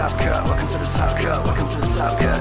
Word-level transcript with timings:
Top 0.00 0.12
Cut, 0.12 0.44
welcome 0.46 0.68
to 0.68 0.78
the 0.78 0.84
Top 0.96 1.18
Cut, 1.18 1.44
welcome 1.44 1.66
to 1.66 1.76
the 1.76 1.94
Top 1.98 2.18
Cut. 2.18 2.40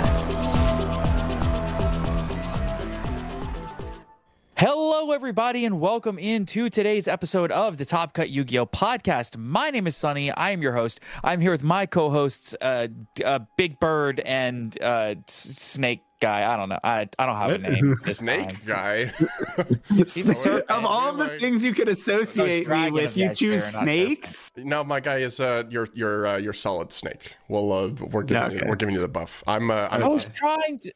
Hello, 4.55 5.11
everybody, 5.11 5.65
and 5.65 5.81
welcome 5.81 6.17
into 6.17 6.69
today's 6.69 7.09
episode 7.09 7.51
of 7.51 7.77
the 7.77 7.83
Top 7.83 8.13
Cut 8.13 8.29
Yu 8.29 8.45
Gi 8.45 8.59
Oh 8.59 8.65
podcast. 8.65 9.35
My 9.35 9.71
name 9.71 9.87
is 9.87 9.97
Sonny. 9.97 10.31
I 10.31 10.51
am 10.51 10.61
your 10.61 10.71
host. 10.71 11.01
I'm 11.21 11.41
here 11.41 11.51
with 11.51 11.61
my 11.61 11.85
co 11.85 12.09
hosts, 12.09 12.55
uh, 12.61 12.87
uh, 13.25 13.39
Big 13.57 13.77
Bird 13.81 14.21
and 14.21 14.81
uh, 14.81 15.15
Snake 15.27 16.03
Guy. 16.19 16.51
I 16.51 16.57
don't 16.57 16.69
know. 16.69 16.79
I, 16.83 17.07
I 17.17 17.25
don't 17.25 17.35
have 17.37 17.51
a 17.51 17.57
name. 17.57 17.95
Snake 18.01 18.49
time. 18.49 18.57
guy. 18.65 19.05
He's 19.93 20.45
a 20.45 20.63
of 20.73 20.85
all 20.85 21.13
the 21.13 21.25
Like- 21.25 21.39
things 21.39 21.63
you 21.63 21.73
could 21.73 21.87
associate 21.89 22.67
me 22.67 22.91
with, 22.91 23.15
you 23.15 23.33
choose 23.33 23.63
snakes. 23.63 24.51
no, 24.57 24.83
my 24.83 24.99
guy 24.99 25.19
is 25.19 25.39
uh 25.39 25.63
your 25.69 25.87
your 25.93 26.27
uh, 26.27 26.37
your 26.37 26.53
solid 26.53 26.91
snake. 26.91 27.35
Well, 27.47 27.71
uh, 27.71 27.87
we're 28.11 28.23
giving 28.23 28.51
you, 28.51 28.61
we're 28.67 28.75
giving 28.75 28.95
you 28.95 29.01
the 29.01 29.07
buff. 29.07 29.43
I'm 29.47 29.71
uh, 29.71 29.87
I'm 29.91 30.03
I 30.03 30.07
was 30.07 30.25
trying 30.25 30.77
to. 30.79 30.91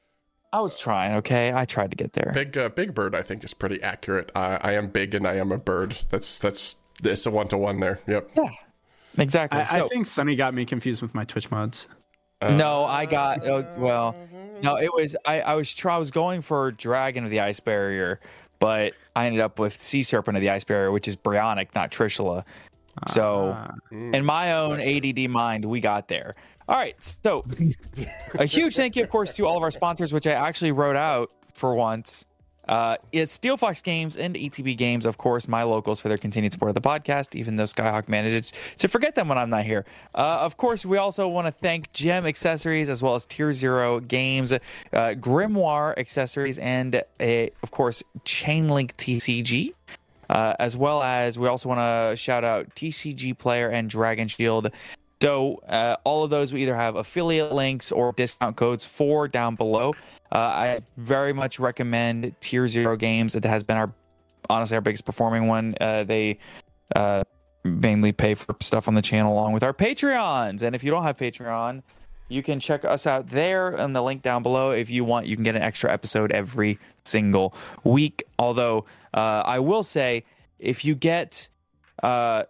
I 0.51 0.59
was 0.62 0.78
trying. 0.78 1.16
Okay, 1.16 1.51
I 1.53 1.66
tried 1.66 1.89
to 1.91 1.95
get 1.95 2.13
there. 2.13 2.31
big 2.33 2.57
uh, 2.57 2.69
big 2.69 2.94
bird. 2.94 3.16
I 3.16 3.22
think 3.22 3.44
is 3.44 3.53
pretty 3.53 3.81
accurate. 3.81 4.29
Uh, 4.35 4.59
I 4.62 4.73
am 4.73 4.89
big 4.89 5.16
and 5.16 5.25
I 5.28 5.35
am 5.38 5.51
a 5.51 5.57
bird. 5.57 5.97
That's 6.09 6.38
that's 6.38 6.78
it's 7.03 7.25
a 7.25 7.31
one 7.31 7.47
to 7.47 7.57
one 7.57 7.79
there. 7.79 8.00
Yep. 8.07 8.31
Yeah. 8.38 8.50
Exactly. 9.17 9.62
I, 9.62 9.66
so, 9.66 9.85
I 9.85 9.88
think 9.88 10.06
Sonny 10.06 10.35
got 10.35 10.53
me 10.53 10.66
confused 10.66 11.01
with 11.01 11.13
my 11.16 11.23
Twitch 11.23 11.50
mods. 11.50 11.88
no, 12.41 12.85
I 12.85 13.06
got. 13.06 13.47
Uh, 13.47 13.63
well, 13.78 14.16
no, 14.63 14.78
it 14.78 14.90
was. 14.94 15.16
I, 15.25 15.41
I 15.41 15.53
was 15.56 15.74
try. 15.74 15.96
I 15.96 15.97
was 15.97 16.12
going 16.12 16.41
for 16.41 16.72
Dragon 16.72 17.24
of 17.24 17.29
the 17.29 17.41
Ice 17.41 17.59
Barrier, 17.59 18.19
but 18.59 18.94
I 19.16 19.25
ended 19.28 19.41
up 19.41 19.59
with 19.59 19.79
Sea 19.81 20.03
Serpent 20.03 20.38
of 20.38 20.41
the 20.41 20.50
Ice 20.50 20.63
Barrier, 20.63 20.91
which 20.91 21.07
is 21.07 21.16
Brionac, 21.16 21.69
not 21.75 21.91
Trishula. 21.91 22.44
So, 23.07 23.56
Ah. 23.57 23.72
in 23.91 24.24
my 24.24 24.53
own 24.53 24.79
ADD 24.79 25.28
mind, 25.29 25.66
we 25.66 25.79
got 25.81 26.07
there. 26.07 26.35
All 26.68 26.75
right. 26.75 26.96
So, 27.01 27.44
a 28.35 28.46
huge 28.46 28.75
thank 28.75 28.96
you, 28.96 29.03
of 29.03 29.09
course, 29.09 29.34
to 29.34 29.46
all 29.47 29.57
of 29.57 29.63
our 29.63 29.72
sponsors, 29.72 30.13
which 30.13 30.28
I 30.28 30.31
actually 30.31 30.72
wrote 30.72 30.95
out 30.95 31.31
for 31.53 31.74
once. 31.75 32.25
Uh, 32.68 32.96
it's 33.12 33.31
Steel 33.31 33.57
Fox 33.57 33.81
Games 33.81 34.16
and 34.16 34.35
ETB 34.35 34.78
Games, 34.78 35.06
of 35.06 35.18
course, 35.18 35.47
my 35.47 35.63
locals 35.63 36.00
for 36.00 36.07
their 36.07 36.18
continued 36.18 36.53
support 36.53 36.69
of 36.69 36.75
the 36.75 36.81
podcast, 36.81 37.35
even 37.35 37.56
though 37.56 37.66
Skyhawk 37.66 38.07
manages 38.07 38.53
to 38.78 38.88
forget 38.88 39.16
them 39.16 39.28
when 39.28 39.38
I'm 39.38 39.50
not 39.50 39.66
here. 39.66 39.85
Uh, 40.16 40.38
of 40.40 40.56
course, 40.57 40.85
we 40.85 40.97
also 40.97 41.28
want 41.28 41.47
to 41.47 41.51
thank 41.51 41.91
Gem 41.91 42.25
Accessories 42.25 42.88
as 42.88 43.01
well 43.03 43.16
as 43.16 43.25
Tier 43.25 43.51
Zero 43.51 44.00
Games, 44.00 44.53
uh, 44.53 44.59
Grimoire 44.94 45.97
Accessories, 45.97 46.57
and, 46.57 47.03
a, 47.19 47.51
of 47.63 47.72
course, 47.72 48.03
Chainlink 48.25 48.94
TCG. 48.94 49.74
Uh, 50.30 50.56
as 50.57 50.75
well 50.78 51.03
as 51.03 51.38
we 51.38 51.47
also 51.47 51.68
want 51.68 51.80
to 51.80 52.16
shout 52.16 52.45
out 52.45 52.74
TCG 52.75 53.38
Player 53.38 53.69
and 53.69 53.90
Dragon 53.90 54.28
Shield. 54.28 54.72
So 55.22 55.57
uh, 55.68 55.97
all 56.06 56.24
of 56.24 56.31
those 56.31 56.51
we 56.51 56.63
either 56.63 56.75
have 56.75 56.95
affiliate 56.95 57.53
links 57.53 57.91
or 57.91 58.13
discount 58.13 58.56
codes 58.56 58.84
for 58.84 59.28
down 59.28 59.56
below. 59.56 59.94
Uh, 60.33 60.38
I 60.38 60.79
very 60.97 61.31
much 61.31 61.59
recommend 61.59 62.33
Tier 62.41 62.67
Zero 62.67 62.97
Games. 62.97 63.35
It 63.35 63.45
has 63.45 63.63
been 63.63 63.77
our 63.77 63.94
honestly 64.49 64.75
our 64.75 64.81
biggest 64.81 65.05
performing 65.05 65.47
one. 65.47 65.75
Uh, 65.79 66.03
they 66.03 66.39
uh, 66.95 67.23
mainly 67.63 68.11
pay 68.11 68.33
for 68.33 68.55
stuff 68.59 68.88
on 68.88 68.95
the 68.95 69.01
channel 69.01 69.31
along 69.31 69.53
with 69.53 69.61
our 69.61 69.73
Patreons. 69.73 70.63
And 70.63 70.75
if 70.75 70.83
you 70.83 70.89
don't 70.89 71.03
have 71.03 71.17
Patreon, 71.17 71.83
you 72.29 72.41
can 72.41 72.59
check 72.59 72.83
us 72.83 73.05
out 73.05 73.29
there 73.29 73.77
on 73.79 73.94
the 73.94 74.01
link 74.01 74.23
down 74.23 74.41
below. 74.41 74.71
If 74.71 74.89
you 74.89 75.05
want, 75.05 75.27
you 75.27 75.35
can 75.35 75.44
get 75.44 75.55
an 75.55 75.61
extra 75.61 75.94
episode 75.94 76.31
every 76.31 76.79
single 77.03 77.53
week. 77.83 78.23
Although 78.39 78.85
uh, 79.13 79.44
I 79.45 79.59
will 79.59 79.83
say, 79.83 80.23
if 80.57 80.83
you 80.83 80.95
get, 80.95 81.47
uh, 82.01 82.44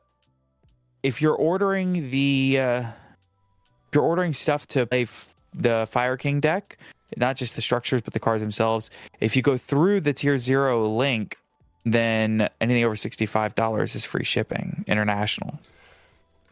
if 1.01 1.21
you're 1.21 1.35
ordering 1.35 2.09
the, 2.09 2.59
uh, 2.59 2.79
if 2.79 3.95
you're 3.95 4.03
ordering 4.03 4.31
stuff 4.31 4.67
to 4.67 4.85
play 4.85 5.03
f- 5.03 5.35
the 5.53 5.85
Fire 5.91 6.15
King 6.15 6.39
deck, 6.39 6.77
not 7.17 7.35
just 7.35 7.55
the 7.55 7.61
structures 7.61 8.01
but 8.01 8.13
the 8.13 8.19
cars 8.19 8.41
themselves. 8.41 8.89
If 9.19 9.35
you 9.35 9.41
go 9.41 9.57
through 9.57 10.01
the 10.01 10.13
Tier 10.13 10.37
Zero 10.37 10.85
link, 10.85 11.37
then 11.85 12.49
anything 12.61 12.83
over 12.83 12.95
sixty-five 12.95 13.55
dollars 13.55 13.95
is 13.95 14.05
free 14.05 14.23
shipping 14.23 14.83
international. 14.87 15.59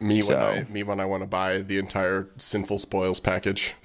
Me 0.00 0.20
when 0.22 0.36
I 0.38 0.66
me 0.68 0.82
when 0.82 0.98
I 1.00 1.04
want 1.04 1.22
to 1.22 1.26
buy 1.28 1.58
the 1.62 1.78
entire 1.78 2.28
sinful 2.38 2.78
spoils 2.78 3.20
package. 3.20 3.74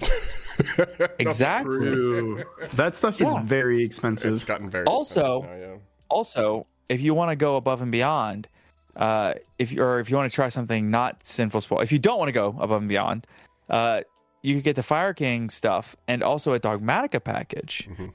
Exactly. 1.20 2.42
That 2.74 2.94
stuff 2.96 3.20
is 3.20 3.32
very 3.44 3.82
expensive. 3.84 4.32
it's 4.32 4.42
gotten 4.44 4.68
very 4.70 4.86
Also- 4.86 5.42
expensive 5.42 5.60
now, 5.60 5.66
yeah. 5.74 5.78
also, 6.08 6.66
if 6.88 7.00
you 7.00 7.14
want 7.14 7.30
to 7.30 7.36
go 7.36 7.56
above 7.56 7.82
and 7.82 7.92
beyond, 7.92 8.48
uh, 8.96 9.34
if 9.58 9.70
you 9.72 9.82
or 9.82 10.00
if 10.00 10.10
you 10.10 10.16
want 10.16 10.30
to 10.30 10.34
try 10.34 10.48
something 10.48 10.90
not 10.90 11.24
sinful 11.24 11.60
spoil, 11.60 11.80
if 11.80 11.92
you 11.92 11.98
don't 11.98 12.18
want 12.18 12.28
to 12.28 12.32
go 12.32 12.56
above 12.60 12.80
and 12.80 12.88
beyond, 12.88 13.26
uh, 13.70 14.00
you 14.42 14.54
could 14.56 14.64
get 14.64 14.76
the 14.76 14.82
Fire 14.82 15.14
King 15.14 15.50
stuff 15.50 15.96
and 16.06 16.22
also 16.22 16.52
a 16.52 16.60
Dogmatika 16.60 17.22
package. 17.22 17.88
Mm-hmm. 17.90 18.06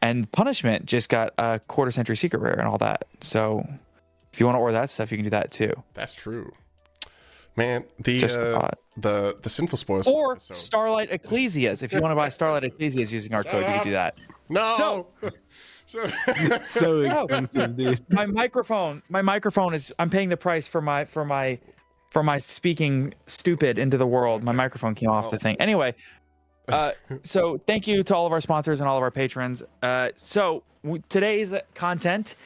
And 0.00 0.30
Punishment 0.32 0.86
just 0.86 1.08
got 1.08 1.32
a 1.38 1.60
quarter 1.60 1.90
century 1.90 2.16
secret 2.16 2.40
rare 2.40 2.58
and 2.58 2.68
all 2.68 2.78
that. 2.78 3.04
So 3.20 3.66
if 4.32 4.40
you 4.40 4.46
want 4.46 4.56
to 4.56 4.60
order 4.60 4.72
that 4.74 4.90
stuff, 4.90 5.10
you 5.12 5.18
can 5.18 5.24
do 5.24 5.30
that 5.30 5.50
too. 5.52 5.72
That's 5.94 6.14
true. 6.14 6.52
Man, 7.54 7.84
the 7.98 8.18
Just 8.18 8.38
uh, 8.38 8.68
the 8.96 9.36
the 9.42 9.50
sinful 9.50 9.76
spoils. 9.76 10.08
Or 10.08 10.38
so- 10.38 10.54
Starlight 10.54 11.10
Ecclesias. 11.10 11.82
If 11.82 11.92
you 11.92 12.00
want 12.00 12.12
to 12.12 12.16
buy 12.16 12.30
Starlight 12.30 12.62
Ecclesias 12.62 13.12
using 13.12 13.34
our 13.34 13.44
code, 13.44 13.60
you 13.60 13.66
can 13.74 13.84
do 13.84 13.92
that. 13.92 14.16
no. 14.48 15.06
So, 15.16 15.32
so 16.64 17.00
expensive, 17.02 17.76
dude. 17.76 18.04
my 18.10 18.24
microphone 18.24 19.02
my 19.10 19.20
microphone 19.20 19.74
is 19.74 19.92
i'm 19.98 20.08
paying 20.08 20.30
the 20.30 20.38
price 20.38 20.66
for 20.66 20.80
my 20.80 21.04
for 21.04 21.22
my 21.22 21.58
for 22.12 22.22
my 22.22 22.38
speaking 22.38 23.14
stupid 23.26 23.78
into 23.78 23.96
the 23.96 24.06
world. 24.06 24.42
My 24.44 24.52
microphone 24.52 24.94
came 24.94 25.08
off 25.08 25.30
the 25.30 25.38
thing. 25.38 25.56
Anyway 25.60 25.94
uh 26.68 26.92
so 27.22 27.58
thank 27.58 27.86
you 27.86 28.02
to 28.04 28.14
all 28.14 28.26
of 28.26 28.32
our 28.32 28.40
sponsors 28.40 28.80
and 28.80 28.88
all 28.88 28.96
of 28.96 29.02
our 29.02 29.10
patrons. 29.10 29.62
Uh 29.82 30.10
so 30.14 30.62
w- 30.84 31.02
today's 31.08 31.54
content 31.74 32.36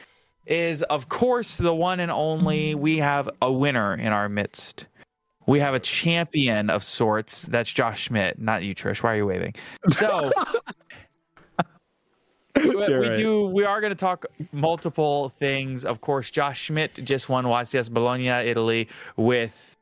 is 0.45 0.81
of 0.83 1.09
course 1.09 1.57
the 1.57 1.73
one 1.73 1.99
and 1.99 2.11
only 2.11 2.73
we 2.73 2.97
have 2.97 3.29
a 3.41 3.51
winner 3.51 3.93
in 3.93 4.07
our 4.13 4.29
midst. 4.29 4.87
We 5.45 5.59
have 5.59 5.73
a 5.73 5.79
champion 5.79 6.69
of 6.69 6.83
sorts. 6.83 7.43
That's 7.43 7.71
josh 7.71 8.03
schmidt 8.03 8.39
not 8.39 8.63
you 8.63 8.73
trish. 8.73 9.03
Why 9.03 9.13
are 9.13 9.17
you 9.17 9.25
waving? 9.25 9.55
So 9.91 10.31
we 12.63 12.75
right. 12.93 13.15
do. 13.15 13.47
We 13.47 13.63
are 13.63 13.81
going 13.81 13.91
to 13.91 13.95
talk 13.95 14.25
multiple 14.51 15.29
things. 15.29 15.85
Of 15.85 16.01
course, 16.01 16.31
Josh 16.31 16.61
Schmidt 16.61 16.93
just 17.03 17.29
won 17.29 17.45
YCS 17.45 17.91
Bologna, 17.91 18.27
Italy, 18.29 18.87
with 19.15 19.75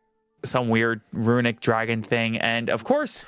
some 0.44 0.70
weird 0.70 1.02
runic 1.12 1.60
dragon 1.60 2.04
thing, 2.04 2.38
and 2.38 2.70
of 2.70 2.84
course, 2.84 3.26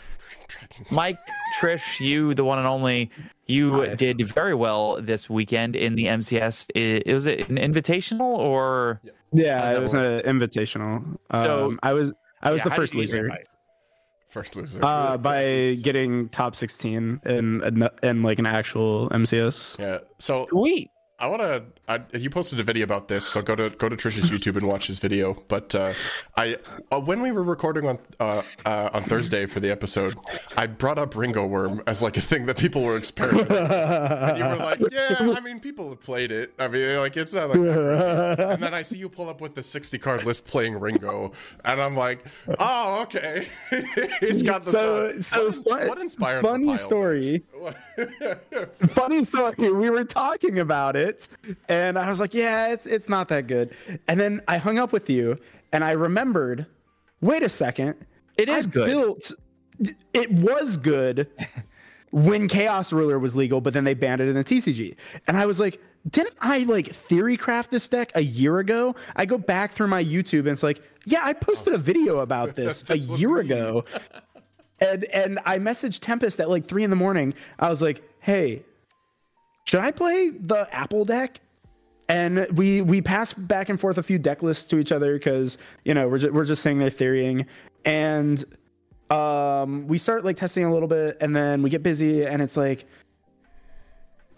Mike 0.91 1.17
Trish, 1.59 1.99
you, 1.99 2.33
the 2.33 2.44
one 2.45 2.59
and 2.59 2.67
only, 2.67 3.09
you 3.47 3.95
did 3.95 4.21
very 4.27 4.53
well 4.53 5.01
this 5.01 5.29
weekend 5.29 5.75
in 5.75 5.95
the 5.95 6.05
MCS. 6.05 6.69
I- 6.75 7.11
Was 7.13 7.25
it 7.25 7.49
an 7.49 7.57
invitational 7.57 8.21
or? 8.21 9.01
Yeah, 9.33 9.71
it 9.73 9.79
was 9.81 9.94
an 9.94 10.21
invitational. 10.21 11.17
So- 11.35 11.65
um, 11.67 11.79
I 11.83 11.94
was 11.94 12.13
I 12.41 12.51
was 12.51 12.59
Yeah, 12.59 12.65
the 12.65 12.71
first 12.71 12.94
loser? 12.94 13.29
First 14.29 14.56
loser. 14.56 14.83
uh, 14.83 15.18
by 15.18 15.77
getting 15.81 16.29
top 16.29 16.56
16 16.56 17.21
in 17.25 17.63
in, 17.63 17.89
in 18.03 18.24
like 18.24 18.39
an 18.39 18.45
actual 18.45 19.09
MCS. 19.09 19.79
yeah. 19.79 20.00
So 20.19 20.47
Sweet. 20.50 20.91
I 21.19 21.27
want 21.27 21.41
to. 21.41 21.63
I, 21.89 22.01
you 22.13 22.29
posted 22.29 22.59
a 22.59 22.63
video 22.63 22.83
about 22.83 23.07
this, 23.07 23.25
so 23.25 23.41
go 23.41 23.55
to 23.55 23.69
go 23.69 23.87
to 23.87 23.95
Trish's 23.95 24.29
YouTube 24.29 24.57
and 24.57 24.67
watch 24.67 24.87
his 24.87 24.99
video. 24.99 25.41
But 25.47 25.73
uh, 25.73 25.93
I, 26.35 26.57
uh, 26.91 26.99
when 26.99 27.21
we 27.21 27.31
were 27.31 27.43
recording 27.43 27.87
on 27.87 27.97
uh, 28.19 28.41
uh, 28.65 28.89
on 28.93 29.03
Thursday 29.03 29.45
for 29.45 29.61
the 29.61 29.71
episode, 29.71 30.15
I 30.57 30.67
brought 30.67 30.97
up 30.97 31.13
Ringowurm 31.13 31.83
as 31.87 32.01
like 32.01 32.17
a 32.17 32.21
thing 32.21 32.45
that 32.47 32.57
people 32.57 32.83
were 32.83 32.97
experimenting. 32.97 33.55
and 33.55 34.37
you 34.37 34.43
were 34.43 34.55
like, 34.57 34.79
"Yeah, 34.91 35.33
I 35.35 35.39
mean, 35.39 35.61
people 35.61 35.89
have 35.89 36.01
played 36.01 36.31
it. 36.31 36.53
I 36.59 36.67
mean, 36.67 36.97
like 36.97 37.15
it's 37.15 37.33
not 37.33 37.49
like." 37.51 37.59
And 37.59 38.61
then 38.61 38.73
I 38.73 38.81
see 38.81 38.97
you 38.97 39.07
pull 39.07 39.29
up 39.29 39.39
with 39.39 39.55
the 39.55 39.63
sixty 39.63 39.97
card 39.97 40.25
list 40.25 40.45
playing 40.45 40.77
Ringo, 40.77 41.31
and 41.63 41.81
I'm 41.81 41.95
like, 41.95 42.25
"Oh, 42.59 43.01
okay." 43.03 43.47
He's 44.19 44.43
got 44.43 44.63
the 44.63 44.71
So 44.71 45.11
sauce. 45.21 45.27
so 45.27 45.45
what, 45.61 45.79
fun, 45.79 45.87
what 45.87 45.97
inspired 45.99 46.41
funny 46.41 46.75
story. 46.75 47.43
funny 48.89 49.23
story. 49.23 49.55
We 49.71 49.89
were 49.89 50.03
talking 50.03 50.59
about 50.59 50.95
it, 50.97 51.29
and 51.69 51.76
I 51.77 52.09
was 52.09 52.19
like, 52.19 52.33
"Yeah, 52.33 52.68
it's 52.68 52.85
it's 52.85 53.09
not 53.09 53.29
that 53.29 53.47
good." 53.47 53.75
And 54.07 54.19
then 54.19 54.41
I 54.47 54.57
hung 54.57 54.79
up 54.79 54.91
with 54.91 55.09
you, 55.09 55.38
and 55.71 55.83
I 55.83 55.91
remembered. 55.91 56.65
Wait 57.19 57.41
a 57.41 57.50
second. 57.50 57.95
It 58.38 58.47
is 58.47 58.68
I 58.68 58.69
good. 58.69 58.85
Built. 58.85 59.31
It 60.13 60.31
was 60.31 60.77
good 60.77 61.29
when 62.12 62.47
Chaos 62.47 62.94
Ruler 62.94 63.19
was 63.19 63.35
legal, 63.35 63.59
but 63.59 63.74
then 63.74 63.83
they 63.83 63.94
banned 63.94 64.21
it 64.21 64.27
in 64.27 64.35
the 64.35 64.44
TCG, 64.44 64.95
and 65.27 65.38
I 65.38 65.45
was 65.45 65.59
like. 65.59 65.81
Didn't 66.09 66.35
I 66.39 66.59
like 66.59 66.95
theory 66.95 67.35
craft 67.35 67.69
this 67.69 67.85
deck 67.89 68.13
a 68.15 68.21
year 68.21 68.59
ago? 68.59 68.95
I 69.18 69.25
go 69.25 69.38
back 69.38 69.73
through 69.73 69.88
my 69.88 70.01
YouTube 70.01 70.41
and 70.41 70.50
it's 70.50 70.63
like, 70.63 70.81
yeah, 71.06 71.19
I 71.21 71.33
posted 71.33 71.73
a 71.73 71.77
video 71.77 72.19
about 72.19 72.56
this 72.56 72.85
a 72.89 72.97
year 72.97 73.39
ago 73.39 73.83
and 74.80 75.03
and 75.06 75.39
I 75.45 75.59
messaged 75.59 76.00
Tempest 76.00 76.39
at 76.39 76.50
like 76.50 76.65
three 76.65 76.83
in 76.83 76.89
the 76.89 76.95
morning. 76.95 77.33
I 77.59 77.69
was 77.69 77.81
like, 77.81 78.03
"Hey, 78.19 78.63
should 79.65 79.81
I 79.81 79.91
play 79.91 80.30
the 80.30 80.68
Apple 80.73 81.06
deck?" 81.06 81.39
And 82.09 82.48
we 82.57 82.81
we 82.81 83.01
pass 83.01 83.33
back 83.33 83.69
and 83.69 83.80
forth 83.80 83.98
a 83.98 84.04
few 84.04 84.18
deck 84.18 84.42
lists 84.42 84.63
to 84.65 84.77
each 84.80 84.92
other 84.94 85.13
because 85.13 85.57
you 85.83 85.94
know 85.94 86.07
we're 86.07 86.19
just, 86.19 86.33
we're 86.33 86.45
just 86.45 86.62
saying 86.62 86.80
they're 86.80 86.89
theorying, 86.89 87.45
and 87.83 88.45
um 89.09 89.88
we 89.88 89.98
start 89.98 90.24
like 90.24 90.38
testing 90.38 90.63
a 90.63 90.74
little 90.74 90.88
bit, 90.88 91.18
and 91.19 91.36
then 91.36 91.62
we 91.62 91.69
get 91.69 91.83
busy, 91.83 92.25
and 92.25 92.42
it's 92.42 92.57
like. 92.57 92.86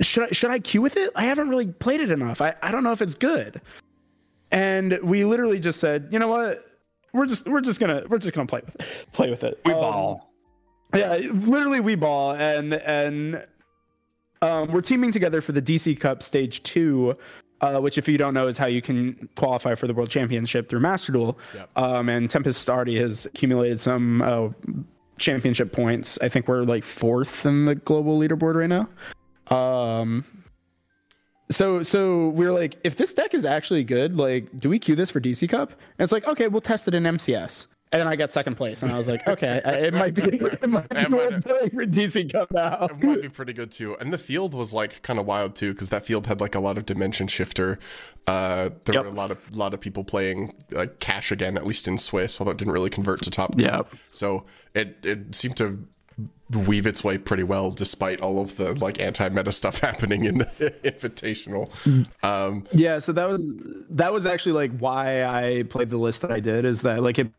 Should 0.01 0.23
I, 0.23 0.31
should 0.31 0.49
I 0.49 0.59
queue 0.59 0.81
with 0.81 0.95
it? 0.95 1.11
I 1.13 1.23
haven't 1.25 1.49
really 1.49 1.67
played 1.67 1.99
it 1.99 2.09
enough. 2.09 2.39
I, 2.39 2.55
I 2.63 2.71
don't 2.71 2.85
know 2.85 2.93
if 2.93 3.01
it's 3.01 3.15
good. 3.15 3.59
And 4.49 4.97
we 5.03 5.25
literally 5.25 5.59
just 5.59 5.81
said, 5.81 6.07
you 6.09 6.19
know 6.19 6.29
what? 6.29 6.59
We're 7.11 7.25
just 7.25 7.45
we're 7.49 7.59
just 7.59 7.81
gonna 7.81 8.03
we're 8.07 8.17
just 8.17 8.33
gonna 8.33 8.47
play 8.47 8.61
with 8.65 8.77
play 9.11 9.29
with 9.29 9.43
it. 9.43 9.59
We 9.65 9.73
Um, 9.73 9.79
ball. 9.81 10.33
yeah, 10.95 11.15
literally 11.33 11.81
we 11.81 11.95
ball 11.95 12.31
and 12.31 12.75
and 12.75 13.45
um, 14.41 14.71
we're 14.71 14.79
teaming 14.79 15.11
together 15.11 15.41
for 15.41 15.51
the 15.51 15.61
DC 15.61 15.99
Cup 15.99 16.23
Stage 16.23 16.63
Two, 16.63 17.17
uh, 17.61 17.79
which 17.79 17.97
if 17.97 18.07
you 18.07 18.17
don't 18.17 18.33
know 18.33 18.47
is 18.47 18.57
how 18.57 18.67
you 18.67 18.81
can 18.81 19.29
qualify 19.35 19.75
for 19.75 19.87
the 19.87 19.93
World 19.93 20.09
Championship 20.09 20.69
through 20.69 20.79
Master 20.79 21.11
Duel. 21.11 21.37
Um, 21.75 22.09
and 22.09 22.29
Tempest 22.29 22.69
already 22.69 22.97
has 22.99 23.25
accumulated 23.25 23.79
some 23.79 24.21
uh, 24.21 24.49
championship 25.17 25.71
points. 25.71 26.17
I 26.21 26.29
think 26.29 26.47
we're 26.47 26.63
like 26.63 26.83
fourth 26.83 27.45
in 27.45 27.65
the 27.65 27.75
global 27.75 28.17
leaderboard 28.19 28.55
right 28.55 28.69
now. 28.69 28.89
Um, 29.55 30.23
so 31.51 31.83
so 31.83 32.29
we 32.29 32.45
are 32.45 32.51
like, 32.51 32.77
if 32.83 32.95
this 32.95 33.13
deck 33.13 33.33
is 33.33 33.45
actually 33.45 33.83
good, 33.83 34.15
like, 34.15 34.47
do 34.59 34.69
we 34.69 34.79
queue 34.79 34.95
this 34.95 35.09
for 35.09 35.19
DC 35.19 35.49
Cup? 35.49 35.71
And 35.71 36.03
it's 36.03 36.11
like, 36.11 36.27
okay, 36.27 36.47
we'll 36.47 36.61
test 36.61 36.87
it 36.87 36.93
in 36.93 37.03
MCS. 37.03 37.67
And 37.91 37.99
then 38.01 38.07
I 38.07 38.15
got 38.15 38.31
second 38.31 38.53
place, 38.55 38.83
and 38.83 38.91
I 38.91 38.97
was 38.99 39.07
like, 39.07 39.27
okay, 39.27 39.61
it 39.65 39.93
might 39.95 40.13
be, 40.13 40.21
it 40.21 40.69
might 40.69 40.87
be 40.89 40.95
It 40.99 41.09
might- 41.09 41.11
worth 41.31 41.43
playing 41.43 41.69
for 41.71 41.85
DC 41.87 42.31
Cup 42.31 42.51
now. 42.51 42.85
It 42.85 43.01
might 43.03 43.21
be 43.23 43.29
pretty 43.29 43.51
good 43.53 43.71
too. 43.71 43.95
And 43.99 44.13
the 44.13 44.17
field 44.19 44.53
was 44.53 44.73
like 44.73 45.01
kind 45.01 45.17
of 45.19 45.25
wild 45.25 45.55
too, 45.55 45.73
because 45.73 45.89
that 45.89 46.05
field 46.05 46.27
had 46.27 46.39
like 46.39 46.53
a 46.53 46.59
lot 46.59 46.77
of 46.77 46.85
dimension 46.85 47.27
shifter. 47.27 47.79
Uh, 48.27 48.69
there 48.85 48.93
Yep. 48.93 49.05
were 49.05 49.09
a 49.09 49.13
lot 49.13 49.31
of 49.31 49.55
lot 49.55 49.73
of 49.73 49.79
people 49.81 50.03
playing 50.03 50.53
like 50.69 50.99
cash 50.99 51.31
again, 51.31 51.57
at 51.57 51.65
least 51.65 51.87
in 51.87 51.97
Swiss, 51.97 52.39
although 52.39 52.51
it 52.51 52.57
didn't 52.57 52.73
really 52.73 52.91
convert 52.91 53.23
to 53.23 53.31
top. 53.31 53.59
Yep. 53.59 53.87
So 54.11 54.43
it 54.75 54.97
it 55.03 55.33
seemed 55.33 55.57
to 55.57 55.83
weave 56.51 56.85
its 56.85 57.03
way 57.03 57.17
pretty 57.17 57.43
well, 57.43 57.71
despite 57.71 58.21
all 58.21 58.39
of 58.39 58.57
the 58.57 58.73
like 58.75 58.99
anti 58.99 59.29
meta 59.29 59.51
stuff 59.51 59.79
happening 59.81 60.25
in 60.25 60.37
the 60.39 60.45
Invitational. 60.83 61.71
Um, 62.23 62.65
Yeah, 62.71 62.99
so 62.99 63.13
that 63.13 63.27
was 63.27 63.51
that 63.89 64.13
was 64.13 64.27
actually 64.27 64.51
like 64.51 64.77
why 64.77 65.23
I 65.25 65.63
played 65.63 65.89
the 65.89 65.97
list 65.97 66.21
that 66.21 66.31
I 66.31 66.39
did 66.39 66.65
is 66.65 66.83
that 66.83 67.01
like 67.01 67.17
it 67.17 67.31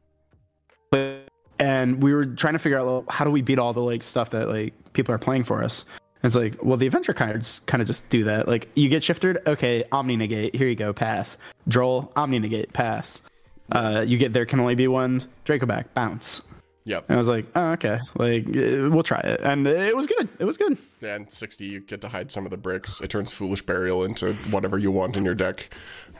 and 0.92 2.02
we 2.02 2.12
were 2.14 2.26
trying 2.26 2.54
to 2.54 2.58
figure 2.58 2.78
out 2.78 2.86
well, 2.86 3.04
how 3.08 3.24
do 3.24 3.30
we 3.30 3.42
beat 3.42 3.58
all 3.58 3.72
the 3.72 3.80
like 3.80 4.02
stuff 4.02 4.30
that 4.30 4.48
like 4.48 4.74
people 4.92 5.14
are 5.14 5.18
playing 5.18 5.44
for 5.44 5.62
us. 5.62 5.84
And 6.22 6.28
it's 6.28 6.36
like, 6.36 6.62
well, 6.62 6.76
the 6.76 6.86
adventure 6.86 7.14
cards 7.14 7.60
kind 7.66 7.80
of 7.80 7.86
just 7.86 8.06
do 8.10 8.24
that. 8.24 8.46
Like 8.46 8.68
you 8.74 8.88
get 8.88 9.02
shifted, 9.02 9.38
okay, 9.46 9.84
Omni 9.92 10.16
negate, 10.16 10.54
here 10.54 10.68
you 10.68 10.74
go, 10.74 10.92
pass. 10.92 11.36
Droll, 11.68 12.12
Omni 12.16 12.38
negate, 12.38 12.72
pass. 12.72 13.22
Uh, 13.72 14.04
you 14.06 14.18
get 14.18 14.32
there 14.32 14.44
can 14.44 14.60
only 14.60 14.74
be 14.74 14.88
one 14.88 15.22
Draco 15.44 15.64
back, 15.64 15.94
bounce. 15.94 16.42
yep. 16.84 17.04
And 17.08 17.14
I 17.14 17.18
was 17.18 17.28
like, 17.28 17.46
oh, 17.54 17.70
okay, 17.72 18.00
like 18.16 18.44
uh, 18.48 18.90
we'll 18.90 19.02
try 19.04 19.20
it, 19.20 19.40
and 19.42 19.66
it 19.66 19.94
was 19.96 20.06
good. 20.08 20.28
It 20.40 20.44
was 20.44 20.56
good. 20.58 20.76
Yeah, 21.00 21.14
And 21.14 21.32
60, 21.32 21.64
you 21.64 21.80
get 21.80 22.00
to 22.00 22.08
hide 22.08 22.32
some 22.32 22.44
of 22.44 22.50
the 22.50 22.56
bricks. 22.56 23.00
It 23.00 23.08
turns 23.10 23.32
Foolish 23.32 23.62
Burial 23.62 24.04
into 24.04 24.34
whatever 24.50 24.76
you 24.76 24.90
want 24.90 25.16
in 25.16 25.24
your 25.24 25.36
deck. 25.36 25.70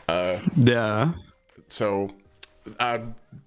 Uh, 0.08 0.38
Yeah. 0.56 1.12
so 1.68 2.10
uh, 2.78 2.98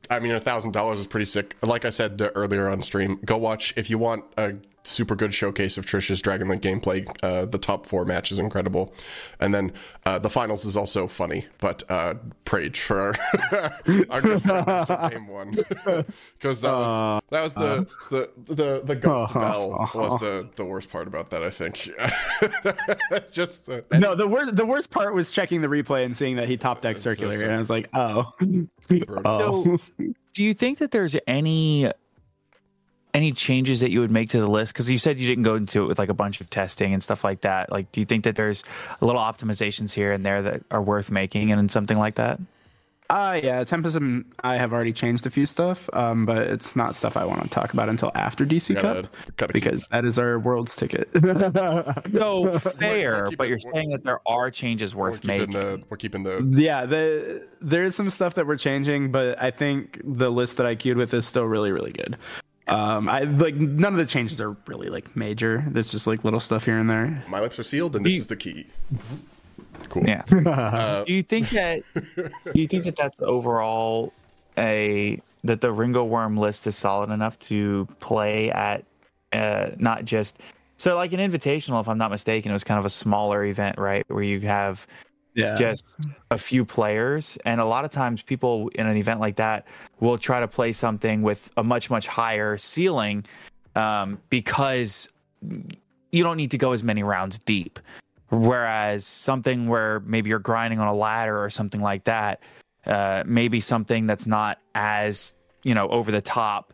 i 0.09 0.19
mean 0.19 0.31
a 0.31 0.39
thousand 0.39 0.71
dollars 0.71 0.99
is 0.99 1.07
pretty 1.07 1.25
sick. 1.25 1.55
Like 1.61 1.85
i 1.85 1.89
said 1.89 2.21
uh, 2.21 2.31
earlier 2.35 2.69
on 2.69 2.81
stream 2.81 3.19
go 3.25 3.37
watch 3.37 3.73
if 3.77 3.89
you 3.89 3.97
want 3.97 4.25
a 4.37 4.53
super 4.85 5.15
good 5.15 5.33
showcase 5.33 5.77
of 5.77 5.85
trish's 5.85 6.21
dragon 6.21 6.49
link 6.49 6.61
gameplay 6.61 7.07
uh, 7.23 7.45
the 7.45 7.57
top 7.57 7.85
four 7.85 8.03
match 8.03 8.33
is 8.33 8.39
incredible. 8.39 8.93
And 9.39 9.53
then 9.53 9.71
uh, 10.05 10.19
the 10.19 10.29
finals 10.29 10.65
is 10.65 10.75
also 10.75 11.07
funny 11.07 11.47
but 11.59 11.83
uh 11.89 12.15
prage 12.43 12.81
for 12.81 13.13
our, 13.51 13.73
our 14.09 14.21
good 14.21 14.41
friend 14.41 14.87
game 15.11 15.27
one. 15.27 15.57
Because 16.37 16.59
that 16.61 16.71
was 16.71 17.21
that 17.29 17.43
was 17.43 17.53
the 17.53 17.87
the 18.11 18.29
the 18.53 18.81
the 18.83 18.95
Ghost 18.95 19.33
Belle 19.33 19.89
was 19.95 20.19
the 20.19 20.49
the 20.55 20.65
worst 20.65 20.89
part 20.89 21.07
about 21.07 21.29
that 21.29 21.43
i 21.43 21.49
think. 21.49 21.89
Just 23.31 23.65
the 23.65 23.85
No, 23.93 24.15
the 24.15 24.27
worst 24.27 24.55
the 24.55 24.65
worst 24.65 24.91
part 24.91 25.13
was 25.13 25.31
checking 25.31 25.61
the 25.61 25.67
replay 25.69 26.03
and 26.03 26.15
seeing 26.15 26.35
that 26.35 26.49
he 26.49 26.57
top 26.57 26.81
deck 26.81 26.97
circular, 26.97 27.41
and 27.41 27.51
I 27.53 27.57
was 27.57 27.69
like, 27.69 27.89
oh, 27.93 28.33
oh. 29.25 29.72
Do 30.33 30.43
you 30.43 30.53
think 30.53 30.79
that 30.79 30.91
there's 30.91 31.15
any 31.27 31.91
any 33.13 33.31
changes 33.31 33.79
that 33.81 33.91
you 33.91 33.99
would 33.99 34.11
make 34.11 34.29
to 34.29 34.39
the 34.39 34.47
list? 34.47 34.73
Because 34.73 34.89
you 34.89 34.97
said 34.97 35.19
you 35.19 35.27
didn't 35.27 35.43
go 35.43 35.55
into 35.55 35.83
it 35.83 35.87
with 35.87 35.99
like 35.99 36.09
a 36.09 36.15
bunch 36.15 36.41
of 36.41 36.49
testing 36.49 36.93
and 36.93 37.03
stuff 37.03 37.23
like 37.23 37.41
that. 37.41 37.71
Like, 37.71 37.91
do 37.91 37.99
you 37.99 38.05
think 38.05 38.23
that 38.23 38.35
there's 38.35 38.63
a 39.01 39.05
little 39.05 39.21
optimizations 39.21 39.93
here 39.93 40.11
and 40.11 40.25
there 40.25 40.41
that 40.41 40.63
are 40.71 40.81
worth 40.81 41.11
making 41.11 41.51
and 41.51 41.69
something 41.69 41.97
like 41.97 42.15
that? 42.15 42.39
Uh, 43.09 43.39
yeah, 43.43 43.63
Tempest 43.63 43.95
and 43.95 44.25
I 44.43 44.55
have 44.55 44.73
already 44.73 44.93
changed 44.93 45.25
a 45.25 45.29
few 45.29 45.45
stuff, 45.45 45.89
um, 45.93 46.25
but 46.25 46.47
it's 46.47 46.75
not 46.75 46.95
stuff 46.95 47.15
I 47.17 47.25
want 47.25 47.43
to 47.43 47.49
talk 47.49 47.73
about 47.73 47.89
until 47.89 48.11
after 48.15 48.45
DC 48.45 48.73
Gotta- 48.81 49.09
Cup 49.37 49.51
because 49.53 49.85
that 49.87 50.05
is 50.05 50.17
our 50.17 50.39
world's 50.39 50.75
ticket. 50.75 51.09
No, 52.13 52.59
fair, 52.59 53.27
keep 53.27 53.37
but 53.37 53.47
you're 53.49 53.59
saying 53.59 53.89
that 53.91 54.03
there 54.03 54.19
are 54.25 54.49
changes 54.51 54.95
we're 54.95 55.11
worth 55.11 55.21
keeping 55.21 55.37
making. 55.39 55.53
the 55.53 55.83
we're 55.89 55.97
keeping 55.97 56.23
the 56.23 56.47
yeah, 56.59 56.85
the 56.85 57.45
there's 57.61 57.95
some 57.95 58.09
stuff 58.09 58.35
that 58.35 58.47
we're 58.47 58.57
changing, 58.57 59.11
but 59.11 59.41
I 59.41 59.51
think 59.51 59.99
the 60.03 60.29
list 60.31 60.57
that 60.57 60.65
I 60.65 60.75
queued 60.75 60.97
with 60.97 61.13
is 61.13 61.25
still 61.27 61.45
really, 61.45 61.71
really 61.71 61.91
good. 61.91 62.17
Um, 62.67 63.09
I 63.09 63.21
like 63.21 63.55
none 63.55 63.93
of 63.93 63.97
the 63.99 64.05
changes 64.05 64.39
are 64.39 64.55
really 64.67 64.89
like 64.89 65.15
major. 65.15 65.65
It's 65.75 65.91
just 65.91 66.07
like 66.07 66.23
little 66.23 66.39
stuff 66.39 66.65
here 66.65 66.77
and 66.77 66.89
there. 66.89 67.23
my 67.27 67.41
lips 67.41 67.59
are 67.59 67.63
sealed 67.63 67.95
and 67.95 68.05
this 68.05 68.17
is 68.17 68.27
the 68.27 68.35
key 68.37 68.67
cool 69.89 70.03
Yeah. 70.03 70.23
Uh, 70.31 71.03
do 71.03 71.13
you 71.13 71.23
think 71.23 71.49
that? 71.49 71.83
Do 71.95 72.61
you 72.61 72.67
think 72.67 72.85
that 72.85 72.95
that's 72.95 73.21
overall 73.21 74.13
a 74.57 75.21
that 75.43 75.61
the 75.61 75.69
Ringowurm 75.69 76.37
list 76.37 76.67
is 76.67 76.75
solid 76.75 77.09
enough 77.09 77.37
to 77.39 77.87
play 77.99 78.51
at 78.51 78.85
uh, 79.33 79.71
not 79.77 80.05
just 80.05 80.39
so 80.77 80.95
like 80.95 81.13
an 81.13 81.19
invitational, 81.19 81.79
if 81.81 81.87
I'm 81.87 81.97
not 81.97 82.11
mistaken, 82.11 82.51
it 82.51 82.53
was 82.53 82.63
kind 82.63 82.79
of 82.79 82.85
a 82.85 82.89
smaller 82.89 83.45
event, 83.45 83.77
right, 83.77 84.03
where 84.09 84.23
you 84.23 84.39
have 84.41 84.85
Yeah, 85.33 85.55
just 85.55 85.85
a 86.31 86.37
few 86.37 86.65
players, 86.65 87.37
and 87.45 87.61
a 87.61 87.65
lot 87.65 87.85
of 87.85 87.91
times 87.91 88.21
people 88.21 88.69
in 88.75 88.87
an 88.87 88.97
event 88.97 89.19
like 89.19 89.35
that 89.37 89.65
will 89.99 90.17
try 90.17 90.39
to 90.39 90.47
play 90.47 90.73
something 90.73 91.21
with 91.21 91.51
a 91.57 91.63
much 91.63 91.89
much 91.89 92.07
higher 92.07 92.57
ceiling 92.57 93.25
um, 93.75 94.19
because 94.29 95.11
you 96.11 96.23
don't 96.23 96.37
need 96.37 96.51
to 96.51 96.57
go 96.57 96.71
as 96.71 96.83
many 96.83 97.03
rounds 97.03 97.39
deep. 97.39 97.79
Whereas 98.39 99.05
something 99.05 99.67
where 99.67 99.99
maybe 100.01 100.29
you're 100.29 100.39
grinding 100.39 100.79
on 100.79 100.87
a 100.87 100.95
ladder 100.95 101.41
or 101.43 101.49
something 101.49 101.81
like 101.81 102.05
that, 102.05 102.41
uh, 102.85 103.23
maybe 103.25 103.59
something 103.59 104.05
that's 104.07 104.25
not 104.27 104.59
as 104.75 105.35
you 105.63 105.73
know 105.73 105.87
over 105.89 106.11
the 106.11 106.21
top, 106.21 106.73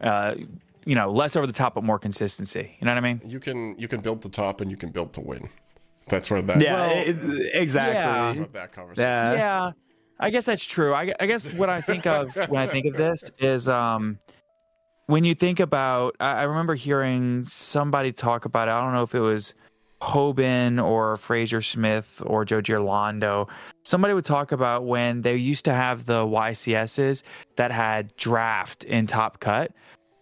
uh, 0.00 0.34
you 0.84 0.94
know, 0.94 1.10
less 1.10 1.36
over 1.36 1.46
the 1.46 1.52
top 1.52 1.74
but 1.74 1.84
more 1.84 1.98
consistency. 1.98 2.76
You 2.80 2.86
know 2.86 2.92
what 2.92 2.98
I 2.98 3.00
mean? 3.12 3.20
You 3.24 3.38
can 3.40 3.78
you 3.78 3.88
can 3.88 4.00
build 4.00 4.22
the 4.22 4.28
top 4.28 4.60
and 4.60 4.70
you 4.70 4.76
can 4.76 4.90
build 4.90 5.12
to 5.14 5.20
win. 5.20 5.48
That's 6.08 6.30
where 6.30 6.42
that 6.42 6.60
Yeah, 6.60 6.74
Well, 6.74 6.90
it- 7.06 7.54
exactly. 7.54 8.40
yeah. 8.40 8.46
that 8.52 8.72
conversation. 8.72 9.08
Yeah. 9.08 9.32
yeah 9.32 9.70
i 10.20 10.30
guess 10.30 10.46
that's 10.46 10.64
true 10.64 10.94
I, 10.94 11.12
I 11.18 11.26
guess 11.26 11.52
what 11.54 11.68
i 11.68 11.80
think 11.80 12.06
of 12.06 12.36
when 12.48 12.62
i 12.62 12.68
think 12.70 12.86
of 12.86 12.96
this 12.96 13.28
is 13.40 13.68
um 13.68 14.18
when 15.06 15.24
you 15.24 15.34
think 15.34 15.58
about 15.58 16.14
I, 16.20 16.32
I 16.34 16.42
remember 16.44 16.76
hearing 16.76 17.44
somebody 17.46 18.12
talk 18.12 18.44
about 18.44 18.68
it 18.68 18.70
i 18.70 18.80
don't 18.80 18.92
know 18.92 19.02
if 19.02 19.12
it 19.14 19.18
was 19.20 19.54
Hoban 20.04 20.82
or 20.84 21.16
Fraser 21.16 21.62
Smith 21.62 22.22
or 22.26 22.44
Joe 22.44 22.60
Giorlando, 22.60 23.48
somebody 23.84 24.14
would 24.14 24.24
talk 24.24 24.52
about 24.52 24.84
when 24.84 25.22
they 25.22 25.36
used 25.36 25.64
to 25.64 25.72
have 25.72 26.04
the 26.06 26.24
YCSs 26.24 27.22
that 27.56 27.70
had 27.72 28.14
draft 28.16 28.84
in 28.84 29.06
Top 29.06 29.40
Cut. 29.40 29.72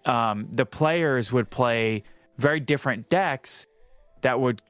Um, 0.05 0.49
the 0.51 0.67
players 0.67 1.33
would 1.33 1.51
play 1.51 2.05
very 2.39 2.61
different 2.61 3.09
decks 3.09 3.67
that 4.23 4.41
would 4.41 4.63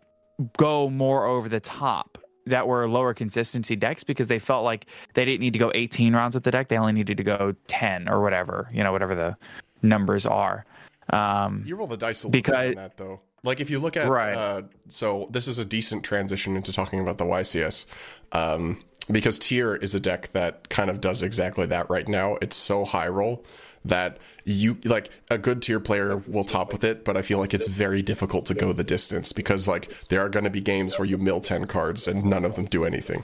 go 0.57 0.89
more 0.91 1.27
over 1.27 1.49
the 1.49 1.61
top 1.61 2.19
that 2.47 2.67
were 2.67 2.89
lower 2.89 3.15
consistency 3.15 3.77
decks 3.77 4.03
because 4.03 4.27
they 4.27 4.39
felt 4.39 4.65
like 4.65 4.87
they 5.15 5.25
didn't 5.25 5.41
need 5.41 5.53
to 5.53 5.59
go 5.59 5.71
18 5.75 6.13
rounds 6.15 6.35
with 6.35 6.43
the 6.43 6.51
deck 6.51 6.67
they 6.69 6.77
only 6.77 6.93
needed 6.93 7.17
to 7.19 7.23
go 7.23 7.55
10 7.69 8.09
or 8.09 8.21
whatever 8.21 8.69
you 8.73 8.83
know 8.83 8.91
whatever 8.91 9.15
the 9.15 9.37
numbers 9.83 10.27
are 10.27 10.65
um 11.11 11.63
You 11.65 11.77
roll 11.77 11.87
the 11.87 11.97
dice 11.97 12.25
a 12.25 12.27
little 12.27 12.33
Because- 12.33 12.71
bit 12.71 12.79
on 12.79 12.83
that 12.83 12.97
though. 12.97 13.21
Like 13.45 13.61
if 13.61 13.71
you 13.71 13.79
look 13.79 13.97
at 13.97 14.09
Right. 14.09 14.35
uh, 14.35 14.63
so 14.89 15.29
this 15.31 15.49
is 15.49 15.59
a 15.59 15.65
decent 15.65 16.05
transition 16.05 16.57
into 16.57 16.73
talking 16.73 17.01
about 17.01 17.19
the 17.19 17.25
YCS. 17.25 17.87
Um, 18.33 18.83
because 19.11 19.39
tier 19.39 19.75
is 19.75 19.95
a 19.95 20.01
deck 20.01 20.29
that 20.29 20.69
kind 20.69 20.89
of 20.89 21.01
does 21.01 21.23
exactly 21.23 21.67
that 21.67 21.91
right 21.91 22.07
now. 22.07 22.37
It's 22.41 22.57
so 22.57 22.85
high 22.85 23.09
roll 23.09 23.45
that 23.85 24.19
you 24.45 24.77
like 24.85 25.11
a 25.31 25.39
good 25.39 25.63
tier 25.63 25.81
player 25.81 26.17
will 26.27 26.45
top 26.45 26.73
with 26.73 26.85
it, 26.85 27.05
but 27.05 27.17
I 27.17 27.23
feel 27.23 27.39
like 27.39 27.55
it's 27.55 27.69
very 27.69 28.03
difficult 28.03 28.47
to 28.47 28.55
go 28.55 28.73
the 28.73 28.85
distance 28.85 29.33
because 29.33 29.69
like 29.69 29.89
there 30.09 30.21
are 30.21 30.29
going 30.29 30.45
to 30.45 30.51
be 30.51 30.61
games 30.61 30.99
where 30.99 31.07
you 31.07 31.19
mill 31.19 31.41
10 31.41 31.67
cards 31.67 32.09
and 32.09 32.25
none 32.25 32.45
of 32.45 32.57
them 32.57 32.67
do 32.67 32.85
anything. 32.85 33.23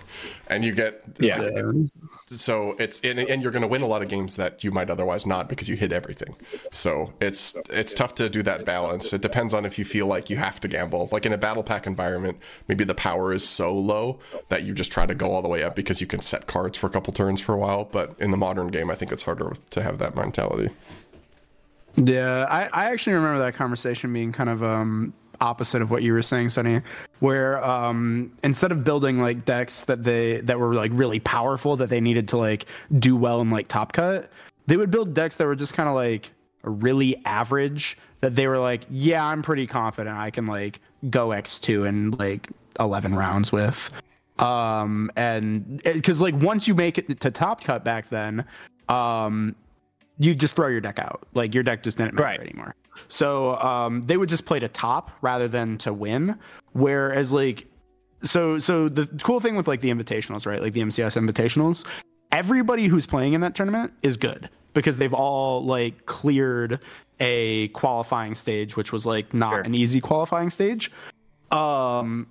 And 0.49 0.65
you 0.65 0.73
get 0.73 1.03
Yeah. 1.19 1.51
so 2.31 2.75
it's 2.79 3.01
and, 3.03 3.19
and 3.19 3.43
you're 3.43 3.51
going 3.51 3.63
to 3.63 3.69
win 3.69 3.83
a 3.83 3.87
lot 3.87 4.03
of 4.03 4.09
games 4.09 4.37
that 4.37 4.63
you 4.63 4.71
might 4.71 4.91
otherwise 4.91 5.27
not 5.27 5.49
because 5.49 5.69
you 5.69 5.77
hit 5.77 5.93
everything 5.93 6.37
so 6.73 7.13
it's 7.21 7.57
it's 7.71 7.95
tough 7.95 8.15
to 8.15 8.29
do 8.29 8.43
that 8.43 8.65
balance 8.67 9.13
it 9.13 9.23
depends 9.23 9.55
on 9.55 9.65
if 9.65 9.79
you 9.79 9.85
feel 9.85 10.07
like 10.07 10.29
you 10.29 10.37
have 10.37 10.61
to 10.61 10.69
gamble 10.69 11.09
like 11.11 11.25
in 11.25 11.33
a 11.33 11.39
battle 11.39 11.63
pack 11.63 11.87
environment 11.87 12.37
maybe 12.69 12.85
the 12.85 12.95
power 12.95 13.33
is 13.33 13.47
so 13.47 13.75
low 13.75 14.19
that 14.51 14.63
you 14.65 14.75
just 14.75 14.93
try 14.93 15.07
to 15.07 15.15
go 15.15 15.33
all 15.33 15.41
the 15.43 15.49
way 15.49 15.63
up 15.63 15.75
because 15.75 16.01
you 16.01 16.07
can 16.07 16.21
set 16.21 16.47
cards 16.47 16.77
for 16.77 16.87
a 16.87 16.91
couple 16.91 17.13
turns 17.13 17.41
for 17.41 17.55
a 17.55 17.59
while 17.59 17.85
but 17.85 18.15
in 18.19 18.31
the 18.31 18.37
modern 18.37 18.69
game 18.69 18.91
i 18.91 18.95
think 18.95 19.11
it's 19.11 19.23
harder 19.23 19.53
to 19.71 19.83
have 19.83 19.99
that 19.99 20.15
mentality 20.15 20.69
Yeah, 21.97 22.47
I, 22.49 22.68
I 22.73 22.92
actually 22.92 23.14
remember 23.14 23.38
that 23.45 23.54
conversation 23.54 24.12
being 24.12 24.33
kind 24.33 24.50
of 24.50 24.62
um, 24.62 25.12
opposite 25.40 25.83
of 25.83 25.90
what 25.90 26.02
you 26.02 26.12
were 26.12 26.23
saying, 26.23 26.50
Sonny, 26.50 26.80
where 27.21 27.64
um, 27.64 28.33
instead 28.42 28.73
of 28.73 28.85
building 28.85 29.21
like 29.21 29.45
decks 29.45 29.85
that 29.85 30.04
they 30.04 30.40
that 30.42 30.59
were 30.59 30.75
like 30.75 30.90
really 30.95 31.18
powerful 31.21 31.76
that 31.76 31.88
they 31.88 32.00
needed 32.00 32.28
to 32.28 32.37
like 32.37 32.66
do 32.99 33.16
well 33.16 33.40
in 33.40 33.50
like 33.50 33.68
Top 33.68 33.92
Cut, 33.92 34.30
they 34.66 34.76
would 34.76 34.90
build 34.90 35.14
decks 35.14 35.37
that 35.37 35.47
were 35.47 35.57
just 35.57 35.75
kind 35.75 35.88
of 35.88 35.95
like 35.95 36.30
really 36.62 37.21
average. 37.25 37.97
That 38.21 38.35
they 38.35 38.49
were 38.49 38.59
like, 38.59 38.85
yeah, 38.90 39.25
I'm 39.25 39.42
pretty 39.42 39.66
confident 39.66 40.16
I 40.16 40.30
can 40.30 40.47
like 40.47 40.80
go 41.09 41.28
X2 41.28 41.88
in 41.88 42.11
like 42.12 42.49
11 42.80 43.14
rounds 43.14 43.52
with. 43.52 43.90
Um, 44.40 45.11
and 45.16 45.80
because 45.85 46.21
like 46.21 46.35
once 46.35 46.66
you 46.66 46.75
make 46.75 46.99
it 46.99 47.21
to 47.21 47.30
Top 47.30 47.62
Cut 47.62 47.85
back 47.85 48.09
then, 48.09 48.45
um, 48.88 49.54
you 50.19 50.35
just 50.35 50.57
throw 50.57 50.69
your 50.69 50.81
deck 50.81 50.99
out. 50.99 51.27
Like 51.35 51.55
your 51.55 51.63
deck 51.63 51.83
just 51.83 51.99
didn't 51.99 52.15
matter 52.15 52.25
Right. 52.25 52.41
anymore. 52.41 52.75
So 53.09 53.57
um, 53.57 54.03
they 54.03 54.17
would 54.17 54.29
just 54.29 54.45
play 54.45 54.59
to 54.59 54.69
top 54.69 55.11
rather 55.23 55.47
than 55.49 55.79
to 55.79 55.93
win. 55.93 56.39
Whereas 56.73 57.33
like 57.33 57.67
so 58.25 58.59
so 58.59 58.89
the 58.89 59.07
cool 59.23 59.39
thing 59.41 59.55
with 59.57 59.69
like 59.69 59.81
the 59.81 59.91
invitationals, 59.91 60.45
right? 60.47 60.61
Like 60.61 60.73
the 60.73 60.81
MCS 60.81 61.17
invitationals, 61.17 61.87
everybody 62.33 62.87
who's 62.87 63.07
playing 63.07 63.33
in 63.35 63.41
that 63.43 63.55
tournament 63.55 63.93
is 64.03 64.17
good 64.17 64.51
because 64.75 64.99
they've 64.99 65.15
all 65.15 65.65
like 65.65 66.07
cleared 66.07 66.81
a 67.21 67.69
qualifying 67.69 68.35
stage, 68.35 68.77
which 68.77 68.93
was 68.93 69.07
like 69.07 69.33
not 69.33 69.67
an 69.67 69.75
easy 69.75 70.01
qualifying 70.01 70.51
stage. 70.51 70.91
Um 71.53 72.27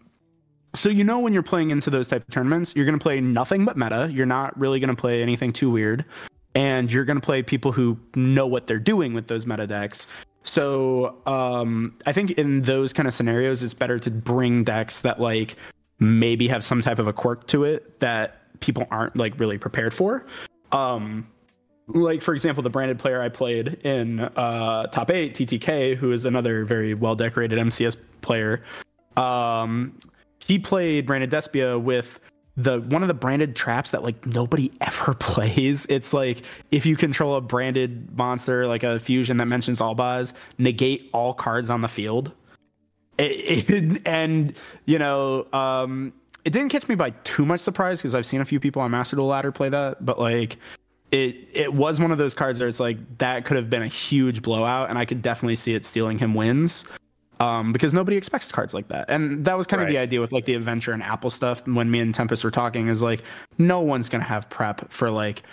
so 0.75 0.89
you 0.89 1.03
know 1.03 1.20
when 1.20 1.34
you're 1.34 1.41
playing 1.44 1.72
into 1.72 1.89
those 1.89 2.08
type 2.08 2.22
of 2.22 2.27
tournaments, 2.34 2.75
you're 2.75 2.86
going 2.86 2.98
to 3.00 3.01
play 3.01 3.20
nothing 3.20 3.65
but 3.65 3.77
meta. 3.77 4.10
You're 4.12 4.27
not 4.27 4.56
really 4.60 4.79
going 4.79 4.96
to 4.96 5.00
play 5.00 5.24
anything 5.24 5.51
too 5.51 5.72
weird, 5.72 6.06
and 6.57 6.91
you're 6.91 7.05
going 7.05 7.19
to 7.21 7.23
play 7.23 7.43
people 7.43 7.71
who 7.71 7.95
know 8.15 8.47
what 8.47 8.65
they're 8.65 8.79
doing 8.79 9.13
with 9.13 9.27
those 9.27 9.45
meta 9.45 9.67
decks. 9.67 10.07
So 10.41 11.15
um, 11.27 11.95
I 12.07 12.13
think 12.13 12.31
in 12.31 12.63
those 12.63 12.93
kind 12.93 13.07
of 13.07 13.13
scenarios, 13.13 13.61
it's 13.61 13.75
better 13.75 13.99
to 13.99 14.09
bring 14.09 14.63
decks 14.63 15.01
that 15.01 15.21
like 15.21 15.55
maybe 15.99 16.47
have 16.47 16.63
some 16.63 16.81
type 16.81 16.97
of 16.97 17.05
a 17.05 17.13
quirk 17.13 17.45
to 17.49 17.63
it 17.63 17.99
that 17.99 18.59
people 18.59 18.87
aren't 18.89 19.15
like 19.15 19.39
really 19.39 19.59
prepared 19.59 19.93
for. 19.93 20.25
Um, 20.71 21.27
like 21.89 22.23
for 22.23 22.33
example, 22.33 22.63
the 22.63 22.71
branded 22.71 22.97
player 22.97 23.21
I 23.21 23.29
played 23.29 23.75
in 23.85 24.21
uh, 24.21 24.87
top 24.87 25.11
eight, 25.11 25.35
TTK, 25.35 25.95
who 25.95 26.11
is 26.11 26.25
another 26.25 26.65
very 26.65 26.95
well 26.95 27.15
decorated 27.15 27.59
MCS 27.59 27.97
player. 28.21 28.63
Um, 29.15 29.99
he 30.43 30.57
played 30.57 31.05
branded 31.05 31.29
Despia 31.29 31.79
with 31.79 32.19
the 32.57 32.79
one 32.81 33.03
of 33.03 33.07
the 33.07 33.13
branded 33.13 33.55
traps 33.55 33.91
that 33.91 34.03
like 34.03 34.25
nobody 34.25 34.71
ever 34.81 35.13
plays. 35.13 35.85
It's 35.89 36.11
like 36.11 36.41
if 36.71 36.85
you 36.85 36.97
control 36.97 37.35
a 37.35 37.41
branded 37.41 38.17
monster 38.17 38.67
like 38.67 38.83
a 38.83 38.99
fusion 38.99 39.37
that 39.37 39.45
mentions 39.45 39.79
Albaz, 39.79 40.33
negate 40.57 41.09
all 41.13 41.33
cards 41.33 41.69
on 41.69 41.81
the 41.81 41.87
field. 41.87 42.31
It, 43.17 43.69
it- 43.69 44.01
and 44.05 44.53
you 44.85 44.99
know, 44.99 45.45
um, 45.53 46.11
it 46.45 46.51
didn't 46.51 46.69
catch 46.69 46.87
me 46.87 46.95
by 46.95 47.11
too 47.23 47.45
much 47.45 47.59
surprise 47.61 47.99
because 47.99 48.15
I've 48.15 48.25
seen 48.25 48.41
a 48.41 48.45
few 48.45 48.59
people 48.59 48.81
on 48.81 48.89
Master 48.91 49.15
Duel 49.15 49.27
Ladder 49.27 49.51
play 49.51 49.69
that, 49.69 50.03
but 50.05 50.19
like 50.19 50.57
it 51.11 51.35
it 51.53 51.73
was 51.73 51.99
one 51.99 52.11
of 52.11 52.17
those 52.17 52.33
cards 52.33 52.59
where 52.59 52.67
it's 52.67 52.79
like 52.79 52.97
that 53.19 53.45
could 53.45 53.57
have 53.57 53.69
been 53.69 53.83
a 53.83 53.87
huge 53.87 54.41
blowout, 54.41 54.89
and 54.89 54.97
I 54.97 55.05
could 55.05 55.21
definitely 55.21 55.55
see 55.55 55.73
it 55.75 55.85
stealing 55.85 56.17
him 56.17 56.33
wins. 56.33 56.85
Um, 57.39 57.72
because 57.72 57.94
nobody 57.94 58.17
expects 58.17 58.51
cards 58.51 58.74
like 58.74 58.88
that, 58.88 59.10
and 59.10 59.46
that 59.46 59.58
was 59.58 59.67
kind 59.67 59.82
of 59.82 59.88
the 59.88 59.98
idea 59.98 60.20
with 60.20 60.32
like 60.32 60.46
the 60.46 60.56
adventure 60.56 60.91
and 60.91 61.03
Apple 61.03 61.29
stuff. 61.29 61.65
When 61.67 61.91
me 61.91 62.00
and 62.00 62.13
Tempest 62.13 62.44
were 62.44 62.51
talking, 62.51 62.88
is 62.88 63.03
like 63.03 63.22
no 63.60 63.79
one's 63.79 64.10
gonna 64.10 64.24
have 64.24 64.50
prep 64.50 64.91
for 64.91 65.12
like 65.12 65.44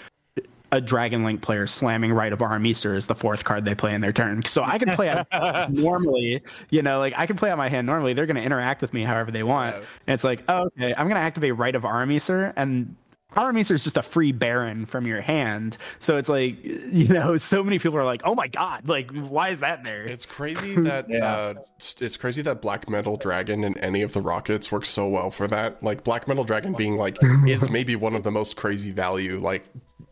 a 0.75 0.81
Dragon 0.81 1.25
Link 1.25 1.41
player 1.41 1.67
slamming 1.67 2.13
Rite 2.13 2.33
of 2.33 2.41
Aramesir 2.41 2.97
as 2.97 3.07
the 3.07 3.15
fourth 3.15 3.45
card 3.45 3.65
they 3.65 3.75
play 3.75 3.95
in 3.95 4.01
their 4.01 4.13
turn. 4.13 4.45
So 4.45 4.65
I 4.65 4.79
can 4.79 4.91
play 4.91 5.09
out 5.09 5.27
normally, 5.71 6.43
you 6.71 6.83
know, 6.83 6.99
like 6.99 7.15
I 7.17 7.27
can 7.27 7.37
play 7.37 7.51
out 7.51 7.59
my 7.59 7.69
hand 7.69 7.87
normally. 7.87 8.13
They're 8.13 8.27
going 8.27 8.37
to 8.37 8.43
interact 8.43 8.83
with 8.83 8.93
me 8.93 9.05
however 9.05 9.31
they 9.31 9.45
want. 9.45 9.77
And 9.77 9.85
it's 10.15 10.25
like, 10.25 10.43
oh, 10.49 10.65
okay, 10.65 10.93
I'm 10.97 11.07
going 11.07 11.15
to 11.15 11.21
activate 11.21 11.57
Rite 11.57 11.77
of 11.77 11.83
Aramesir 11.83 12.53
and 12.57 12.95
Aramesir 13.35 13.73
is 13.73 13.85
just 13.85 13.97
a 13.97 14.03
free 14.03 14.33
Baron 14.33 14.87
from 14.87 15.07
your 15.07 15.21
hand. 15.21 15.77
So 15.99 16.17
it's 16.17 16.29
like, 16.29 16.57
you 16.65 17.09
know, 17.09 17.37
so 17.37 17.63
many 17.63 17.79
people 17.79 17.99
are 17.99 18.05
like, 18.05 18.23
oh 18.25 18.35
my 18.35 18.49
God, 18.49 18.89
like, 18.89 19.11
why 19.13 19.49
is 19.51 19.61
that 19.61 19.85
there? 19.85 20.05
It's 20.05 20.27
crazy 20.27 20.75
that 20.83 21.05
uh, 21.11 21.51
it's- 21.51 21.97
it's 22.01 22.17
crazy 22.17 22.41
that 22.43 22.63
Black 22.63 22.89
Metal 22.89 23.17
Dragon 23.17 23.63
and 23.65 23.77
any 23.79 24.01
of 24.03 24.13
the 24.15 24.21
rockets 24.23 24.73
work 24.73 24.85
so 24.87 25.07
well 25.09 25.31
for 25.31 25.47
that. 25.49 25.83
Like 25.83 26.03
Black 26.05 26.27
Metal 26.27 26.45
Dragon 26.45 26.73
being 26.73 26.97
like 26.97 27.19
is 27.47 27.69
maybe 27.69 27.95
one 27.97 28.15
of 28.15 28.23
the 28.25 28.31
most 28.31 28.57
crazy 28.57 28.91
value 28.91 29.39
like 29.39 29.65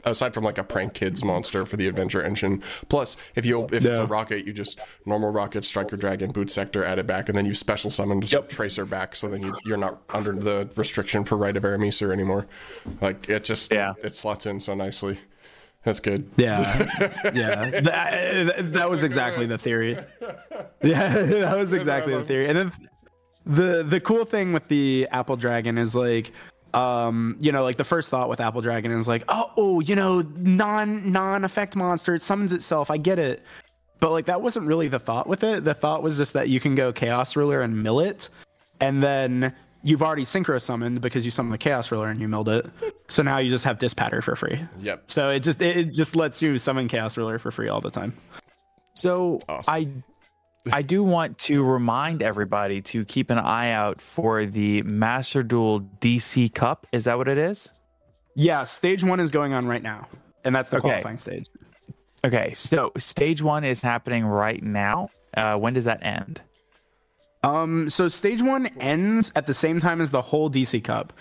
aside 0.04 0.34
from 0.34 0.44
like 0.44 0.58
a 0.58 0.64
prank 0.64 0.94
kids 0.94 1.22
monster 1.24 1.64
for 1.66 1.76
the 1.76 1.86
adventure 1.86 2.22
engine. 2.22 2.62
Plus, 2.88 3.16
if 3.34 3.44
you 3.46 3.64
if 3.72 3.84
it's 3.84 3.98
a 3.98 4.06
rocket, 4.06 4.46
you 4.46 4.52
just 4.52 4.78
normal 5.06 5.30
rocket, 5.30 5.64
striker 5.64 5.96
dragon, 5.96 6.30
boot 6.30 6.50
sector, 6.50 6.84
add 6.84 6.98
it 6.98 7.06
back, 7.06 7.28
and 7.28 7.36
then 7.38 7.46
you 7.46 7.54
special 7.54 7.90
summon 7.90 8.20
tracer 8.20 8.84
back, 8.84 9.14
so 9.16 9.28
then 9.28 9.42
you 9.42 9.54
you're 9.64 9.76
not 9.76 10.02
under 10.10 10.32
the 10.32 10.68
restriction 10.76 11.24
for 11.24 11.36
Rite 11.36 11.56
of 11.56 11.62
Aramesir 11.62 12.12
anymore. 12.12 12.46
Like 13.00 13.28
it 13.28 13.44
just 13.44 13.72
Yeah. 13.72 13.94
it 14.02 14.14
slots 14.14 14.46
in 14.46 14.60
so 14.60 14.74
nicely. 14.74 15.18
That's 15.84 15.98
good. 15.98 16.30
Yeah, 16.36 16.88
yeah. 17.34 17.80
That, 17.80 18.72
that 18.72 18.88
was 18.88 19.02
exactly 19.02 19.46
the 19.46 19.58
theory. 19.58 19.96
Yeah, 20.84 21.16
that 21.16 21.56
was 21.56 21.72
exactly 21.72 22.12
the 22.14 22.24
theory. 22.24 22.48
And 22.48 22.58
then 22.58 22.72
the 23.46 23.82
the 23.84 24.00
cool 24.00 24.24
thing 24.24 24.52
with 24.52 24.66
the 24.68 25.06
Apple 25.12 25.36
Dragon 25.36 25.78
is 25.78 25.94
like, 25.94 26.32
um, 26.74 27.36
you 27.40 27.52
know, 27.52 27.62
like 27.62 27.76
the 27.76 27.84
first 27.84 28.08
thought 28.08 28.28
with 28.28 28.40
Apple 28.40 28.60
Dragon 28.60 28.92
is 28.92 29.08
like, 29.08 29.24
oh, 29.28 29.50
oh, 29.56 29.80
you 29.80 29.94
know, 29.94 30.22
non 30.36 31.12
non 31.12 31.44
effect 31.44 31.76
monster, 31.76 32.14
it 32.14 32.22
summons 32.22 32.52
itself. 32.52 32.90
I 32.90 32.96
get 32.96 33.18
it. 33.18 33.42
But 34.00 34.10
like 34.10 34.26
that 34.26 34.42
wasn't 34.42 34.66
really 34.66 34.88
the 34.88 34.98
thought 34.98 35.26
with 35.26 35.44
it. 35.44 35.64
The 35.64 35.74
thought 35.74 36.02
was 36.02 36.16
just 36.16 36.32
that 36.32 36.48
you 36.48 36.60
can 36.60 36.74
go 36.74 36.92
Chaos 36.92 37.36
Ruler 37.36 37.60
and 37.60 37.82
mill 37.82 38.00
it, 38.00 38.30
and 38.80 39.02
then 39.02 39.54
you've 39.82 40.02
already 40.02 40.24
synchro 40.24 40.60
summoned 40.60 41.00
because 41.00 41.24
you 41.24 41.30
summoned 41.30 41.52
the 41.52 41.58
Chaos 41.58 41.90
Ruler 41.92 42.08
and 42.08 42.20
you 42.20 42.28
milled 42.28 42.48
it. 42.48 42.66
So 43.08 43.22
now 43.22 43.38
you 43.38 43.50
just 43.50 43.64
have 43.64 43.78
Dispatter 43.78 44.22
for 44.22 44.34
free. 44.36 44.60
Yep. 44.80 45.04
So 45.06 45.30
it 45.30 45.40
just 45.40 45.60
it 45.60 45.92
just 45.92 46.16
lets 46.16 46.40
you 46.40 46.58
summon 46.58 46.88
Chaos 46.88 47.16
Ruler 47.16 47.38
for 47.38 47.50
free 47.50 47.68
all 47.68 47.80
the 47.80 47.90
time. 47.90 48.14
So 48.94 49.40
Awesome. 49.48 49.74
I 49.74 49.88
I 50.70 50.82
do 50.82 51.02
want 51.02 51.38
to 51.38 51.64
remind 51.64 52.22
everybody 52.22 52.80
to 52.82 53.04
keep 53.04 53.30
an 53.30 53.38
eye 53.38 53.70
out 53.72 54.00
for 54.00 54.46
the 54.46 54.82
Master 54.82 55.42
Duel 55.42 55.80
DC 56.00 56.54
Cup. 56.54 56.86
Is 56.92 57.04
that 57.04 57.18
what 57.18 57.26
it 57.26 57.38
is? 57.38 57.72
Yeah, 58.36 58.64
stage 58.64 59.02
one 59.02 59.18
is 59.18 59.30
going 59.30 59.52
on 59.52 59.66
right 59.66 59.82
now, 59.82 60.06
and 60.44 60.54
that's 60.54 60.70
the 60.70 60.76
Okay. 60.76 60.88
qualifying 60.88 61.16
stage. 61.16 61.46
Okay, 62.24 62.52
so 62.54 62.92
stage 62.96 63.42
one 63.42 63.64
is 63.64 63.82
happening 63.82 64.24
right 64.24 64.62
now. 64.62 65.10
Uh, 65.36 65.56
when 65.56 65.74
does 65.74 65.84
that 65.84 65.98
end? 66.04 66.40
Um, 67.42 67.90
so 67.90 68.08
stage 68.08 68.40
one 68.40 68.66
ends 68.78 69.32
at 69.34 69.46
the 69.46 69.54
same 69.54 69.80
time 69.80 70.00
as 70.00 70.10
the 70.10 70.22
whole 70.22 70.48
DC 70.48 70.84
Cup, 70.84 71.12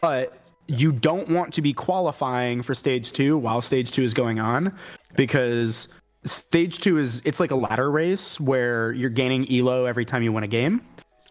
but 0.00 0.36
you 0.66 0.90
don't 0.90 1.28
want 1.28 1.54
to 1.54 1.62
be 1.62 1.72
qualifying 1.72 2.62
for 2.62 2.74
stage 2.74 3.12
two 3.12 3.38
while 3.38 3.60
stage 3.62 3.92
two 3.92 4.02
is 4.02 4.12
going 4.14 4.40
on 4.40 4.76
because 5.14 5.86
stage 6.24 6.78
two 6.78 6.98
is 6.98 7.22
it's 7.24 7.40
like 7.40 7.50
a 7.50 7.56
ladder 7.56 7.90
race 7.90 8.38
where 8.38 8.92
you're 8.92 9.10
gaining 9.10 9.50
elo 9.52 9.86
every 9.86 10.04
time 10.04 10.22
you 10.22 10.32
win 10.32 10.44
a 10.44 10.48
game. 10.48 10.82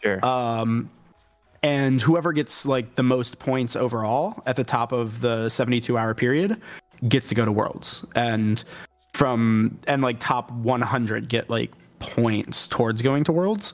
Sure. 0.02 0.24
Um, 0.26 0.90
and 1.62 2.02
whoever 2.02 2.32
gets 2.32 2.66
like 2.66 2.96
the 2.96 3.04
most 3.04 3.40
points 3.40 3.76
overall 3.76 4.42
at 4.46 4.56
the 4.56 4.64
top 4.64 4.92
of 4.92 5.22
the 5.22 5.50
72 5.50 5.98
hour 5.98 6.14
period 6.14 6.60
gets 7.08 7.30
to 7.30 7.36
go 7.36 7.46
to 7.46 7.52
worlds 7.52 8.06
and 8.16 8.64
from 9.14 9.78
and 9.88 10.02
like 10.02 10.20
top 10.20 10.52
100 10.52 11.30
get 11.30 11.50
like 11.50 11.72
points 12.00 12.68
towards 12.68 13.02
going 13.02 13.24
to 13.24 13.32
worlds 13.32 13.74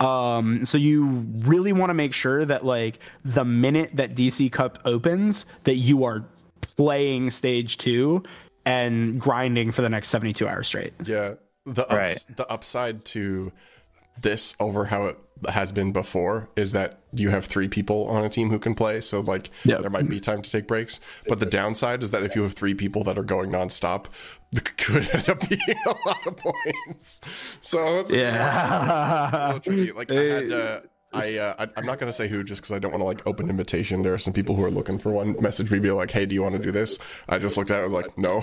um 0.00 0.64
so 0.64 0.76
you 0.76 1.04
really 1.40 1.72
want 1.72 1.90
to 1.90 1.94
make 1.94 2.12
sure 2.12 2.44
that 2.44 2.64
like 2.64 2.98
the 3.24 3.44
minute 3.44 3.90
that 3.94 4.14
dc 4.14 4.50
cup 4.52 4.78
opens 4.84 5.46
that 5.64 5.76
you 5.76 6.04
are 6.04 6.24
playing 6.76 7.30
stage 7.30 7.78
two 7.78 8.22
and 8.66 9.20
grinding 9.20 9.72
for 9.72 9.82
the 9.82 9.88
next 9.88 10.08
72 10.08 10.46
hours 10.48 10.66
straight 10.66 10.92
Yeah, 11.04 11.34
the 11.66 11.82
ups, 11.84 11.94
Right. 11.94 12.24
the 12.36 12.48
upside 12.50 13.04
to 13.06 13.52
this 14.20 14.54
over 14.60 14.86
how 14.86 15.06
it 15.06 15.18
has 15.48 15.72
been 15.72 15.92
before 15.92 16.48
is 16.56 16.72
that 16.72 17.00
you 17.12 17.30
have 17.30 17.44
three 17.44 17.68
people 17.68 18.06
on 18.08 18.24
a 18.24 18.28
team 18.28 18.48
who 18.50 18.58
can 18.58 18.74
play, 18.74 19.00
so 19.00 19.20
like 19.20 19.50
Yep. 19.64 19.80
there 19.82 19.90
might 19.90 20.08
be 20.08 20.20
time 20.20 20.40
to 20.40 20.50
take 20.50 20.66
breaks. 20.68 21.00
But 21.28 21.40
the 21.40 21.46
downside 21.46 22.02
is 22.02 22.12
that 22.12 22.22
if 22.22 22.36
you 22.36 22.42
have 22.42 22.54
three 22.54 22.74
people 22.74 23.02
that 23.04 23.18
are 23.18 23.24
going 23.24 23.50
nonstop, 23.50 24.06
it 24.52 24.76
could 24.76 25.08
end 25.10 25.28
up 25.28 25.46
being 25.48 25.60
a 25.86 25.94
lot 26.08 26.26
of 26.26 26.36
points. 26.36 27.20
So 27.60 27.98
it's 27.98 28.10
Yeah. 28.12 29.30
a 29.30 29.46
little 29.46 29.60
tricky. 29.60 29.92
Like 29.92 30.10
I 30.10 30.14
had. 30.14 30.52
Uh, 30.52 30.80
I, 31.14 31.38
uh, 31.38 31.54
I 31.58 31.68
I'm 31.76 31.86
not 31.86 31.98
gonna 31.98 32.12
say 32.12 32.28
who 32.28 32.42
just 32.42 32.62
because 32.62 32.74
I 32.74 32.78
don't 32.78 32.90
want 32.90 33.00
to 33.00 33.06
like 33.06 33.26
open 33.26 33.48
invitation. 33.48 34.02
There 34.02 34.14
are 34.14 34.18
some 34.18 34.32
people 34.32 34.56
who 34.56 34.64
are 34.64 34.70
looking 34.70 34.98
for 34.98 35.12
one. 35.12 35.40
Message 35.40 35.70
me, 35.70 35.78
be 35.78 35.90
like, 35.90 36.10
"Hey, 36.10 36.26
do 36.26 36.34
you 36.34 36.42
want 36.42 36.54
to 36.54 36.58
do 36.58 36.70
this?" 36.70 36.98
I 37.28 37.38
just 37.38 37.56
looked 37.56 37.70
at 37.70 37.78
it. 37.78 37.82
I 37.82 37.84
was 37.84 37.92
like, 37.92 38.16
"No." 38.18 38.42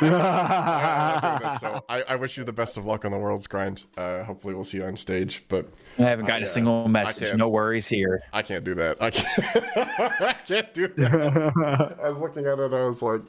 I'm 0.00 0.10
not 0.10 1.40
doing 1.40 1.50
this. 1.50 1.60
so 1.60 1.84
I, 1.88 2.02
I 2.08 2.16
wish 2.16 2.36
you 2.36 2.44
the 2.44 2.52
best 2.52 2.78
of 2.78 2.86
luck 2.86 3.04
on 3.04 3.12
the 3.12 3.18
world's 3.18 3.46
grind. 3.46 3.84
Uh, 3.96 4.24
hopefully, 4.24 4.54
we'll 4.54 4.64
see 4.64 4.78
you 4.78 4.84
on 4.84 4.96
stage. 4.96 5.44
But 5.48 5.68
I 5.98 6.02
haven't 6.02 6.26
gotten 6.26 6.42
I, 6.42 6.46
a 6.46 6.48
uh, 6.48 6.52
single 6.52 6.84
I 6.84 6.88
message. 6.88 7.34
No 7.34 7.48
worries 7.48 7.86
here. 7.86 8.22
I 8.32 8.42
can't 8.42 8.64
do 8.64 8.74
that. 8.74 9.02
I 9.02 9.10
can't. 9.10 9.56
I 10.20 10.34
can't 10.46 10.72
do 10.74 10.88
that. 10.88 11.96
I 12.02 12.08
was 12.08 12.18
looking 12.18 12.46
at 12.46 12.58
it. 12.58 12.72
I 12.72 12.84
was 12.84 13.02
like, 13.02 13.22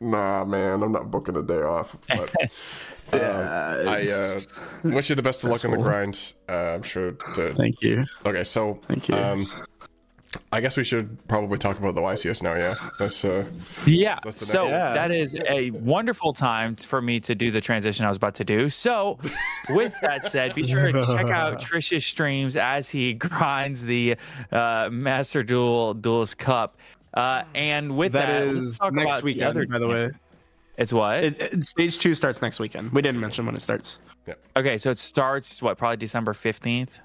"Nah, 0.00 0.44
man, 0.44 0.82
I'm 0.82 0.92
not 0.92 1.10
booking 1.10 1.36
a 1.36 1.42
day 1.42 1.62
off." 1.62 1.96
But 2.08 2.32
uh, 3.12 3.84
I 3.86 4.08
uh, 4.08 4.38
wish 4.84 5.10
you 5.10 5.16
the 5.16 5.22
best 5.22 5.44
of 5.44 5.50
luck 5.50 5.64
on 5.64 5.72
the 5.72 5.76
grind. 5.76 6.34
Uh, 6.48 6.74
I'm 6.74 6.82
sure. 6.82 7.12
The, 7.34 7.54
thank 7.56 7.82
you 7.82 8.04
okay, 8.26 8.44
so 8.44 8.80
Thank 8.88 9.08
you. 9.08 9.14
Um, 9.14 9.50
I 10.50 10.60
guess 10.60 10.76
we 10.76 10.84
should 10.84 11.16
probably 11.28 11.58
talk 11.58 11.78
about 11.78 11.94
the 11.94 12.00
YCS 12.00 12.42
now. 12.42 12.54
Yeah, 12.54 12.74
that's 12.98 13.24
uh, 13.24 13.44
Yeah. 13.86 14.18
That's 14.24 14.40
the 14.40 14.46
So 14.46 14.58
next 14.58 14.70
one. 14.70 14.94
that 14.94 15.10
is 15.10 15.36
a 15.48 15.70
wonderful 15.72 16.32
time 16.32 16.76
for 16.76 17.02
me 17.02 17.20
to 17.20 17.34
do 17.34 17.50
the 17.50 17.60
transition 17.60 18.06
I 18.06 18.08
was 18.08 18.16
about 18.16 18.34
to 18.36 18.44
do. 18.44 18.70
So, 18.70 19.18
with 19.68 19.94
that 20.00 20.24
said, 20.24 20.54
be 20.54 20.64
sure 20.64 20.90
to 20.90 21.04
check 21.04 21.26
out 21.30 21.60
Trish's 21.60 22.06
streams 22.06 22.56
as 22.56 22.88
he 22.88 23.12
grinds 23.12 23.82
the 23.82 24.16
uh, 24.50 24.88
Master 24.90 25.42
Duel 25.42 25.94
Duelist 25.94 26.38
Cup. 26.38 26.78
Uh, 27.12 27.44
and 27.54 27.96
with 27.96 28.12
that, 28.12 28.26
that 28.26 28.46
let's 28.46 28.58
is 28.58 28.78
talk 28.78 28.94
next 28.94 29.06
about 29.06 29.18
the 29.20 29.24
weekend 29.26 29.48
other 29.48 29.66
by 29.66 29.78
the 29.78 29.88
way 29.88 30.10
It's 30.76 30.92
what? 30.92 31.22
It, 31.24 31.40
it- 31.40 31.64
stage 31.64 31.98
two 31.98 32.14
starts 32.14 32.40
next 32.42 32.58
weekend. 32.60 32.92
We 32.92 33.02
didn't 33.02 33.20
mention 33.20 33.44
when 33.46 33.54
it 33.54 33.62
starts. 33.62 33.98
okay, 34.56 34.78
so 34.78 34.90
it 34.90 34.98
starts 34.98 35.60
what? 35.62 35.78
Probably 35.78 35.96
December 35.96 36.32
fifteenth. 36.32 36.98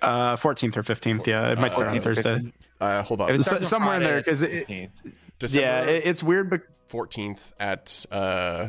Uh, 0.00 0.36
14th 0.36 0.76
or 0.76 0.84
15th. 0.84 1.26
Yeah, 1.26 1.50
it 1.50 1.58
might 1.58 1.72
start 1.74 1.90
on 1.90 2.00
Thursday. 2.00 2.52
uh, 2.80 3.02
hold 3.02 3.20
on, 3.20 3.42
starts 3.42 3.64
on 3.64 3.68
somewhere 3.68 3.96
in 3.96 4.04
there, 4.04 4.18
because 4.18 4.44
it- 4.44 4.68
Yeah, 5.40 5.82
it, 5.82 6.06
it's 6.06 6.22
weird, 6.22 6.48
but 6.48 6.60
14th 6.88 7.52
at 7.58 8.06
uh, 8.12 8.68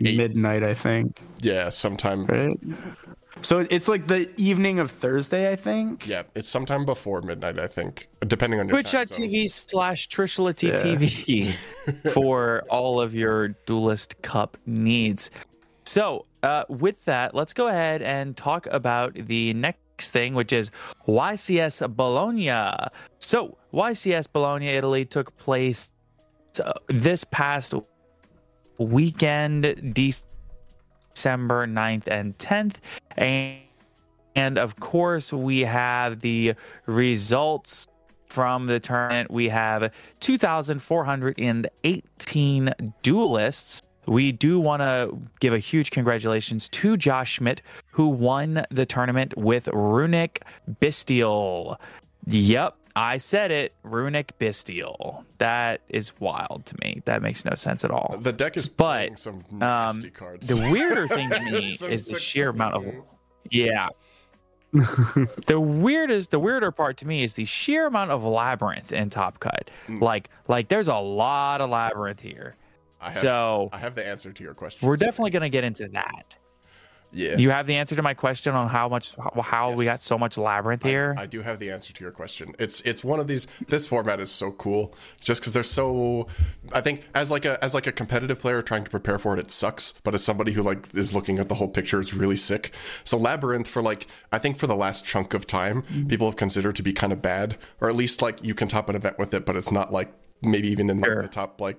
Eight. 0.00 0.16
midnight, 0.16 0.62
I 0.62 0.74
think. 0.74 1.20
yeah, 1.40 1.68
sometime. 1.68 2.24
Right. 2.26 2.58
So 3.40 3.66
it's 3.70 3.88
like 3.88 4.08
the 4.08 4.30
evening 4.38 4.78
of 4.78 4.90
Thursday, 4.90 5.50
I 5.50 5.56
think. 5.56 6.06
Yeah, 6.06 6.22
it's 6.34 6.48
sometime 6.48 6.84
before 6.84 7.22
midnight, 7.22 7.58
I 7.58 7.66
think, 7.66 8.08
depending 8.26 8.60
on 8.60 8.68
your 8.68 8.82
time. 8.82 9.06
Twitch.tv 9.06 9.50
slash 9.50 10.08
TrishulaTTV 10.08 11.54
for 12.12 12.64
all 12.68 13.00
of 13.00 13.14
your 13.14 13.48
Duelist 13.66 14.20
Cup 14.22 14.58
needs. 14.66 15.30
So, 15.86 16.26
uh, 16.42 16.64
with 16.68 17.04
that, 17.06 17.34
let's 17.34 17.54
go 17.54 17.68
ahead 17.68 18.02
and 18.02 18.36
talk 18.36 18.66
about 18.66 19.14
the 19.14 19.54
next 19.54 20.10
thing, 20.10 20.34
which 20.34 20.52
is 20.52 20.70
YCS 21.08 21.94
Bologna. 21.96 22.88
So, 23.18 23.56
YCS 23.72 24.26
Bologna, 24.30 24.68
Italy 24.68 25.04
took 25.04 25.36
place 25.38 25.92
uh, 26.62 26.72
this 26.88 27.24
past 27.24 27.74
weekend, 28.78 29.94
December 29.94 31.66
9th 31.66 32.08
and 32.08 32.36
10th. 32.38 32.76
And, 33.16 33.58
and 34.34 34.58
of 34.58 34.80
course, 34.80 35.32
we 35.32 35.60
have 35.60 36.18
the 36.20 36.54
results 36.86 37.86
from 38.26 38.66
the 38.66 38.80
tournament. 38.80 39.30
We 39.30 39.48
have 39.50 39.92
2,418 40.20 42.74
duelists. 43.02 43.82
We 44.06 44.32
do 44.32 44.58
want 44.58 44.82
to 44.82 45.16
give 45.38 45.54
a 45.54 45.58
huge 45.58 45.92
congratulations 45.92 46.68
to 46.70 46.96
Josh 46.96 47.34
Schmidt, 47.34 47.62
who 47.90 48.08
won 48.08 48.64
the 48.70 48.86
tournament 48.86 49.36
with 49.36 49.68
Runic 49.68 50.42
Bystial. 50.80 51.76
Yep, 52.26 52.76
I 52.94 53.16
said 53.16 53.50
it. 53.50 53.74
Runic 53.82 54.38
Bystial. 54.38 55.24
That 55.38 55.80
is 55.88 56.12
wild 56.20 56.66
to 56.66 56.76
me. 56.82 57.02
That 57.06 57.22
makes 57.22 57.44
no 57.44 57.54
sense 57.54 57.84
at 57.84 57.90
all. 57.90 58.16
The 58.20 58.32
deck 58.32 58.56
is 58.56 58.68
But, 58.68 59.18
some 59.18 59.44
nasty 59.50 60.08
Um, 60.08 60.12
cards. 60.14 60.48
the 60.48 60.70
weirder 60.70 61.08
thing 61.08 61.30
to 61.30 61.40
me 61.50 61.68
is 61.68 61.78
the 61.80 61.98
sick 61.98 62.18
sheer 62.18 62.48
amount 62.50 62.74
of 62.74 62.88
yeah. 63.50 63.88
the 65.46 65.60
weirdest, 65.60 66.30
the 66.30 66.38
weirder 66.38 66.70
part 66.70 66.96
to 66.98 67.06
me 67.06 67.22
is 67.24 67.34
the 67.34 67.44
sheer 67.44 67.86
amount 67.86 68.10
of 68.10 68.22
labyrinth 68.24 68.90
in 68.92 69.10
Top 69.10 69.38
Cut. 69.40 69.70
Mm. 69.86 70.00
Like, 70.00 70.30
like 70.48 70.68
there's 70.68 70.88
a 70.88 70.96
lot 70.96 71.60
of 71.60 71.70
labyrinth 71.70 72.20
here. 72.20 72.56
I 73.00 73.08
have, 73.08 73.16
So 73.18 73.68
I 73.72 73.78
have 73.78 73.94
the 73.94 74.06
answer 74.06 74.32
to 74.32 74.42
your 74.42 74.54
question. 74.54 74.86
we're 74.88 74.96
definitely 74.96 75.30
gonna 75.30 75.48
get 75.50 75.64
into 75.64 75.88
that. 75.88 76.36
Yeah. 77.12 77.36
You 77.36 77.50
have 77.50 77.66
the 77.66 77.76
answer 77.76 77.94
to 77.96 78.02
my 78.02 78.14
question 78.14 78.54
on 78.54 78.68
how 78.68 78.88
much, 78.88 79.14
how, 79.16 79.42
how 79.42 79.72
we 79.72 79.84
got 79.84 80.02
so 80.02 80.16
much 80.18 80.38
labyrinth 80.38 80.82
here. 80.82 81.14
I 81.18 81.26
do 81.26 81.42
have 81.42 81.58
the 81.58 81.70
answer 81.70 81.92
to 81.92 82.02
your 82.04 82.10
question. 82.12 82.54
It's 82.58 82.80
it's 82.82 83.04
one 83.04 83.20
of 83.20 83.26
these. 83.28 83.46
This 83.68 83.86
format 83.86 84.18
is 84.20 84.30
so 84.30 84.52
cool, 84.52 84.94
just 85.20 85.40
because 85.40 85.52
they're 85.52 85.62
so. 85.62 86.26
I 86.72 86.80
think 86.80 87.04
as 87.14 87.30
like 87.30 87.44
a 87.44 87.62
as 87.62 87.74
like 87.74 87.86
a 87.86 87.92
competitive 87.92 88.38
player 88.38 88.62
trying 88.62 88.84
to 88.84 88.90
prepare 88.90 89.18
for 89.18 89.36
it, 89.36 89.40
it 89.40 89.50
sucks. 89.50 89.94
But 90.04 90.14
as 90.14 90.24
somebody 90.24 90.52
who 90.52 90.62
like 90.62 90.94
is 90.94 91.12
looking 91.14 91.38
at 91.38 91.48
the 91.48 91.54
whole 91.56 91.68
picture, 91.68 92.00
is 92.00 92.14
really 92.14 92.36
sick. 92.36 92.72
So 93.04 93.16
labyrinth 93.18 93.68
for 93.68 93.82
like 93.82 94.06
I 94.32 94.38
think 94.38 94.58
for 94.58 94.66
the 94.66 94.76
last 94.76 95.04
chunk 95.04 95.34
of 95.34 95.46
time, 95.46 95.82
Mm-hmm. 95.82 96.06
people 96.08 96.26
have 96.26 96.36
considered 96.36 96.76
to 96.76 96.82
be 96.82 96.92
kind 96.92 97.12
of 97.12 97.20
bad, 97.22 97.56
or 97.80 97.88
at 97.88 97.94
least 97.96 98.22
like 98.22 98.44
you 98.44 98.54
can 98.54 98.68
top 98.68 98.88
an 98.88 98.96
event 98.96 99.18
with 99.18 99.34
it, 99.34 99.44
but 99.44 99.56
it's 99.56 99.70
not 99.72 99.92
like 99.92 100.12
maybe 100.40 100.68
even 100.68 100.88
in 100.90 101.00
like 101.00 101.10
Sure. 101.10 101.22
the 101.22 101.28
top 101.28 101.60
like 101.60 101.76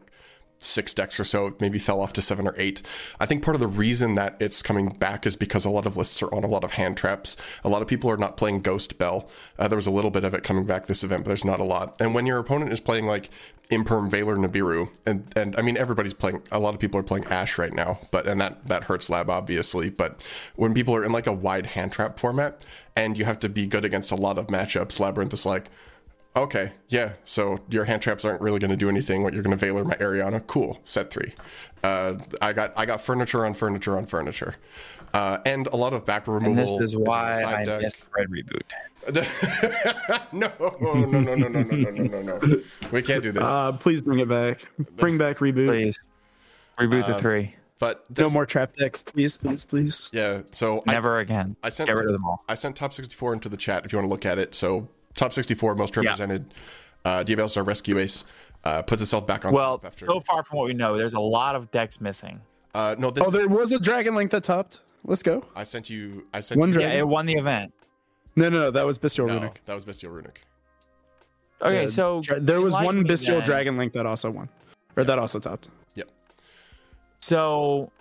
six 0.60 0.94
decks 0.94 1.20
or 1.20 1.24
so, 1.24 1.56
maybe 1.60 1.80
fell 1.80 2.00
off 2.00 2.14
to 2.14 2.22
seven 2.22 2.48
or 2.48 2.56
eight. 2.58 2.82
I 3.20 3.26
think 3.26 3.44
part 3.44 3.56
of 3.56 3.62
the 3.62 3.68
reason 3.68 4.16
that 4.16 4.36
it's 4.40 4.62
coming 4.62 4.90
back 4.90 5.26
is 5.26 5.36
because 5.36 5.66
a 5.66 5.70
lot 5.70 5.86
of 5.86 5.98
lists 5.98 6.22
are 6.22 6.34
on 6.34 6.44
a 6.44 6.48
lot 6.48 6.64
of 6.64 6.72
hand 6.72 6.98
traps. 6.98 7.36
A 7.64 7.70
lot 7.70 7.82
of 7.82 7.88
people 7.88 8.10
are 8.10 8.18
not 8.18 8.38
playing 8.38 8.62
Ghost 8.62 8.98
Belle. 8.98 9.30
Uh, 9.60 9.68
there 9.68 9.78
was 9.78 9.88
a 9.88 9.92
little 9.92 10.12
bit 10.12 10.24
of 10.24 10.34
it 10.34 10.44
coming 10.44 10.66
back 10.66 10.86
this 10.86 11.04
event, 11.04 11.24
but 11.24 11.30
there's 11.30 11.46
not 11.46 11.60
a 11.60 11.66
lot. 11.66 11.96
And 12.00 12.16
when 12.16 12.26
your 12.26 12.40
opponent 12.40 12.72
is 12.72 12.80
playing 12.80 13.06
like 13.06 13.30
Imperm, 13.70 14.10
Veiler, 14.10 14.38
Nibiru, 14.38 14.90
and 15.06 15.32
and 15.36 15.56
I 15.58 15.62
mean 15.62 15.78
everybody's 15.78 16.14
playing. 16.14 16.42
A 16.52 16.60
lot 16.60 16.74
of 16.74 16.80
people 16.80 17.00
are 17.00 17.04
playing 17.04 17.26
Ash 17.26 17.58
right 17.58 17.74
now, 17.74 18.00
but 18.12 18.28
and 18.28 18.40
that 18.42 18.68
that 18.68 18.84
hurts 18.84 19.10
Lab 19.10 19.30
obviously. 19.30 19.90
But 19.90 20.24
when 20.56 20.74
people 20.74 20.96
are 20.96 21.04
in 21.04 21.12
like 21.12 21.28
a 21.28 21.34
wide 21.34 21.68
hand 21.68 21.92
trap 21.92 22.20
format, 22.20 22.66
and 22.96 23.18
you 23.18 23.26
have 23.26 23.40
to 23.40 23.50
be 23.50 23.66
good 23.66 23.86
against 23.86 24.12
a 24.12 24.16
lot 24.16 24.38
of 24.38 24.48
matchups, 24.48 25.00
Labyrinth 25.00 25.34
is 25.34 25.46
like. 25.46 25.70
Okay, 26.36 26.72
yeah. 26.90 27.14
So 27.26 27.60
your 27.70 27.86
hand 27.86 28.02
traps 28.02 28.26
aren't 28.26 28.42
really 28.42 28.60
going 28.60 28.72
to 28.72 28.78
do 28.78 28.90
anything. 28.90 29.22
What 29.24 29.34
you're 29.34 29.44
going 29.44 29.56
to 29.58 29.66
Veiler 29.66 29.86
my 29.86 29.96
Arianna, 29.96 30.46
cool. 30.48 30.80
Set 30.84 31.12
three. 31.12 31.34
Uh, 31.84 32.16
I 32.42 32.54
got 32.54 32.74
I 32.78 32.86
got 32.86 33.02
furniture 33.02 33.46
on 33.46 33.54
furniture 33.54 33.98
on 33.98 34.06
furniture, 34.08 34.56
uh, 35.14 35.40
and 35.46 35.68
a 35.68 35.76
lot 35.76 35.94
of 35.94 36.06
back 36.06 36.28
removal. 36.28 36.50
and 36.52 36.58
this 36.58 36.72
is 36.90 36.96
why 36.98 37.44
I 37.44 37.64
deck. 37.66 37.82
missed 37.82 38.08
Red 38.18 38.30
Reboot. 38.30 38.62
no, 40.32 40.52
no, 40.60 40.78
no, 40.80 40.94
no, 41.06 41.06
no, 41.06 41.36
no, 41.36 41.48
no, 41.50 41.62
no, 41.62 41.90
no, 41.92 42.22
no, 42.22 42.38
no. 42.40 42.62
We 42.92 43.02
can't 43.04 43.22
do 43.22 43.32
this. 43.34 43.44
Uh, 43.44 43.74
please 43.74 44.02
bring 44.02 44.20
it 44.20 44.30
back. 44.30 44.66
Bring 44.96 45.18
back 45.18 45.38
reboot. 45.40 45.68
Please 45.68 46.00
reboot 46.80 47.04
Um, 47.04 47.12
the 47.12 47.20
three. 47.20 47.54
but 47.80 48.06
No 48.18 48.30
more 48.30 48.46
trap 48.46 48.74
decks, 48.74 49.02
please, 49.04 49.36
please, 49.38 49.66
please. 49.66 50.10
Yeah. 50.14 50.42
So 50.52 50.84
I, 50.88 50.94
Never 50.94 51.20
again. 51.20 51.58
I 51.64 51.70
sent 51.70 51.88
Get 51.90 51.98
rid 51.98 52.06
of 52.08 52.14
them 52.14 52.26
all. 52.26 52.44
I 52.48 52.56
sent 52.56 52.76
top 52.78 52.94
64 52.94 53.34
into 53.34 53.50
the 53.50 53.58
chat 53.58 53.86
if 53.86 53.92
you 53.92 53.98
want 54.00 54.08
to 54.08 54.10
look 54.10 54.26
at 54.26 54.40
it. 54.40 54.56
So 54.56 54.88
top 55.16 55.34
64 55.34 55.76
most 55.76 55.96
represented. 55.98 56.54
Uh, 57.06 57.24
Diabellstar 57.24 57.66
Rescue 57.68 57.98
Ace 58.00 58.24
uh, 58.64 58.82
puts 58.82 59.02
itself 59.02 59.28
back 59.28 59.46
on 59.46 59.54
Well, 59.54 59.78
top 59.78 59.88
after. 59.88 60.06
so 60.06 60.20
far 60.22 60.44
from 60.44 60.58
what 60.60 60.66
we 60.68 60.74
know, 60.74 60.98
there's 60.98 61.14
a 61.16 61.20
lot 61.20 61.56
of 61.56 61.70
decks 61.72 62.00
missing. 62.00 62.40
uh, 62.74 62.96
no, 62.98 63.10
this, 63.12 63.24
Oh, 63.26 63.30
there 63.30 63.50
was 63.50 63.72
a 63.74 63.80
Dragon 63.80 64.16
Link 64.16 64.32
that 64.32 64.44
topped. 64.44 64.80
Let's 65.06 65.22
go. 65.22 65.44
I 65.56 65.64
sent 65.64 65.90
you. 65.90 66.26
I 66.34 66.40
sent 66.40 66.60
One 66.60 66.70
you. 66.70 66.76
Dragon. 66.76 66.92
Yeah, 66.94 67.00
it 67.00 67.08
won 67.08 67.26
the 67.26 67.34
event. 67.34 67.74
No, 68.38 68.48
no, 68.50 68.60
no. 68.62 68.72
That 68.72 68.86
was 68.86 68.98
Bestial 68.98 69.28
No, 69.28 69.34
Runic. 69.36 69.62
that 69.66 69.76
was 69.76 69.84
Bestial 69.84 70.12
Runic. 70.14 70.42
Okay, 71.62 71.82
Yeah, 71.82 71.88
so 71.88 72.22
Dra- 72.22 72.40
there 72.40 72.62
was 72.62 72.74
one 72.74 73.00
me 73.00 73.04
Bestial 73.04 73.36
then. 73.38 73.44
Dragon 73.46 73.78
Link 73.78 73.92
that 73.94 74.06
also 74.06 74.32
won, 74.32 74.48
or 74.96 75.04
that 75.04 75.20
also 75.20 75.40
topped. 75.40 75.68
Yep. 75.96 76.10
So, 77.22 77.92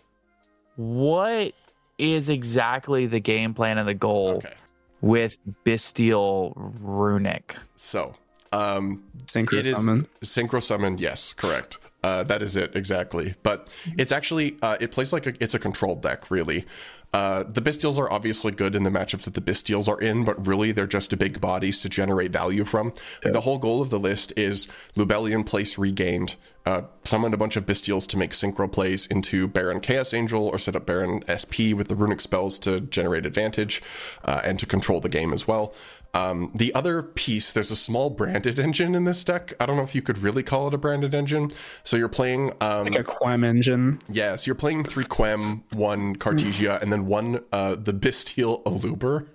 what 0.76 1.52
is 1.98 2.28
exactly 2.28 3.06
the 3.06 3.20
game 3.20 3.54
plan 3.54 3.78
and 3.78 3.88
the 3.88 3.94
goal 3.94 4.36
Okay. 4.36 4.54
With 5.02 5.38
Bestial 5.64 6.54
Runic? 6.56 7.56
So, 7.76 8.14
um, 8.52 9.04
Synchro 9.26 9.58
it 9.58 9.66
is 9.66 9.76
summon. 9.76 10.06
synchro 10.24 10.62
summon. 10.62 10.96
Yes, 10.96 11.34
correct. 11.34 11.78
Uh, 12.02 12.24
that 12.24 12.42
is 12.42 12.56
it 12.56 12.74
exactly. 12.74 13.34
But 13.42 13.68
it's 13.98 14.10
actually 14.10 14.56
uh, 14.62 14.76
it 14.80 14.90
plays 14.90 15.12
like 15.12 15.26
a, 15.26 15.34
it's 15.40 15.54
a 15.54 15.58
controlled 15.58 16.02
deck 16.02 16.30
really. 16.30 16.64
Uh, 17.12 17.44
the 17.46 17.60
Bystials 17.60 17.98
are 17.98 18.10
obviously 18.10 18.52
good 18.52 18.74
in 18.74 18.84
the 18.84 18.90
matchups 18.90 19.24
that 19.24 19.34
the 19.34 19.40
Bystials 19.40 19.86
are 19.86 20.00
in, 20.00 20.24
but 20.24 20.46
really 20.46 20.72
they're 20.72 20.86
just 20.86 21.12
a 21.12 21.16
big 21.16 21.42
bodies 21.42 21.82
to 21.82 21.90
generate 21.90 22.32
value 22.32 22.64
from. 22.64 22.94
Like, 23.22 23.34
the 23.34 23.42
whole 23.42 23.58
goal 23.58 23.82
of 23.82 23.90
the 23.90 23.98
list 23.98 24.32
is 24.34 24.66
Lubellion 24.96 25.44
place 25.44 25.76
regained. 25.76 26.36
Uh, 26.64 26.82
summon 27.04 27.34
a 27.34 27.36
bunch 27.36 27.56
of 27.56 27.66
Bystials 27.66 28.06
to 28.08 28.16
make 28.16 28.30
synchro 28.30 28.70
plays 28.70 29.06
into 29.06 29.46
Baron 29.46 29.80
Chaos 29.80 30.14
Angel 30.14 30.46
or 30.46 30.58
set 30.58 30.74
up 30.74 30.86
Baron 30.86 31.22
SP 31.28 31.76
with 31.76 31.88
the 31.88 31.96
runic 31.96 32.20
spells 32.20 32.58
to 32.60 32.80
generate 32.80 33.26
advantage 33.26 33.82
uh, 34.24 34.40
and 34.44 34.58
to 34.58 34.64
control 34.64 35.00
the 35.00 35.08
game 35.08 35.34
as 35.34 35.46
well. 35.46 35.74
Um, 36.14 36.52
the 36.54 36.74
other 36.74 37.02
piece, 37.02 37.52
there's 37.54 37.70
a 37.70 37.76
small 37.76 38.10
branded 38.10 38.58
engine 38.58 38.94
in 38.94 39.04
this 39.04 39.24
deck. 39.24 39.54
I 39.58 39.64
don't 39.66 39.76
know 39.76 39.82
if 39.82 39.94
you 39.94 40.02
could 40.02 40.18
really 40.18 40.42
call 40.42 40.68
it 40.68 40.74
a 40.74 40.78
branded 40.78 41.14
engine. 41.14 41.50
So 41.84 41.96
you're 41.96 42.08
playing, 42.10 42.52
um, 42.60 42.84
Like 42.84 42.98
a 42.98 43.04
Quem 43.04 43.44
engine. 43.44 43.98
yeah, 44.10 44.36
so 44.36 44.46
you're 44.48 44.54
playing 44.54 44.84
three 44.84 45.06
Quem, 45.06 45.64
one 45.72 46.16
Cartesia, 46.16 46.82
and 46.82 46.92
then 46.92 47.06
one 47.06 47.42
uh, 47.52 47.76
the 47.76 47.94
Bystial 47.94 48.62
Aluber. 48.64 49.26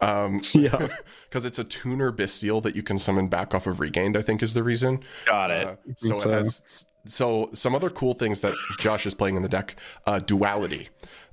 Um, 0.00 0.40
Yeah. 0.52 0.88
because 1.28 1.44
it's 1.44 1.58
a 1.60 1.64
tuner 1.64 2.10
Bystial 2.12 2.62
that 2.62 2.74
you 2.74 2.82
can 2.82 2.98
summon 2.98 3.28
back 3.28 3.54
off 3.54 3.66
of 3.68 3.78
Regained. 3.78 4.16
I 4.16 4.22
think 4.22 4.42
is 4.42 4.54
the 4.54 4.64
reason. 4.64 5.00
Got 5.26 5.50
it. 5.52 5.66
Uh, 5.66 5.76
so 5.96 6.14
so. 6.14 6.30
it 6.30 6.32
has 6.32 6.86
so 7.06 7.50
some 7.52 7.74
other 7.76 7.88
cool 7.90 8.14
things 8.14 8.40
that 8.40 8.54
Josh 8.80 9.06
is 9.06 9.14
playing 9.14 9.36
in 9.36 9.42
the 9.42 9.48
deck. 9.48 9.76
Uh, 10.06 10.18
duality. 10.18 10.88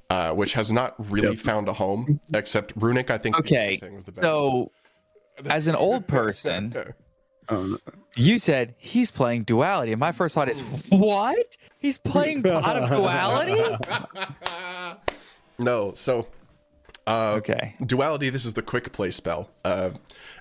Uh, 0.09 0.31
which 0.31 0.53
has 0.53 0.71
not 0.71 0.93
really 1.11 1.35
found 1.35 1.67
a 1.67 1.73
home 1.73 2.19
except 2.35 2.71
Runic. 2.75 3.09
I 3.09 3.17
think. 3.17 3.35
Okay, 3.39 3.79
was 3.95 4.05
the 4.05 4.11
best. 4.11 4.21
so 4.21 4.71
as 5.45 5.67
an 5.67 5.75
old 5.75 6.07
person, 6.07 6.75
Um, 7.49 7.77
you 8.15 8.39
said 8.39 8.73
he's 8.77 9.11
playing 9.11 9.43
Duality, 9.43 9.91
and 9.91 9.99
my 9.99 10.13
first 10.13 10.33
thought 10.33 10.47
is, 10.47 10.61
what? 10.87 11.57
He's 11.77 11.97
playing 11.97 12.41
Pot 12.43 12.77
of 12.77 12.89
Duality? 12.97 13.61
no, 15.59 15.91
so 15.93 16.27
uh, 17.05 17.35
Okay. 17.39 17.75
Duality, 17.85 18.29
this 18.29 18.45
is 18.45 18.53
the 18.53 18.61
quick 18.61 18.93
play 18.93 19.11
spell. 19.11 19.49
Uh, 19.65 19.89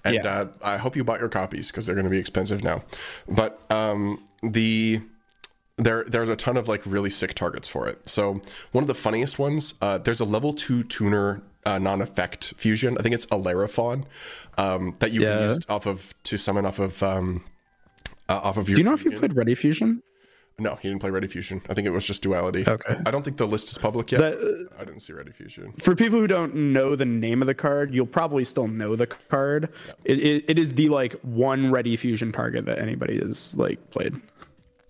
and 0.04 0.14
Yeah. 0.14 0.26
uh, 0.28 0.46
I 0.62 0.76
hope 0.76 0.94
you 0.94 1.02
bought 1.02 1.18
your 1.18 1.28
copies 1.28 1.72
because 1.72 1.86
they're 1.86 1.96
going 1.96 2.04
to 2.04 2.10
be 2.10 2.18
expensive 2.18 2.62
now. 2.62 2.82
But 3.28 3.60
um, 3.70 4.22
the 4.42 5.00
there 5.78 6.04
there's 6.04 6.28
a 6.28 6.36
ton 6.36 6.56
of 6.56 6.68
like 6.68 6.82
really 6.86 7.10
sick 7.10 7.34
targets 7.34 7.66
for 7.66 7.88
it. 7.88 8.08
So 8.08 8.40
one 8.70 8.84
of 8.84 8.88
the 8.88 8.94
funniest 8.94 9.38
ones, 9.40 9.74
uh, 9.82 9.98
there's 9.98 10.20
a 10.20 10.24
level 10.24 10.52
two 10.54 10.84
tuner 10.84 11.42
uh, 11.64 11.78
non-effect 11.78 12.54
fusion. 12.56 12.96
I 12.98 13.02
think 13.02 13.14
it's 13.14 13.26
Aleraphon 13.26 14.04
um, 14.58 14.96
that 15.00 15.12
you 15.12 15.22
Yeah. 15.22 15.36
can 15.38 15.48
use 15.48 15.58
off 15.68 15.86
of 15.86 16.14
to 16.24 16.36
summon 16.38 16.66
off 16.66 16.78
of 16.78 17.02
um, 17.02 17.44
uh, 18.28 18.40
off 18.42 18.56
of 18.56 18.68
your. 18.68 18.76
Do 18.76 18.80
you 18.80 18.84
know 18.84 18.94
if 18.94 19.04
you 19.04 19.12
played 19.12 19.34
Ready 19.36 19.54
Fusion? 19.54 20.02
No, 20.58 20.74
he 20.76 20.88
didn't 20.88 21.00
play 21.00 21.10
Ready 21.10 21.26
Fusion. 21.28 21.62
I 21.70 21.74
think 21.74 21.86
it 21.86 21.90
was 21.90 22.06
just 22.06 22.22
Duality. 22.22 22.64
Okay. 22.68 22.96
I 23.06 23.10
don't 23.10 23.22
think 23.24 23.38
the 23.38 23.46
list 23.48 23.70
is 23.70 23.78
public 23.78 24.12
yet. 24.12 24.20
That- 24.20 24.68
I 24.78 24.84
didn't 24.84 25.00
see 25.00 25.12
Ready 25.14 25.32
Fusion. 25.32 25.72
For 25.80 25.96
people 25.96 26.20
who 26.20 26.26
don't 26.26 26.54
know 26.54 26.94
the 26.94 27.06
name 27.06 27.40
of 27.42 27.46
the 27.46 27.54
card, 27.54 27.94
you'll 27.94 28.06
probably 28.06 28.44
still 28.44 28.68
know 28.68 28.94
the 28.94 29.06
card. 29.06 29.70
It, 30.04 30.18
it, 30.18 30.44
it 30.48 30.58
is 30.58 30.74
the 30.74 30.88
like 30.90 31.14
one 31.22 31.70
Ready 31.72 31.96
Fusion 31.96 32.32
target 32.32 32.66
that 32.66 32.78
anybody 32.78 33.18
has 33.18 33.56
like 33.56 33.90
played. 33.90 34.14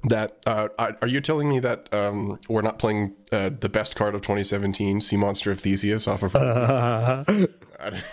That 0.04 0.38
uh, 0.46 0.68
are 0.78 1.06
you 1.06 1.20
telling 1.20 1.48
me 1.48 1.60
that 1.60 1.92
um, 1.94 2.38
we're 2.48 2.62
not 2.62 2.78
playing 2.78 3.14
uh, 3.30 3.50
the 3.60 3.68
best 3.68 3.94
card 3.94 4.14
of 4.16 4.22
2017, 4.22 5.00
Sea 5.00 5.16
Monster 5.16 5.52
of 5.52 5.60
Theseus, 5.60 6.08
off 6.08 6.22
of? 6.22 6.34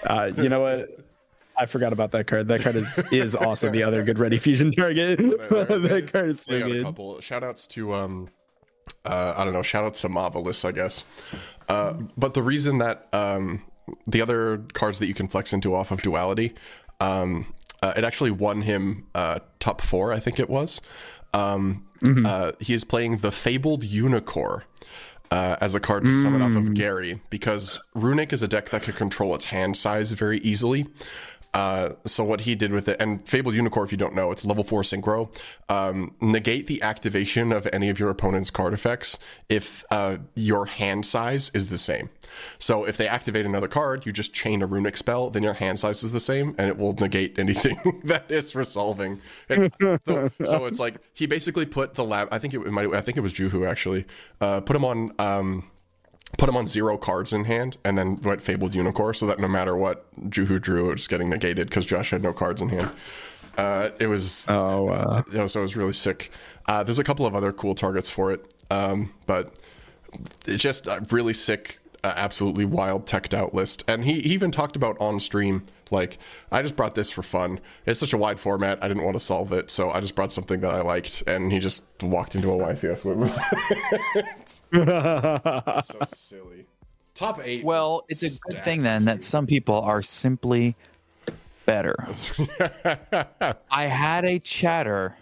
Uh, 0.03 0.31
you 0.35 0.49
know 0.49 0.61
what? 0.61 0.99
I 1.55 1.67
forgot 1.67 1.93
about 1.93 2.11
that 2.13 2.25
card. 2.25 2.47
That 2.47 2.61
card 2.61 2.75
is 2.75 3.03
is 3.11 3.35
also 3.35 3.69
the 3.69 3.83
other 3.83 4.01
good 4.01 4.17
Ready 4.17 4.39
Fusion 4.39 4.71
target. 4.71 5.19
that 5.19 6.09
card 6.11 6.29
is 6.29 6.41
so 6.41 6.53
we 6.53 6.59
got 6.59 6.71
a 6.71 6.73
good. 6.73 6.83
couple 6.83 7.21
shout 7.21 7.43
outs 7.43 7.67
to 7.67 7.93
um, 7.93 8.29
uh, 9.05 9.33
I 9.35 9.43
don't 9.43 9.53
know, 9.53 9.61
shout 9.61 9.85
outs 9.85 10.01
to 10.01 10.09
Marvelous, 10.09 10.65
I 10.65 10.71
guess. 10.71 11.03
Uh, 11.67 11.93
but 12.17 12.33
the 12.33 12.43
reason 12.43 12.79
that 12.79 13.07
um, 13.13 13.63
the 14.07 14.21
other 14.21 14.65
cards 14.73 14.99
that 14.99 15.07
you 15.07 15.13
can 15.13 15.27
flex 15.27 15.53
into 15.53 15.75
off 15.75 15.91
of 15.91 16.01
Duality, 16.01 16.53
um, 16.99 17.53
uh, 17.81 17.93
it 17.95 18.03
actually 18.03 18.31
won 18.31 18.61
him 18.63 19.07
uh, 19.15 19.39
top 19.59 19.81
four, 19.81 20.11
I 20.11 20.19
think 20.19 20.39
it 20.39 20.49
was. 20.49 20.81
Um, 21.33 21.85
uh, 22.25 22.53
he 22.59 22.73
is 22.73 22.83
playing 22.83 23.17
the 23.17 23.31
Fabled 23.31 23.83
Unicore. 23.83 24.63
Uh, 25.31 25.55
as 25.61 25.75
a 25.75 25.79
card 25.79 26.03
to 26.03 26.23
summon 26.23 26.41
off 26.41 26.55
of 26.55 26.73
Gary, 26.73 27.21
because 27.29 27.79
Runic 27.93 28.33
is 28.33 28.41
a 28.41 28.47
deck 28.47 28.71
that 28.71 28.81
can 28.81 28.93
control 28.95 29.35
its 29.35 29.45
hand 29.45 29.77
size 29.77 30.11
very 30.13 30.39
easily. 30.39 30.87
Uh, 31.53 31.93
so 32.05 32.23
what 32.23 32.41
he 32.41 32.53
did 32.55 32.71
with 32.71 32.87
it, 32.87 32.97
and 32.99 33.27
Fabled 33.27 33.55
Unicore, 33.55 33.83
if 33.83 33.91
you 33.91 33.97
don't 33.97 34.13
know, 34.13 34.31
it's 34.31 34.45
level 34.45 34.63
four 34.63 34.81
synchro. 34.83 35.35
Um, 35.67 36.15
negate 36.21 36.67
the 36.67 36.81
activation 36.81 37.51
of 37.51 37.67
any 37.73 37.89
of 37.89 37.99
your 37.99 38.09
opponent's 38.09 38.49
card 38.51 38.73
effects 38.73 39.17
if 39.49 39.83
uh, 39.91 40.17
your 40.35 40.65
hand 40.67 41.05
size 41.05 41.49
is 41.53 41.69
the 41.69 41.77
same. 41.77 42.09
So 42.59 42.83
if 42.85 42.97
they 42.97 43.07
activate 43.07 43.45
another 43.45 43.67
card, 43.67 44.05
you 44.05 44.11
just 44.11 44.33
chain 44.33 44.61
a 44.61 44.67
runic 44.67 44.95
spell, 44.95 45.29
then 45.31 45.41
your 45.43 45.53
hand 45.53 45.79
size 45.79 46.03
is 46.03 46.11
the 46.11 46.19
same, 46.19 46.53
and 46.57 46.67
it 46.67 46.77
will 46.77 46.93
negate 46.93 47.39
anything 47.39 48.01
that 48.03 48.29
is 48.29 48.55
resolving. 48.55 49.19
It's- 49.49 49.71
so, 50.07 50.29
so 50.45 50.65
it's 50.65 50.79
like 50.79 50.95
he 51.13 51.25
basically 51.25 51.65
put 51.65 51.95
the 51.95 52.03
lab. 52.05 52.27
I 52.31 52.37
think 52.39 52.53
it, 52.53 52.59
might. 52.71 52.93
I 52.93 53.01
think 53.01 53.17
it 53.17 53.21
was 53.21 53.33
Juhu 53.33 53.67
actually. 53.67 54.05
Uh, 54.39 54.61
put 54.61 54.75
him 54.75 54.85
on. 54.85 55.11
Um, 55.19 55.69
put 56.37 56.47
him 56.47 56.55
on 56.55 56.67
zero 56.67 56.97
cards 56.97 57.33
in 57.33 57.45
hand 57.45 57.77
and 57.83 57.97
then 57.97 58.19
went 58.21 58.41
fabled 58.41 58.73
unicore 58.73 59.15
so 59.15 59.25
that 59.25 59.39
no 59.39 59.47
matter 59.47 59.75
what 59.75 60.05
Juhu 60.29 60.61
drew 60.61 60.89
it 60.89 60.93
was 60.93 61.07
getting 61.07 61.29
negated 61.29 61.69
because 61.69 61.85
Josh 61.85 62.11
had 62.11 62.21
no 62.21 62.33
cards 62.33 62.61
in 62.61 62.69
hand. 62.69 62.91
Uh, 63.57 63.89
it 63.99 64.07
was 64.07 64.45
Oh, 64.47 64.89
uh, 64.89 65.23
you 65.31 65.37
know, 65.39 65.47
so 65.47 65.59
it 65.59 65.63
was 65.63 65.75
really 65.75 65.93
sick. 65.93 66.31
Uh, 66.67 66.83
there's 66.83 66.99
a 66.99 67.03
couple 67.03 67.25
of 67.25 67.35
other 67.35 67.51
cool 67.51 67.75
targets 67.75 68.09
for 68.09 68.31
it, 68.31 68.53
um, 68.69 69.11
but 69.25 69.55
it's 70.47 70.63
just 70.63 70.87
a 70.87 71.03
really 71.11 71.33
sick, 71.33 71.79
uh, 72.03 72.13
absolutely 72.15 72.63
wild 72.63 73.05
teched 73.05 73.33
out 73.33 73.53
list. 73.53 73.83
And 73.87 74.05
he, 74.05 74.21
he 74.21 74.29
even 74.29 74.51
talked 74.51 74.75
about 74.75 74.95
on 74.99 75.19
stream, 75.19 75.63
like, 75.91 76.17
I 76.51 76.61
just 76.61 76.75
brought 76.75 76.95
this 76.95 77.09
for 77.09 77.23
fun. 77.23 77.59
It's 77.85 77.99
such 77.99 78.13
a 78.13 78.17
wide 78.17 78.39
format, 78.39 78.83
I 78.83 78.87
didn't 78.87 79.03
want 79.03 79.15
to 79.15 79.19
solve 79.19 79.53
it, 79.53 79.69
so 79.69 79.89
I 79.89 79.99
just 79.99 80.15
brought 80.15 80.31
something 80.31 80.61
that 80.61 80.73
I 80.73 80.81
liked. 80.81 81.23
And 81.27 81.51
he 81.51 81.59
just 81.59 81.83
walked 82.01 82.35
into 82.35 82.51
a 82.51 82.57
YCS 82.57 83.05
win 83.05 83.19
with 83.19 83.37
it. 84.15 85.85
so 85.85 85.99
silly. 86.13 86.65
Top 87.13 87.41
eight. 87.43 87.63
Well, 87.63 88.05
it's 88.07 88.23
a 88.23 88.29
good 88.29 88.63
thing 88.63 88.83
then 88.83 89.05
that 89.05 89.23
some 89.23 89.45
people 89.45 89.81
are 89.81 90.01
simply 90.01 90.75
better. 91.65 92.07
I 93.71 93.83
had 93.85 94.25
a 94.25 94.39
chatter 94.39 95.15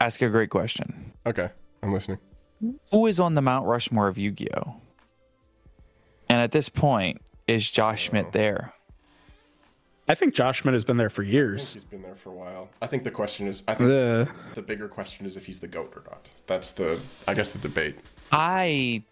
ask 0.00 0.22
a 0.22 0.28
great 0.28 0.50
question. 0.50 1.12
okay, 1.26 1.50
I'm 1.82 1.92
listening. 1.92 2.18
Who 2.90 3.06
is 3.06 3.20
on 3.20 3.34
the 3.34 3.42
Mount 3.42 3.66
Rushmore 3.66 4.08
of 4.08 4.18
Yu 4.18 4.30
Gi 4.30 4.48
Oh? 4.56 4.76
And 6.28 6.40
at 6.40 6.50
this 6.50 6.68
point, 6.68 7.20
is 7.46 7.68
Josh 7.68 8.08
Schmidt 8.08 8.26
oh. 8.26 8.30
there? 8.32 8.74
I 10.08 10.14
think 10.14 10.34
Josh 10.34 10.62
Schmidt 10.62 10.72
has 10.72 10.84
been 10.84 10.96
there 10.96 11.10
for 11.10 11.22
years. 11.22 11.74
He's 11.74 11.84
been 11.84 12.02
there 12.02 12.14
for 12.14 12.30
a 12.30 12.32
while. 12.34 12.70
I 12.80 12.86
think 12.86 13.04
the 13.04 13.10
question 13.10 13.46
is, 13.46 13.62
I 13.68 13.74
think 13.74 13.90
Uh, 13.90 14.32
the 14.54 14.62
bigger 14.62 14.88
question 14.88 15.26
is 15.26 15.36
if 15.36 15.44
he's 15.44 15.60
the 15.60 15.68
goat 15.68 15.92
or 15.94 16.02
not. 16.10 16.30
That's 16.46 16.70
the, 16.70 16.98
I 17.26 17.34
guess, 17.34 17.50
the 17.50 17.58
debate. 17.58 17.96
I 18.32 19.02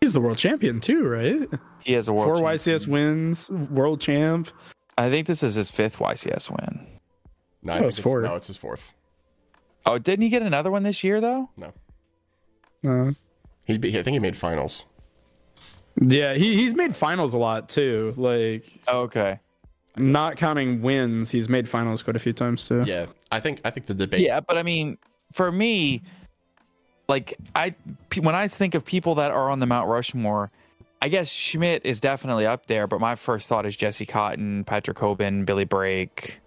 he's 0.00 0.12
the 0.12 0.20
world 0.20 0.38
champion 0.38 0.80
too, 0.80 1.04
right? 1.06 1.48
he 1.84 1.92
has 1.92 2.08
a 2.08 2.12
world. 2.12 2.26
Four 2.26 2.36
champ- 2.36 2.60
YCS 2.60 2.86
wins, 2.88 3.50
world 3.50 4.00
champ. 4.00 4.48
I 4.98 5.08
think 5.10 5.26
this 5.26 5.42
is 5.42 5.54
his 5.54 5.70
fifth 5.70 5.98
YCS 5.98 6.50
win. 6.50 6.86
No, 7.62 7.72
I 7.74 7.78
Oh, 7.80 7.86
it's 7.88 7.98
it's, 7.98 8.02
four. 8.04 8.22
no, 8.22 8.34
it's 8.34 8.46
his 8.48 8.56
fourth. 8.56 8.92
Oh, 9.84 9.98
didn't 9.98 10.22
he 10.22 10.28
get 10.30 10.42
another 10.42 10.70
one 10.70 10.82
this 10.82 11.04
year 11.04 11.20
though? 11.20 11.48
No, 11.56 11.72
Uh, 12.84 13.12
he, 13.64 13.74
I 13.74 14.02
think 14.02 14.06
he 14.14 14.18
made 14.18 14.36
finals. 14.36 14.84
yeah, 16.00 16.34
he, 16.34 16.56
he's 16.56 16.74
made 16.74 16.96
finals 16.96 17.34
a 17.34 17.38
lot 17.38 17.68
too. 17.68 18.12
Like, 18.16 18.80
okay. 18.88 19.38
Not 19.96 20.36
counting 20.36 20.82
wins, 20.82 21.30
he's 21.30 21.48
made 21.48 21.68
finals 21.68 22.02
quite 22.02 22.16
a 22.16 22.18
few 22.18 22.32
times 22.32 22.66
too. 22.66 22.84
Yeah, 22.86 23.06
I 23.30 23.40
think 23.40 23.60
I 23.64 23.70
think 23.70 23.86
the 23.86 23.94
debate. 23.94 24.20
Yeah, 24.20 24.40
but 24.40 24.58
I 24.58 24.62
mean, 24.62 24.98
for 25.32 25.50
me, 25.50 26.02
like 27.08 27.34
I 27.54 27.74
when 28.20 28.34
I 28.34 28.48
think 28.48 28.74
of 28.74 28.84
people 28.84 29.14
that 29.16 29.30
are 29.30 29.50
on 29.50 29.60
the 29.60 29.66
Mount 29.66 29.88
Rushmore, 29.88 30.50
I 31.00 31.08
guess 31.08 31.30
Schmidt 31.30 31.84
is 31.84 32.00
definitely 32.00 32.46
up 32.46 32.66
there, 32.66 32.86
but 32.86 33.00
my 33.00 33.14
first 33.14 33.48
thought 33.48 33.64
is 33.66 33.76
Jesse 33.76 34.06
Kotton, 34.06 34.64
Patrick 34.66 34.98
Hoban, 34.98 35.46
Billy 35.46 35.64
Brake. 35.64 36.40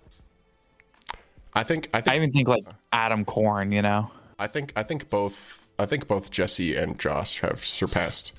I 1.54 1.64
think 1.64 1.90
I 1.94 2.04
I 2.06 2.16
even 2.16 2.32
think 2.32 2.48
like 2.48 2.66
Adam 2.92 3.26
Korn, 3.26 3.72
you 3.72 3.82
know. 3.82 4.12
I 4.38 4.48
think 4.48 4.74
I 4.76 4.84
think 4.84 5.10
both 5.10 5.68
I 5.80 5.86
think 5.86 6.08
both 6.08 6.30
Jesse 6.30 6.76
and 6.76 7.00
Josh 7.00 7.40
have 7.40 7.66
surpassed 7.66 8.32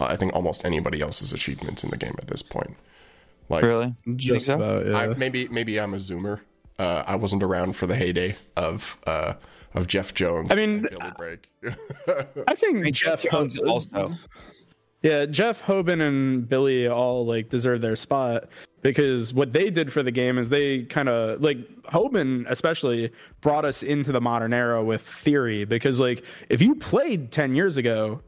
uh, 0.00 0.04
I 0.04 0.16
think 0.16 0.34
almost 0.34 0.64
anybody 0.64 1.00
else's 1.00 1.32
achievements 1.32 1.84
in 1.84 1.90
the 1.90 1.96
game 1.96 2.14
at 2.18 2.28
this 2.28 2.42
point. 2.42 2.76
Like 3.48 3.64
Really? 3.64 3.94
You 4.04 4.16
think 4.16 4.20
Just 4.20 4.46
so? 4.46 4.56
about, 4.56 4.86
yeah. 4.86 4.98
I, 4.98 5.06
maybe 5.08 5.48
maybe 5.48 5.78
I'm 5.78 5.94
a 5.94 5.98
zoomer. 5.98 6.40
Uh, 6.78 7.04
I 7.06 7.16
wasn't 7.16 7.42
around 7.42 7.74
for 7.74 7.86
the 7.86 7.96
heyday 7.96 8.36
of 8.56 8.98
uh, 9.06 9.34
of 9.74 9.86
Jeff 9.86 10.14
Jones. 10.14 10.52
I 10.52 10.56
mean, 10.56 10.82
Billy 10.82 11.12
Brake. 11.16 11.48
I 12.48 12.54
think 12.54 12.78
mean, 12.78 12.92
Jeff 12.92 13.22
Jones 13.22 13.56
also. 13.58 14.14
Yeah, 15.02 15.26
Jeff 15.26 15.62
Hoban 15.62 16.00
and 16.00 16.48
Billy 16.48 16.88
all 16.88 17.24
like 17.24 17.48
deserve 17.48 17.80
their 17.80 17.96
spot 17.96 18.48
because 18.82 19.32
what 19.32 19.52
they 19.52 19.70
did 19.70 19.92
for 19.92 20.02
the 20.02 20.10
game 20.10 20.38
is 20.38 20.48
they 20.48 20.82
kind 20.84 21.08
of 21.08 21.40
like 21.40 21.58
Hoban 21.84 22.44
especially 22.48 23.12
brought 23.40 23.64
us 23.64 23.82
into 23.82 24.10
the 24.10 24.20
modern 24.20 24.52
era 24.52 24.82
with 24.82 25.02
theory 25.02 25.64
because 25.64 26.00
like 26.00 26.24
if 26.48 26.60
you 26.60 26.74
played 26.74 27.30
10 27.30 27.54
years 27.54 27.76
ago 27.76 28.20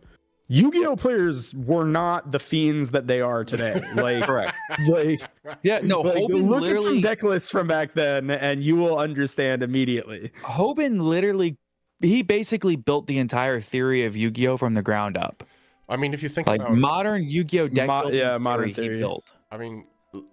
Yu-Gi-Oh 0.48 0.96
players 0.96 1.54
were 1.54 1.84
not 1.84 2.32
the 2.32 2.38
fiends 2.38 2.90
that 2.90 3.06
they 3.06 3.20
are 3.20 3.44
today. 3.44 3.80
Like 3.94 4.24
Correct. 4.24 4.56
like, 4.88 5.22
Yeah, 5.62 5.80
no, 5.82 6.00
like 6.00 6.16
Hoban 6.16 6.48
look 6.48 6.62
at 6.62 6.68
some 6.68 6.76
literally 6.76 7.00
deck 7.00 7.22
lists 7.22 7.50
from 7.50 7.66
back 7.66 7.94
then 7.94 8.30
and 8.30 8.62
you 8.62 8.76
will 8.76 8.98
understand 8.98 9.62
immediately. 9.62 10.30
Hoban 10.42 11.00
literally 11.02 11.58
he 12.00 12.22
basically 12.22 12.76
built 12.76 13.06
the 13.08 13.18
entire 13.18 13.60
theory 13.60 14.04
of 14.04 14.16
Yu-Gi-Oh 14.16 14.56
from 14.56 14.74
the 14.74 14.82
ground 14.82 15.16
up. 15.16 15.42
I 15.88 15.96
mean, 15.96 16.14
if 16.14 16.22
you 16.22 16.28
think 16.28 16.46
Like 16.46 16.60
about, 16.60 16.74
modern 16.74 17.28
Yu-Gi-Oh 17.28 17.68
deck 17.68 17.88
Mo- 17.88 18.10
yeah, 18.10 18.38
modern 18.38 18.72
theory 18.72 18.96
he 18.96 19.00
built. 19.00 19.32
I 19.50 19.56
mean, 19.56 19.86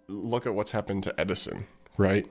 look 0.07 0.45
at 0.45 0.53
what's 0.53 0.71
happened 0.71 1.03
to 1.03 1.19
Edison, 1.19 1.65
right? 1.97 2.27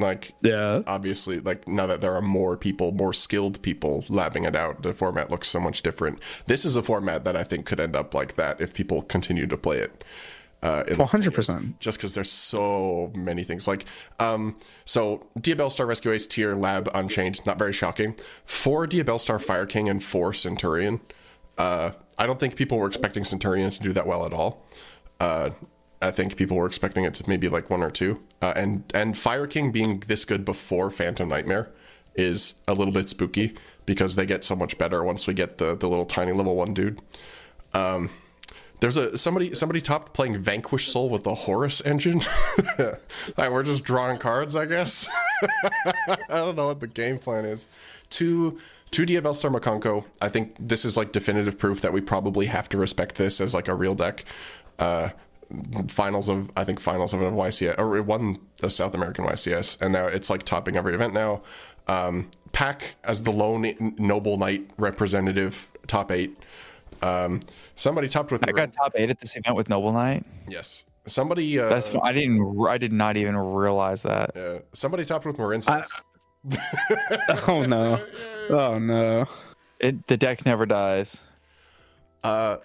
Like 0.00 0.34
Yeah. 0.42 0.82
obviously 0.86 1.40
like 1.40 1.66
now 1.66 1.86
that 1.86 2.00
there 2.00 2.14
are 2.14 2.22
more 2.22 2.56
people 2.56 2.92
more 2.92 3.12
skilled 3.12 3.60
people 3.62 4.02
labbing 4.08 4.46
it 4.46 4.54
out 4.54 4.82
the 4.82 4.92
format 4.92 5.28
looks 5.30 5.48
so 5.48 5.58
much 5.58 5.82
different. 5.82 6.20
This 6.46 6.64
is 6.64 6.76
a 6.76 6.82
format 6.82 7.24
that 7.24 7.36
i 7.36 7.42
think 7.42 7.66
could 7.66 7.80
end 7.80 7.96
up 7.96 8.14
like 8.14 8.36
that 8.36 8.60
if 8.60 8.72
people 8.74 9.02
continue 9.02 9.46
to 9.48 9.56
play 9.56 9.78
it. 9.78 10.04
Uh 10.62 10.84
in 10.86 10.96
100%. 10.96 11.78
just 11.80 11.98
because 11.98 12.14
there's 12.14 12.30
so 12.30 13.12
many 13.16 13.42
things. 13.42 13.66
Like 13.66 13.86
um 14.20 14.56
so 14.84 15.26
diabell 15.38 15.70
star 15.72 15.86
rescue 15.86 16.12
ace 16.12 16.28
tier 16.28 16.54
lab 16.54 16.88
unchanged 16.94 17.44
not 17.44 17.58
very 17.58 17.72
shocking. 17.72 18.14
Four 18.44 18.86
diabell 18.86 19.18
star 19.18 19.40
fire 19.40 19.66
king 19.66 19.88
and 19.88 20.02
four 20.02 20.32
centurion 20.32 21.00
uh 21.58 21.90
i 22.18 22.24
don't 22.26 22.38
think 22.38 22.54
people 22.54 22.78
were 22.78 22.86
expecting 22.86 23.24
centurion 23.24 23.68
to 23.72 23.80
do 23.80 23.92
that 23.92 24.06
well 24.06 24.24
at 24.24 24.32
all. 24.32 24.64
Uh 25.18 25.50
I 26.00 26.10
think 26.10 26.36
people 26.36 26.56
were 26.56 26.66
expecting 26.66 27.04
it 27.04 27.14
to 27.14 27.28
maybe 27.28 27.48
like 27.48 27.70
one 27.70 27.82
or 27.82 27.90
two, 27.90 28.20
uh, 28.40 28.52
and 28.54 28.84
and 28.94 29.18
Fire 29.18 29.46
King 29.46 29.72
being 29.72 30.00
this 30.06 30.24
good 30.24 30.44
before 30.44 30.90
Phantom 30.90 31.28
Nightmare 31.28 31.70
is 32.14 32.54
a 32.66 32.74
little 32.74 32.92
bit 32.92 33.08
spooky 33.08 33.54
because 33.86 34.14
they 34.14 34.26
get 34.26 34.44
so 34.44 34.54
much 34.54 34.76
better 34.78 35.02
once 35.02 35.26
we 35.26 35.34
get 35.34 35.58
the 35.58 35.74
the 35.74 35.88
little 35.88 36.06
tiny 36.06 36.32
level 36.32 36.54
one 36.54 36.74
dude. 36.74 37.00
Um, 37.74 38.10
there's 38.80 38.96
a 38.96 39.18
somebody 39.18 39.54
somebody 39.54 39.80
topped 39.80 40.14
playing 40.14 40.38
Vanquish 40.38 40.88
Soul 40.88 41.08
with 41.08 41.24
the 41.24 41.34
Horus 41.34 41.80
engine. 41.84 42.20
like 43.36 43.50
we're 43.50 43.64
just 43.64 43.82
drawing 43.82 44.18
cards, 44.18 44.54
I 44.54 44.66
guess. 44.66 45.08
I 45.42 46.16
don't 46.28 46.56
know 46.56 46.66
what 46.66 46.80
the 46.80 46.86
game 46.86 47.18
plan 47.18 47.44
is. 47.44 47.66
Two 48.08 48.58
two 48.90 49.04
Diabell 49.04 49.34
Star 49.34 49.50
Mikanko. 49.50 50.04
I 50.20 50.28
think 50.28 50.54
this 50.60 50.84
is 50.84 50.96
like 50.96 51.12
definitive 51.12 51.58
proof 51.58 51.80
that 51.80 51.92
we 51.92 52.00
probably 52.00 52.46
have 52.46 52.68
to 52.70 52.78
respect 52.78 53.16
this 53.16 53.40
as 53.40 53.52
like 53.52 53.68
a 53.68 53.74
real 53.74 53.94
deck. 53.94 54.24
Uh, 54.78 55.10
finals 55.88 56.28
of 56.28 56.50
I 56.56 56.64
think 56.64 56.80
finals 56.80 57.12
of 57.14 57.22
a 57.22 57.30
YCS 57.30 57.78
or 57.78 57.96
it 57.96 58.04
won 58.06 58.38
the 58.60 58.70
South 58.70 58.94
American 58.94 59.24
YCS, 59.24 59.80
and 59.80 59.92
now 59.92 60.06
it's 60.06 60.30
like 60.30 60.42
topping 60.42 60.76
every 60.76 60.94
event 60.94 61.14
now. 61.14 61.42
Um, 61.86 62.30
Pack 62.52 62.96
as 63.04 63.22
the 63.22 63.30
lone 63.32 63.94
noble 63.98 64.36
knight 64.36 64.70
representative, 64.78 65.70
top 65.86 66.10
eight. 66.10 66.36
Um, 67.02 67.40
somebody 67.76 68.08
topped 68.08 68.32
with 68.32 68.46
I 68.48 68.52
got 68.52 68.72
top 68.72 68.92
eight 68.96 69.10
at 69.10 69.20
this 69.20 69.36
event 69.36 69.54
with 69.56 69.68
Noble 69.68 69.92
Knight. 69.92 70.24
yes. 70.48 70.84
Somebody 71.06 71.58
uh, 71.58 71.68
That's 71.70 71.90
I 72.02 72.12
didn't 72.12 72.66
I 72.68 72.76
did 72.76 72.92
not 72.92 73.16
even 73.16 73.36
realize 73.36 74.02
that. 74.02 74.36
uh, 74.36 74.58
somebody 74.74 75.04
topped 75.06 75.24
with 75.24 75.36
Marinsons. 75.38 75.88
Oh 77.48 77.64
no. 77.64 78.04
Oh 78.50 78.78
no. 78.78 79.26
It 79.78 80.06
the 80.06 80.16
deck 80.16 80.44
never 80.44 80.66
dies. 80.66 81.22
Uh, 82.24 82.56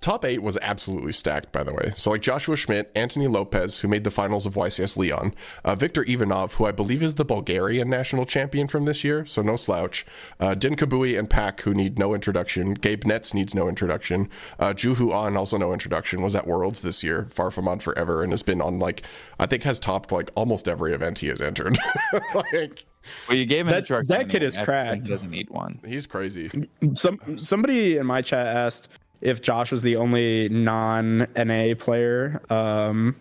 top 0.00 0.24
eight 0.24 0.42
was 0.42 0.56
absolutely 0.62 1.12
stacked, 1.12 1.52
by 1.52 1.62
the 1.62 1.72
way. 1.72 1.92
So, 1.96 2.10
like 2.10 2.22
Joshua 2.22 2.56
Schmidt, 2.56 2.90
Anthony 2.94 3.26
Lopez, 3.26 3.80
who 3.80 3.86
made 3.88 4.04
the 4.04 4.10
finals 4.10 4.46
of 4.46 4.54
YCS 4.54 4.96
Leon, 4.96 5.34
uh, 5.66 5.74
Victor 5.74 6.02
Ivanov, 6.08 6.54
who 6.54 6.64
I 6.64 6.72
believe 6.72 7.02
is 7.02 7.14
the 7.16 7.24
Bulgarian 7.24 7.90
national 7.90 8.24
champion 8.24 8.68
from 8.68 8.86
this 8.86 9.04
year, 9.04 9.26
so 9.26 9.42
no 9.42 9.56
slouch, 9.56 10.06
uh, 10.40 10.54
Din 10.54 10.76
Kabui 10.76 11.18
and 11.18 11.28
Pak, 11.28 11.60
who 11.60 11.74
need 11.74 11.98
no 11.98 12.14
introduction, 12.14 12.72
Gabe 12.72 13.02
Netz 13.04 13.34
needs 13.34 13.54
no 13.54 13.68
introduction, 13.68 14.30
uh, 14.58 14.72
Juhu 14.72 15.12
An, 15.12 15.36
also 15.36 15.58
no 15.58 15.74
introduction, 15.74 16.22
was 16.22 16.34
at 16.34 16.46
Worlds 16.46 16.80
this 16.80 17.02
year, 17.04 17.28
far 17.30 17.50
from 17.50 17.68
on 17.68 17.80
forever, 17.80 18.22
and 18.22 18.32
has 18.32 18.42
been 18.42 18.62
on, 18.62 18.78
like, 18.78 19.02
I 19.38 19.44
think 19.44 19.62
has 19.64 19.78
topped, 19.78 20.10
like, 20.10 20.30
almost 20.36 20.66
every 20.66 20.94
event 20.94 21.18
he 21.18 21.26
has 21.28 21.42
entered. 21.42 21.76
like, 22.34 22.86
Well, 23.28 23.36
you 23.36 23.44
gave 23.44 23.66
him 23.66 23.72
That- 23.72 23.74
an 23.74 23.78
introduction. 23.80 24.06
that 24.18 24.28
kid 24.30 24.42
is 24.42 24.56
I 24.56 24.64
cracked. 24.64 24.94
He 25.06 25.10
doesn't 25.10 25.30
need 25.30 25.50
one. 25.50 25.80
he's 25.84 26.06
crazy. 26.06 26.50
Some 26.94 27.36
somebody 27.36 27.98
in 27.98 28.06
my 28.06 28.22
chat 28.22 28.46
asked 28.46 28.88
if 29.22 29.40
Josh 29.40 29.72
was 29.72 29.80
the 29.82 29.96
only 29.96 30.48
non 30.50 31.26
NA 31.36 31.74
player 31.78 32.42
um 32.50 33.16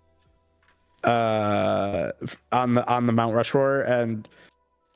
uh 1.03 2.11
on 2.51 2.73
the 2.75 2.87
on 2.87 3.05
the 3.05 3.13
Mount 3.13 3.33
Rushmore 3.35 3.81
and 3.81 4.27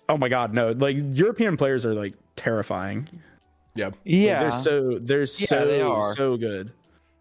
oh 0.10 0.18
my 0.18 0.30
god 0.30 0.54
no 0.54 0.72
like 0.72 0.96
European 1.00 1.58
players 1.58 1.86
are 1.86 1.94
like 1.94 2.13
terrifying. 2.36 3.08
Yeah. 3.76 3.88
Like, 3.88 3.96
Yeah, 4.04 4.39
they're 4.41 4.52
so 4.52 5.00
they're 5.00 5.22
Yeah, 5.22 5.48
so 5.48 5.65
they 5.68 5.82
are. 5.82 6.15
so 6.15 6.38
good. 6.38 6.72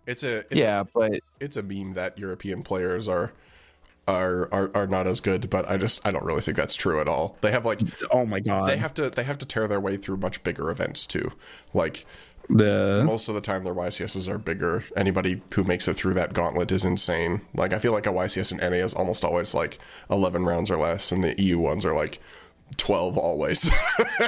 It's 0.06 0.22
a, 0.22 0.38
it's 0.38 0.56
yeah, 0.56 0.82
but 0.94 1.12
it's 1.40 1.56
a 1.56 1.62
meme 1.62 1.92
that 1.92 2.18
European 2.18 2.62
players 2.62 3.08
are 3.08 3.32
are 4.06 4.52
are 4.52 4.70
are 4.74 4.86
not 4.86 5.06
as 5.06 5.20
good, 5.20 5.48
but 5.48 5.68
I 5.68 5.78
just 5.78 6.06
I 6.06 6.12
don't 6.12 6.24
really 6.24 6.42
think 6.42 6.58
that's 6.58 6.74
true 6.74 7.00
at 7.00 7.08
all. 7.08 7.38
They 7.40 7.50
have 7.52 7.64
like 7.64 7.80
Oh 8.10 8.26
my 8.26 8.40
god. 8.40 8.68
they 8.68 8.76
have 8.76 8.92
to 8.94 9.08
they 9.08 9.24
have 9.24 9.38
to 9.38 9.46
tear 9.46 9.66
their 9.66 9.80
way 9.80 9.96
through 9.96 10.18
much 10.18 10.42
bigger 10.44 10.70
events 10.70 11.06
too. 11.06 11.32
Like 11.72 12.04
the 12.48 13.02
most 13.04 13.28
of 13.28 13.34
the 13.34 13.40
time 13.40 13.64
their 13.64 13.74
YCSs 13.74 14.28
are 14.28 14.38
bigger. 14.38 14.84
Anybody 14.96 15.42
who 15.54 15.64
makes 15.64 15.88
it 15.88 15.94
through 15.94 16.14
that 16.14 16.32
gauntlet 16.32 16.70
is 16.72 16.84
insane. 16.84 17.40
Like 17.54 17.72
I 17.72 17.78
feel 17.78 17.92
like 17.92 18.06
a 18.06 18.10
YCS 18.10 18.52
in 18.52 18.58
NA 18.58 18.84
is 18.84 18.94
almost 18.94 19.24
always 19.24 19.54
like 19.54 19.78
11 20.10 20.44
rounds 20.44 20.70
or 20.70 20.76
less 20.76 21.12
and 21.12 21.24
the 21.24 21.40
EU 21.40 21.58
ones 21.58 21.84
are 21.84 21.94
like 21.94 22.20
12 22.76 23.18
always. 23.18 23.70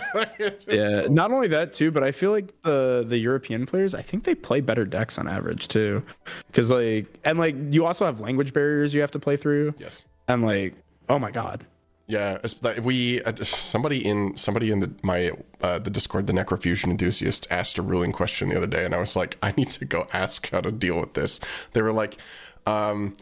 yeah, 0.68 1.02
not 1.08 1.32
only 1.32 1.48
that 1.48 1.72
too, 1.72 1.90
but 1.90 2.02
I 2.02 2.12
feel 2.12 2.30
like 2.30 2.52
the 2.62 3.04
the 3.06 3.18
European 3.18 3.66
players, 3.66 3.94
I 3.94 4.02
think 4.02 4.24
they 4.24 4.34
play 4.34 4.60
better 4.60 4.84
decks 4.84 5.18
on 5.18 5.26
average 5.26 5.68
too, 5.68 6.02
because 6.46 6.70
like 6.70 7.06
and 7.24 7.38
like 7.38 7.56
you 7.70 7.86
also 7.86 8.04
have 8.04 8.20
language 8.20 8.52
barriers 8.52 8.94
you 8.94 9.00
have 9.00 9.10
to 9.12 9.18
play 9.18 9.36
through, 9.36 9.74
yes. 9.78 10.04
and 10.28 10.44
like 10.44 10.74
oh 11.08 11.18
my 11.18 11.30
god, 11.30 11.66
Yeah, 12.08 12.38
we 12.82 13.20
uh, 13.22 13.32
somebody 13.42 14.04
in 14.06 14.36
somebody 14.36 14.70
in 14.70 14.78
the 14.78 14.92
my 15.02 15.32
uh, 15.60 15.80
the 15.80 15.90
Discord, 15.90 16.28
the 16.28 16.32
Necrofusion 16.32 16.90
enthusiast, 16.90 17.48
asked 17.50 17.78
a 17.78 17.82
ruling 17.82 18.12
question 18.12 18.48
the 18.48 18.56
other 18.56 18.68
day, 18.68 18.84
and 18.84 18.94
I 18.94 19.00
was 19.00 19.16
like, 19.16 19.36
I 19.42 19.52
need 19.56 19.70
to 19.70 19.84
go 19.84 20.06
ask 20.12 20.48
how 20.50 20.60
to 20.60 20.70
deal 20.70 21.00
with 21.00 21.14
this. 21.14 21.40
They 21.72 21.82
were 21.82 21.92
like, 21.92 22.16
um, 22.64 23.16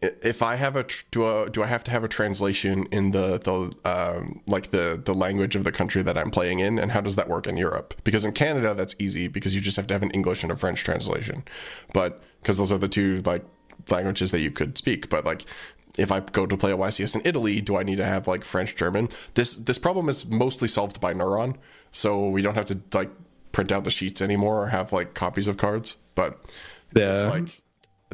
if 0.00 0.42
I 0.42 0.56
have 0.56 0.76
a 0.76 0.86
do 1.10 1.26
a, 1.28 1.50
do 1.50 1.62
I 1.62 1.66
have 1.66 1.84
to 1.84 1.90
have 1.90 2.02
a 2.02 2.08
translation 2.08 2.86
in 2.90 3.10
the 3.10 3.38
the 3.38 3.90
um, 3.90 4.40
like 4.46 4.70
the 4.70 4.98
the 5.04 5.14
language 5.14 5.54
of 5.54 5.64
the 5.64 5.72
country 5.72 6.02
that 6.02 6.16
I'm 6.16 6.30
playing 6.30 6.60
in, 6.60 6.78
and 6.78 6.90
how 6.90 7.02
does 7.02 7.16
that 7.16 7.28
work 7.28 7.46
in 7.46 7.58
Europe? 7.58 7.92
Because 8.04 8.24
in 8.24 8.32
Canada 8.32 8.72
that's 8.72 8.94
easy 8.98 9.28
because 9.28 9.54
you 9.54 9.60
just 9.60 9.76
have 9.76 9.86
to 9.88 9.94
have 9.94 10.02
an 10.02 10.10
English 10.12 10.42
and 10.42 10.50
a 10.50 10.56
French 10.56 10.82
translation, 10.82 11.44
but 11.92 12.22
because 12.40 12.56
those 12.56 12.72
are 12.72 12.78
the 12.78 12.88
two 12.88 13.20
like 13.26 13.44
languages 13.88 14.30
that 14.30 14.40
you 14.40 14.50
could 14.50 14.76
speak, 14.76 15.08
but 15.08 15.24
like 15.24 15.44
if 15.98 16.12
I 16.12 16.20
go 16.20 16.46
to 16.46 16.56
play 16.56 16.72
a 16.72 16.76
YCS 16.76 17.16
in 17.16 17.22
Italy, 17.24 17.60
do 17.60 17.76
I 17.76 17.82
need 17.82 17.96
to 17.96 18.04
have 18.04 18.28
like 18.28 18.44
French, 18.44 18.76
German? 18.76 19.08
This 19.34 19.56
this 19.56 19.78
problem 19.78 20.08
is 20.08 20.26
mostly 20.26 20.68
solved 20.68 21.00
by 21.00 21.14
Neuron, 21.14 21.56
so 21.92 22.28
we 22.28 22.42
don't 22.42 22.54
have 22.54 22.66
to 22.66 22.80
like 22.92 23.10
print 23.52 23.72
out 23.72 23.84
the 23.84 23.90
sheets 23.90 24.22
anymore 24.22 24.62
or 24.62 24.66
have 24.68 24.92
like 24.92 25.14
copies 25.14 25.48
of 25.48 25.56
cards. 25.56 25.96
But 26.14 26.38
yeah. 26.94 27.14
it's 27.14 27.24
like 27.24 27.62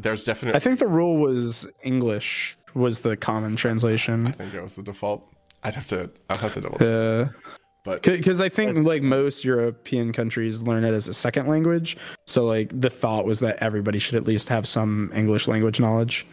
there's 0.01 0.25
definitely 0.25 0.57
I 0.57 0.59
think 0.59 0.79
the 0.79 0.87
rule 0.87 1.17
was 1.17 1.67
English 1.83 2.57
was 2.73 3.01
the 3.01 3.17
common 3.17 3.55
translation. 3.55 4.27
I 4.27 4.31
think 4.31 4.53
that 4.53 4.63
was 4.63 4.75
the 4.75 4.83
default. 4.83 5.27
I'd 5.63 5.75
have 5.75 5.87
to 5.87 6.09
I'll 6.29 6.37
have 6.37 6.53
to 6.53 6.61
double 6.61 6.77
check. 6.77 6.87
Yeah. 6.87 7.46
But 7.87 8.03
Because 8.03 8.41
I 8.41 8.49
think 8.49 8.77
like 8.79 9.01
most 9.01 9.45
European 9.45 10.11
countries 10.11 10.61
learn 10.61 10.83
it 10.83 10.93
as 10.93 11.07
a 11.07 11.13
second 11.13 11.47
language, 11.47 11.95
so 12.25 12.43
like 12.45 12.69
the 12.77 12.89
thought 12.89 13.23
was 13.23 13.39
that 13.39 13.55
everybody 13.63 13.97
should 13.97 14.15
at 14.15 14.25
least 14.25 14.49
have 14.49 14.67
some 14.67 15.09
English 15.15 15.47
language 15.47 15.79
knowledge. 15.79 16.27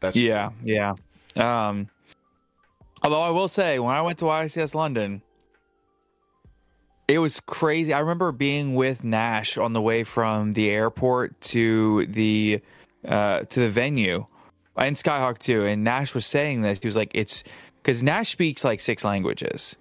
that's 0.00 0.14
yeah, 0.14 0.50
yeah. 0.62 0.92
Um, 1.36 1.88
although 3.02 3.22
I 3.22 3.30
will 3.30 3.48
say, 3.48 3.78
when 3.78 3.94
I 3.94 4.02
went 4.02 4.18
to 4.18 4.26
YCS 4.26 4.74
London, 4.74 5.22
it 7.08 7.18
was 7.18 7.40
crazy. 7.40 7.94
I 7.94 8.00
remember 8.00 8.30
being 8.30 8.74
with 8.74 9.02
Nash 9.02 9.56
on 9.56 9.72
the 9.72 9.80
way 9.80 10.04
from 10.04 10.52
the 10.52 10.68
airport 10.68 11.40
to 11.40 12.04
the 12.08 12.60
uh, 13.08 13.40
to 13.44 13.60
the 13.60 13.70
venue 13.70 14.26
in 14.78 14.92
Skyhawk 14.92 15.38
too, 15.38 15.64
and 15.64 15.82
Nash 15.82 16.14
was 16.14 16.26
saying 16.26 16.60
this. 16.60 16.78
He 16.78 16.86
was 16.86 16.96
like, 16.96 17.12
"It's 17.14 17.42
because 17.82 18.02
Nash 18.02 18.28
speaks 18.28 18.64
like 18.64 18.80
six 18.80 19.02
languages, 19.02 19.78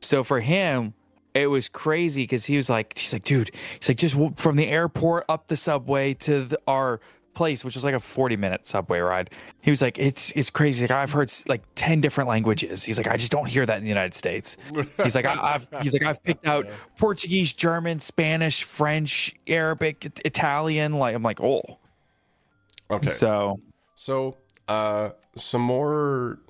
so 0.00 0.24
for 0.24 0.40
him." 0.40 0.94
It 1.32 1.46
was 1.46 1.68
crazy 1.68 2.24
because 2.24 2.46
he 2.46 2.56
was 2.56 2.68
like, 2.68 2.98
he's 2.98 3.12
like, 3.12 3.22
dude, 3.22 3.52
he's 3.78 3.88
like, 3.88 3.98
just 3.98 4.14
w- 4.14 4.34
from 4.36 4.56
the 4.56 4.66
airport 4.66 5.26
up 5.28 5.46
the 5.46 5.56
subway 5.56 6.12
to 6.14 6.42
the, 6.46 6.58
our 6.66 6.98
place, 7.34 7.64
which 7.64 7.76
was 7.76 7.84
like 7.84 7.94
a 7.94 8.00
40 8.00 8.36
minute 8.36 8.66
subway 8.66 8.98
ride. 8.98 9.30
He 9.62 9.70
was 9.70 9.80
like, 9.80 9.96
it's 9.96 10.32
it's 10.32 10.50
crazy. 10.50 10.82
Like 10.88 10.90
I've 10.90 11.12
heard 11.12 11.30
like 11.46 11.62
10 11.76 12.00
different 12.00 12.26
languages. 12.28 12.82
He's 12.82 12.98
like, 12.98 13.06
I 13.06 13.16
just 13.16 13.30
don't 13.30 13.46
hear 13.46 13.64
that 13.64 13.76
in 13.76 13.84
the 13.84 13.88
United 13.88 14.14
States. 14.14 14.56
He's 15.00 15.14
like, 15.14 15.24
I, 15.24 15.54
I've 15.54 15.68
he's 15.82 15.92
like, 15.92 16.02
I've 16.02 16.20
picked 16.24 16.48
out 16.48 16.66
Portuguese, 16.98 17.52
German, 17.52 18.00
Spanish, 18.00 18.64
French, 18.64 19.32
Arabic, 19.46 20.06
It- 20.06 20.20
Italian. 20.24 20.94
Like 20.94 21.14
I'm 21.14 21.22
like, 21.22 21.40
oh, 21.40 21.62
Okay. 22.90 23.08
so 23.10 23.60
So, 23.94 24.36
uh, 24.66 25.10
some 25.36 25.62
more 25.62 26.40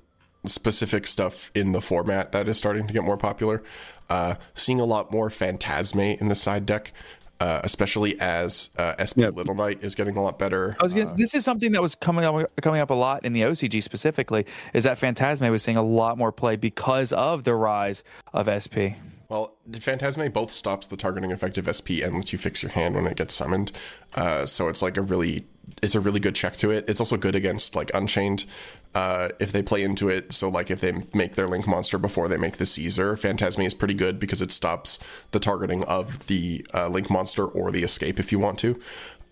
specific 0.45 1.07
stuff 1.07 1.51
in 1.53 1.71
the 1.71 1.81
format 1.81 2.31
that 2.31 2.47
is 2.47 2.57
starting 2.57 2.87
to 2.87 2.93
get 2.93 3.03
more 3.03 3.17
popular. 3.17 3.63
Uh, 4.09 4.35
seeing 4.53 4.79
a 4.79 4.85
lot 4.85 5.11
more 5.11 5.29
Phantazmay 5.29 6.19
in 6.19 6.27
the 6.27 6.35
side 6.35 6.65
deck, 6.65 6.91
uh, 7.39 7.61
especially 7.63 8.19
as 8.19 8.69
uh, 8.77 8.93
SP 8.99 9.23
Yep. 9.23 9.35
Little 9.35 9.55
Knight 9.55 9.79
is 9.81 9.95
getting 9.95 10.17
a 10.17 10.21
lot 10.21 10.37
better. 10.37 10.75
I 10.79 10.83
was 10.83 10.93
gonna, 10.93 11.13
this 11.15 11.33
is 11.33 11.45
something 11.45 11.71
that 11.71 11.81
was 11.81 11.95
coming 11.95 12.25
up 12.25 12.51
coming 12.61 12.81
up 12.81 12.89
a 12.89 12.95
lot 12.95 13.23
in 13.23 13.33
the 13.33 13.41
OCG 13.43 13.81
specifically. 13.81 14.45
Is 14.73 14.83
that 14.83 14.99
Phantazmay 14.99 15.49
was 15.49 15.63
seeing 15.63 15.77
a 15.77 15.83
lot 15.83 16.17
more 16.17 16.31
play 16.31 16.55
because 16.55 17.13
of 17.13 17.45
the 17.45 17.55
rise 17.55 18.03
of 18.33 18.47
SP. 18.51 18.99
Well, 19.29 19.55
Phantazmay 19.71 20.33
both 20.33 20.51
stops 20.51 20.87
the 20.87 20.97
targeting 20.97 21.31
effective 21.31 21.73
SP 21.73 22.03
and 22.03 22.15
lets 22.15 22.33
you 22.33 22.37
fix 22.37 22.61
your 22.61 22.73
hand 22.73 22.95
when 22.95 23.07
it 23.07 23.15
gets 23.15 23.33
summoned. 23.33 23.71
Uh, 24.13 24.45
so 24.45 24.67
it's 24.67 24.81
like 24.81 24.97
a 24.97 25.01
really, 25.01 25.47
it's 25.81 25.95
a 25.95 25.99
really 25.99 26.19
good 26.19 26.35
check 26.35 26.55
to 26.57 26.71
it. 26.71 26.85
It's 26.87 26.99
also 26.99 27.17
good 27.17 27.35
against 27.35 27.75
like 27.75 27.91
Unchained 27.93 28.45
uh, 28.93 29.29
if 29.39 29.51
they 29.51 29.63
play 29.63 29.83
into 29.83 30.09
it. 30.09 30.33
So 30.33 30.49
like 30.49 30.69
if 30.69 30.81
they 30.81 30.93
make 31.13 31.35
their 31.35 31.47
Link 31.47 31.67
monster 31.67 31.97
before 31.97 32.27
they 32.27 32.37
make 32.37 32.57
the 32.57 32.65
Caesar, 32.65 33.15
Phantazmay 33.15 33.65
is 33.65 33.73
pretty 33.73 33.93
good 33.93 34.19
because 34.19 34.41
it 34.41 34.51
stops 34.51 34.99
the 35.31 35.39
targeting 35.39 35.83
of 35.85 36.27
the 36.27 36.65
uh, 36.73 36.87
Link 36.87 37.09
monster 37.09 37.45
or 37.45 37.71
the 37.71 37.83
escape 37.83 38.19
if 38.19 38.31
you 38.31 38.39
want 38.39 38.59
to. 38.59 38.79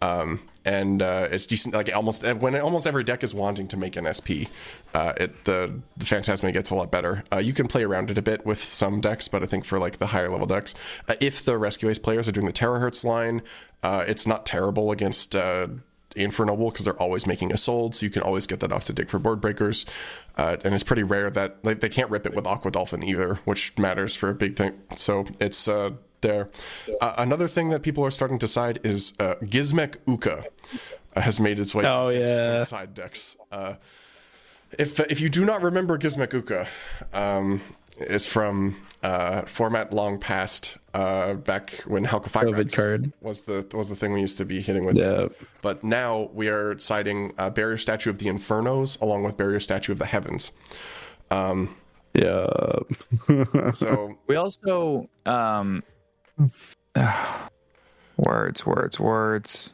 Um, 0.02 0.40
and 0.66 1.02
uh, 1.02 1.28
it's 1.32 1.46
decent. 1.46 1.74
Like 1.74 1.94
almost 1.94 2.24
when 2.24 2.56
almost 2.60 2.88
every 2.88 3.04
deck 3.04 3.24
is 3.24 3.34
wanting 3.34 3.68
to 3.70 3.78
make 3.78 3.96
an 3.96 4.12
SP, 4.14 4.48
uh, 4.94 5.14
it 5.18 5.44
the, 5.44 5.74
the 5.98 6.06
Phantazmay 6.06 6.54
gets 6.54 6.70
a 6.70 6.76
lot 6.76 6.92
better. 6.92 7.24
Uh, 7.32 7.38
you 7.38 7.54
can 7.54 7.68
play 7.68 7.84
around 7.84 8.10
it 8.10 8.18
a 8.18 8.22
bit 8.22 8.46
with 8.46 8.64
some 8.64 9.02
decks, 9.02 9.28
but 9.28 9.44
I 9.44 9.46
think 9.46 9.66
for 9.66 9.80
like 9.80 9.98
the 9.98 10.08
higher 10.08 10.30
level 10.30 10.48
decks, 10.48 10.74
uh, 11.08 11.16
if 11.20 11.44
the 11.44 11.58
Rescue 11.58 11.90
Ace 11.90 12.00
players 12.00 12.28
are 12.28 12.32
doing 12.32 12.46
the 12.46 12.54
Terahertz 12.54 13.04
line, 13.04 13.42
uh, 13.84 14.06
it's 14.08 14.26
not 14.26 14.46
terrible 14.46 14.92
against. 14.92 15.36
Infernoble 16.16 16.72
because 16.72 16.86
they're 16.86 17.00
always 17.02 17.28
making 17.28 17.54
a 17.54 17.58
sold, 17.58 17.94
so 17.96 18.06
you 18.06 18.10
can 18.10 18.22
always 18.24 18.48
get 18.48 18.60
that 18.62 18.72
off 18.72 18.84
to 18.86 18.94
dig 18.94 19.10
for 19.10 19.20
board 19.20 19.40
breakers. 19.42 19.86
Uh, 20.38 20.58
and 20.64 20.74
it's 20.74 20.84
pretty 20.84 21.04
rare 21.04 21.30
that 21.30 21.58
like 21.64 21.82
they 21.82 21.90
can't 21.90 22.10
rip 22.10 22.26
it 22.26 22.34
with 22.36 22.48
Aqua 22.48 22.72
Dolphin 22.72 23.04
either, 23.04 23.36
which 23.46 23.78
matters 23.78 24.16
for 24.16 24.30
a 24.30 24.34
big 24.34 24.56
thing. 24.56 24.74
So 24.96 25.26
it's 25.40 25.68
uh, 25.68 25.92
there. 26.22 26.50
Uh, 27.00 27.14
another 27.18 27.48
thing 27.48 27.70
that 27.70 27.82
people 27.84 28.04
are 28.04 28.12
starting 28.12 28.40
to 28.40 28.48
side 28.48 28.80
is 28.84 29.14
uh, 29.20 29.36
Gizmek 29.44 29.96
Uka 30.08 30.46
uh, 31.16 31.22
has 31.22 31.40
made 31.40 31.60
its 31.60 31.76
way 31.76 31.86
Oh, 31.86 32.10
into 32.10 32.32
yeah. 32.32 32.58
some 32.60 32.66
side 32.68 32.94
decks. 32.94 33.38
Uh, 33.52 33.76
if 34.78 35.00
if 35.00 35.20
you 35.22 35.30
do 35.30 35.46
not 35.46 35.62
remember 35.62 35.98
Gizmek 35.98 36.34
Uka, 36.34 36.68
um, 37.14 37.62
is 38.00 38.26
from 38.26 38.78
uh, 39.04 39.44
format 39.44 39.94
long 39.94 40.20
past 40.20 40.78
uh, 40.94 41.34
back 41.36 41.72
when 41.86 42.06
Halka 42.06 42.30
COVID 42.30 42.74
card. 42.76 43.14
was 43.22 43.44
the 43.44 43.66
was 43.74 43.90
the 43.90 43.96
thing 43.96 44.14
we 44.14 44.22
used 44.22 44.38
to 44.40 44.46
be 44.46 44.62
hitting 44.62 44.86
with. 44.86 44.98
Yeah. 44.98 45.28
But 45.62 45.84
now 45.84 46.30
we 46.34 46.48
are 46.48 46.78
citing 46.80 47.34
uh, 47.38 47.50
Barrier 47.50 47.78
Statue 47.78 48.10
of 48.10 48.18
the 48.18 48.26
Infernos 48.28 49.00
along 49.02 49.24
with 49.24 49.38
Barrier 49.38 49.60
Statue 49.60 49.92
of 49.92 50.00
the 50.00 50.06
Heavens. 50.06 50.52
Um, 51.32 51.76
Yeah. 52.14 52.48
so 53.74 54.18
We 54.28 54.36
also 54.36 55.10
um 55.26 55.84
words, 58.18 58.66
words, 58.66 59.00
words. 59.00 59.72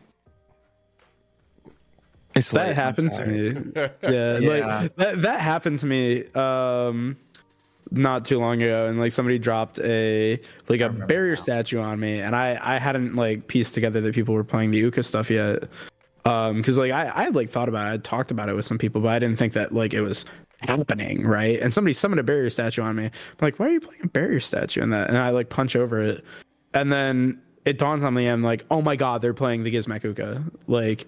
It's 2.36 2.51
that 2.51 2.69
I'm 2.69 2.75
happened 2.75 3.12
to 3.13 3.25
me. 3.25 3.71
Yeah, 3.75 3.89
Yeah. 4.39 4.49
like 4.49 4.95
that 4.97 5.21
that 5.21 5.39
happened 5.39 5.80
to 5.80 5.86
me 5.88 6.25
um 6.34 7.15
not 7.95 8.25
too 8.25 8.39
long 8.39 8.62
ago 8.62 8.88
and 8.88 8.99
like 8.99 9.12
somebody 9.12 9.39
dropped 9.39 9.79
a 9.79 10.39
like 10.67 10.81
a 10.81 10.89
barrier 10.89 11.36
statue 11.36 11.79
on 11.79 11.99
me 11.99 12.19
and 12.19 12.36
I 12.36 12.60
I 12.62 12.77
hadn't 12.77 13.15
like 13.15 13.47
pieced 13.47 13.73
together 13.73 14.01
that 14.01 14.13
people 14.13 14.34
were 14.34 14.43
playing 14.43 14.71
the 14.71 14.77
Uka 14.79 15.03
stuff 15.03 15.29
yet. 15.29 15.63
Um 16.25 16.62
cuz 16.63 16.77
like 16.77 16.91
I 16.91 17.12
I 17.15 17.23
had 17.23 17.36
like 17.36 17.49
thought 17.49 17.69
about 17.69 17.91
it, 17.91 17.93
I 17.93 17.97
talked 17.97 18.31
about 18.31 18.49
it 18.49 18.55
with 18.55 18.65
some 18.65 18.77
people, 18.77 19.01
but 19.01 19.10
I 19.10 19.19
didn't 19.19 19.38
think 19.38 19.53
that 19.53 19.73
like 19.73 19.93
it 19.93 20.01
was 20.01 20.25
happening, 20.62 21.25
right? 21.25 21.60
And 21.60 21.73
somebody 21.73 21.93
summoned 21.93 22.19
a 22.19 22.23
barrier 22.23 22.49
statue 22.49 22.81
on 22.81 22.95
me. 22.95 23.05
I'm 23.05 23.12
like, 23.41 23.60
"Why 23.60 23.67
are 23.67 23.71
you 23.71 23.79
playing 23.79 24.01
a 24.03 24.08
barrier 24.08 24.39
statue 24.39 24.81
in 24.81 24.89
that?" 24.91 25.10
And 25.10 25.17
I 25.17 25.29
like 25.29 25.49
punch 25.49 25.75
over 25.75 26.01
it. 26.01 26.23
And 26.73 26.91
then 26.91 27.41
it 27.65 27.77
dawns 27.77 28.03
on 28.03 28.13
me 28.13 28.27
I'm 28.27 28.43
like, 28.43 28.65
"Oh 28.71 28.81
my 28.81 28.95
god, 28.95 29.21
they're 29.21 29.34
playing 29.34 29.63
the 29.63 29.73
Gizmek 29.73 30.03
Uka." 30.03 30.43
Like 30.67 31.08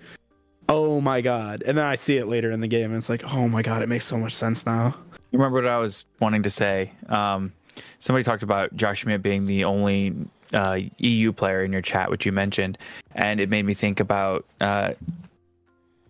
oh 0.69 0.99
my 0.99 1.21
god 1.21 1.63
and 1.65 1.77
then 1.77 1.85
i 1.85 1.95
see 1.95 2.17
it 2.17 2.25
later 2.25 2.51
in 2.51 2.59
the 2.59 2.67
game 2.67 2.85
and 2.85 2.95
it's 2.95 3.09
like 3.09 3.23
oh 3.33 3.47
my 3.47 3.61
god 3.61 3.81
it 3.81 3.87
makes 3.87 4.05
so 4.05 4.17
much 4.17 4.35
sense 4.35 4.65
now 4.65 4.93
You 5.31 5.39
remember 5.39 5.61
what 5.61 5.69
I 5.69 5.77
was 5.77 6.05
wanting 6.19 6.43
to 6.43 6.49
say? 6.49 6.91
Um, 7.09 7.53
somebody 7.99 8.23
talked 8.23 8.43
about 8.43 8.75
Josh 8.75 8.99
Schmidt 8.99 9.21
being 9.21 9.45
the 9.45 9.65
only 9.65 10.15
uh, 10.53 10.79
EU 10.97 11.33
player 11.33 11.63
in 11.63 11.73
your 11.73 11.81
chat, 11.81 12.09
which 12.09 12.25
you 12.25 12.31
mentioned, 12.31 12.77
and 13.13 13.39
it 13.39 13.49
made 13.49 13.65
me 13.65 13.73
think 13.73 13.99
about 13.99 14.45
uh, 14.61 14.93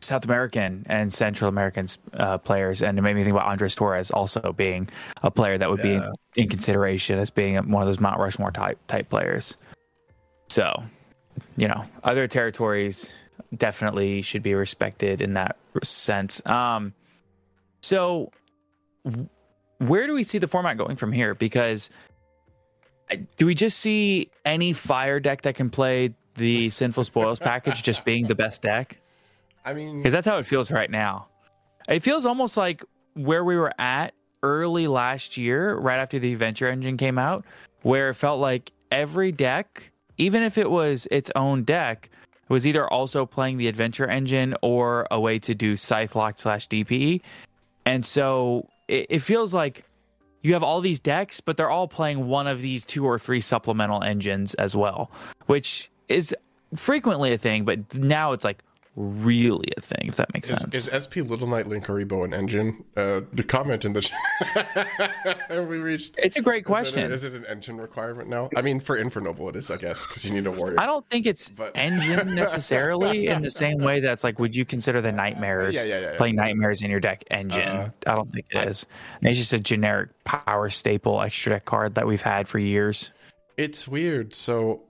South 0.02 0.24
American 0.24 0.86
and 0.88 1.12
Central 1.12 1.50
American 1.50 1.88
uh, 2.14 2.38
players, 2.38 2.82
and 2.82 2.98
it 2.98 3.02
made 3.02 3.16
me 3.16 3.24
think 3.24 3.36
about 3.36 3.48
Andres 3.48 3.76
Torres 3.76 4.12
also 4.12 4.54
being 4.54 4.88
a 5.24 5.32
player 5.32 5.58
that 5.58 5.70
would 5.70 5.82
be 5.82 5.94
in, 5.96 6.14
in 6.36 6.48
consideration 6.48 7.20
as 7.20 7.30
being 7.30 7.56
one 7.70 7.82
of 7.82 7.88
those 7.88 8.00
Mount 8.00 8.20
Rushmore 8.20 8.52
type 8.52 8.80
type 8.88 9.10
players. 9.10 9.58
So, 10.50 10.84
you 11.58 11.68
know, 11.68 11.84
other 12.04 12.28
territories 12.28 13.14
definitely 13.56 14.22
should 14.22 14.44
be 14.44 14.54
respected 14.54 15.22
in 15.22 15.34
that 15.34 15.58
sense. 15.84 16.46
Um, 16.46 16.94
so 17.82 18.32
where 19.80 20.08
do 20.08 20.14
we 20.14 20.24
see 20.24 20.38
the 20.38 20.48
format 20.48 20.78
going 20.78 20.96
from 20.96 21.12
here? 21.12 21.36
Because 21.36 21.90
do 23.38 23.46
we 23.46 23.56
just 23.56 23.80
see 23.80 24.30
any 24.46 24.74
fire 24.74 25.20
deck 25.20 25.44
that 25.44 25.56
can 25.56 25.70
play 25.70 26.14
the 26.36 26.70
Sinful 26.70 27.04
Spoils 27.04 27.40
package 27.40 27.84
just 27.84 28.04
being 28.06 28.28
the 28.28 28.36
best 28.36 28.62
deck? 28.62 29.00
I 29.66 29.74
mean, 29.74 29.98
Because 29.98 30.14
that's 30.14 30.28
how 30.28 30.38
it 30.38 30.46
feels 30.46 30.72
right 30.72 30.90
now. 30.90 31.28
It 31.88 32.02
feels 32.02 32.26
almost 32.26 32.58
like 32.58 32.84
where 33.14 33.44
we 33.44 33.56
were 33.56 33.74
at 33.80 34.14
early 34.44 34.88
last 34.88 35.38
year, 35.38 35.76
right 35.76 36.00
after 36.00 36.20
the 36.20 36.34
Adventure 36.34 36.68
Engine 36.68 36.98
came 36.98 37.18
out, 37.18 37.46
where 37.82 38.10
it 38.10 38.16
felt 38.16 38.40
like 38.40 38.72
every 38.92 39.32
deck, 39.32 39.92
even 40.18 40.44
if 40.44 40.58
it 40.58 40.70
was 40.70 41.08
its 41.12 41.32
own 41.36 41.64
deck, 41.64 42.10
was 42.50 42.66
either 42.66 42.88
also 42.88 43.26
playing 43.26 43.58
the 43.58 43.68
Adventure 43.68 44.08
Engine 44.08 44.56
or 44.62 45.08
a 45.12 45.20
way 45.20 45.40
to 45.40 45.54
do 45.54 45.76
Scythe 45.76 46.16
Lock 46.16 46.40
slash 46.40 46.68
DPE. 46.70 47.22
And 47.86 48.06
so 48.06 48.68
it, 48.88 49.08
it 49.10 49.20
feels 49.20 49.54
like 49.54 49.84
you 50.44 50.54
have 50.54 50.64
all 50.64 50.82
these 50.82 51.00
decks, 51.00 51.40
but 51.42 51.58
they're 51.58 51.70
all 51.70 51.88
playing 51.88 52.28
one 52.28 52.48
of 52.48 52.62
these 52.62 52.86
two 52.86 53.06
or 53.06 53.20
three 53.20 53.42
supplemental 53.42 54.04
engines 54.04 54.54
as 54.56 54.76
well, 54.76 55.12
which 55.48 55.90
is 56.08 56.36
frequently 56.76 57.34
a 57.34 57.38
thing, 57.38 57.66
but 57.66 57.96
now 57.96 58.32
it's 58.34 58.44
like 58.44 58.64
really 58.98 59.70
a 59.78 59.82
thing, 59.82 60.06
if 60.08 60.16
that 60.16 60.34
makes 60.34 60.50
is, 60.50 60.60
sense. 60.60 60.74
is 60.74 60.90
SP 60.90 61.18
Little 61.18 61.48
Knight 61.48 61.66
Linkuriboh 61.66 62.26
an 62.26 62.34
engine? 62.34 62.84
Uh, 62.98 63.22
the 63.32 63.44
comment 63.44 63.86
in 63.86 63.94
the 63.94 64.02
chat. 64.02 65.38
we 65.52 65.78
reached. 65.78 66.16
it's 66.18 66.36
a 66.36 66.42
great 66.42 66.58
Is 66.58 66.62
it, 66.62 66.66
question. 66.66 67.12
a- 67.12 67.14
is 67.14 67.24
it 67.24 67.34
an 67.34 67.46
engine 67.46 67.78
requirement 67.78 68.28
now? 68.28 68.50
I 68.56 68.62
mean, 68.64 68.80
for 68.80 68.98
Infernoble, 68.98 69.48
it 69.50 69.56
is, 69.56 69.70
I 69.70 69.78
guess, 69.78 70.08
because 70.08 70.26
you 70.26 70.34
need 70.34 70.48
a 70.48 70.52
warrior. 70.52 70.80
I 70.80 70.88
don't 70.88 71.08
think 71.10 71.28
it's 71.28 71.50
But- 71.50 71.74
engine 71.76 72.34
necessarily 72.36 73.28
in 73.28 73.44
the 73.44 73.52
same 73.52 73.78
way 73.78 74.00
that's 74.00 74.24
like, 74.24 74.40
would 74.40 74.56
you 74.56 74.66
consider 74.66 75.00
the 75.00 75.12
nightmares 75.12 75.76
Yeah, 75.76 75.84
yeah, 75.84 76.00
yeah, 76.00 76.12
yeah. 76.12 76.18
playing 76.18 76.36
nightmares 76.36 76.82
in 76.82 76.90
your 76.90 77.00
deck 77.00 77.24
engine? 77.30 77.68
Uh, 77.68 77.90
I 78.08 78.16
don't 78.16 78.34
think 78.34 78.48
it 78.50 78.68
is. 78.68 78.88
It's 79.22 79.38
just 79.38 79.54
a 79.54 79.60
generic 79.60 80.10
power 80.24 80.70
staple 80.72 81.22
extra 81.22 81.52
deck 81.54 81.66
card 81.66 81.94
that 81.96 82.08
we've 82.08 82.22
had 82.22 82.48
for 82.48 82.58
years. 82.58 83.12
It's 83.58 83.88
weird. 83.88 84.34
So 84.34 84.82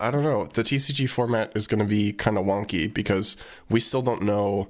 I 0.00 0.10
don't 0.10 0.22
know. 0.22 0.46
The 0.46 0.62
TCG 0.62 1.08
format 1.10 1.52
is 1.54 1.66
going 1.66 1.80
to 1.80 1.84
be 1.84 2.12
kind 2.12 2.38
of 2.38 2.46
wonky 2.46 2.92
because 2.92 3.36
we 3.68 3.80
still 3.80 4.00
don't 4.00 4.22
know 4.22 4.68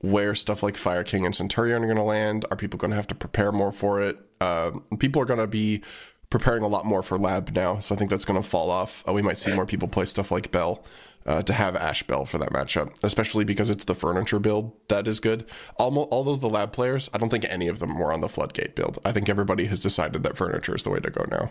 where 0.00 0.34
stuff 0.34 0.62
like 0.62 0.76
Fire 0.76 1.04
King 1.04 1.26
and 1.26 1.34
Centurion 1.34 1.82
are 1.82 1.86
going 1.86 1.96
to 1.96 2.02
land. 2.02 2.46
Are 2.50 2.56
people 2.56 2.78
going 2.78 2.90
to 2.90 2.96
have 2.96 3.08
to 3.08 3.14
prepare 3.14 3.52
more 3.52 3.72
for 3.72 4.00
it? 4.00 4.18
Um 4.40 4.84
people 4.98 5.20
are 5.20 5.24
going 5.26 5.40
to 5.40 5.48
be 5.48 5.82
preparing 6.30 6.62
a 6.62 6.68
lot 6.68 6.86
more 6.86 7.02
for 7.02 7.18
Lab 7.18 7.54
now, 7.54 7.78
so 7.80 7.94
I 7.94 7.98
think 7.98 8.10
that's 8.10 8.24
going 8.24 8.40
to 8.40 8.48
fall 8.48 8.70
off. 8.70 9.02
Uh, 9.08 9.12
we 9.12 9.22
might 9.22 9.38
see 9.38 9.52
more 9.52 9.66
people 9.66 9.88
play 9.88 10.04
stuff 10.04 10.30
like 10.30 10.50
Bell. 10.50 10.84
Uh, 11.26 11.42
to 11.42 11.52
have 11.52 11.76
Ash 11.76 12.02
Bell 12.04 12.24
for 12.24 12.38
that 12.38 12.52
matchup, 12.52 12.96
especially 13.02 13.44
because 13.44 13.68
it's 13.68 13.84
the 13.84 13.94
furniture 13.94 14.38
build 14.38 14.72
that 14.88 15.06
is 15.06 15.20
good. 15.20 15.44
Almost 15.76 16.08
all 16.10 16.26
of 16.30 16.40
the 16.40 16.48
lab 16.48 16.72
players, 16.72 17.10
I 17.12 17.18
don't 17.18 17.28
think 17.28 17.44
any 17.50 17.68
of 17.68 17.80
them 17.80 17.98
were 17.98 18.14
on 18.14 18.22
the 18.22 18.30
Floodgate 18.30 18.74
build. 18.74 18.98
I 19.04 19.12
think 19.12 19.28
everybody 19.28 19.66
has 19.66 19.78
decided 19.78 20.22
that 20.22 20.38
furniture 20.38 20.74
is 20.74 20.84
the 20.84 20.90
way 20.90 21.00
to 21.00 21.10
go 21.10 21.26
now. 21.30 21.50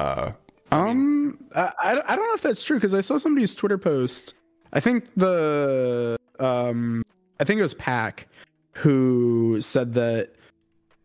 Uh, 0.00 0.32
Um, 0.70 1.38
I, 1.54 1.72
I 2.06 2.16
don't 2.16 2.26
know 2.26 2.34
if 2.34 2.42
that's 2.42 2.62
true 2.62 2.76
because 2.76 2.94
I 2.94 3.00
saw 3.00 3.16
somebody's 3.18 3.54
Twitter 3.54 3.78
post. 3.78 4.34
I 4.72 4.80
think 4.80 5.06
the 5.16 6.16
um, 6.38 7.02
I 7.40 7.44
think 7.44 7.58
it 7.58 7.62
was 7.62 7.74
Pack 7.74 8.28
who 8.72 9.60
said 9.60 9.94
that 9.94 10.30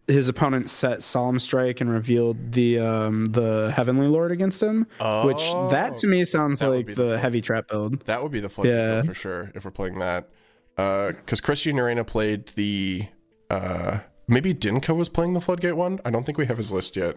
his 0.08 0.28
opponent 0.28 0.70
set 0.70 1.02
Solemn 1.02 1.40
Strike 1.40 1.80
and 1.80 1.90
revealed 1.90 2.52
the 2.52 2.78
um 2.80 3.28
the 3.28 3.72
Heavenly 3.74 4.08
Lord 4.08 4.32
against 4.32 4.62
him, 4.62 4.86
oh, 5.00 5.26
which 5.28 5.42
that 5.72 5.98
to 6.00 6.08
me 6.08 6.26
sounds 6.26 6.62
like 6.62 6.88
the, 6.88 6.96
the 6.96 7.20
heavy 7.20 7.42
trap 7.42 7.70
build. 7.70 8.02
That 8.06 8.22
would 8.22 8.32
be 8.32 8.42
the 8.42 8.50
floodgate 8.50 8.76
Yeah. 8.76 8.92
build 8.96 9.06
for 9.06 9.14
sure 9.14 9.52
if 9.56 9.64
we're 9.64 9.72
playing 9.72 10.00
that. 10.00 10.30
Uh, 10.78 11.12
Because 11.14 11.40
Christian 11.40 11.80
Arena 11.80 12.04
played 12.04 12.48
the. 12.56 13.08
Uh, 13.50 14.00
maybe 14.28 14.54
Dinka 14.54 14.94
was 14.94 15.08
playing 15.08 15.34
the 15.34 15.42
floodgate 15.42 15.78
one. 15.78 16.00
I 16.04 16.10
don't 16.10 16.26
think 16.26 16.38
we 16.38 16.48
have 16.48 16.58
his 16.58 16.72
list 16.72 16.96
yet. 16.98 17.16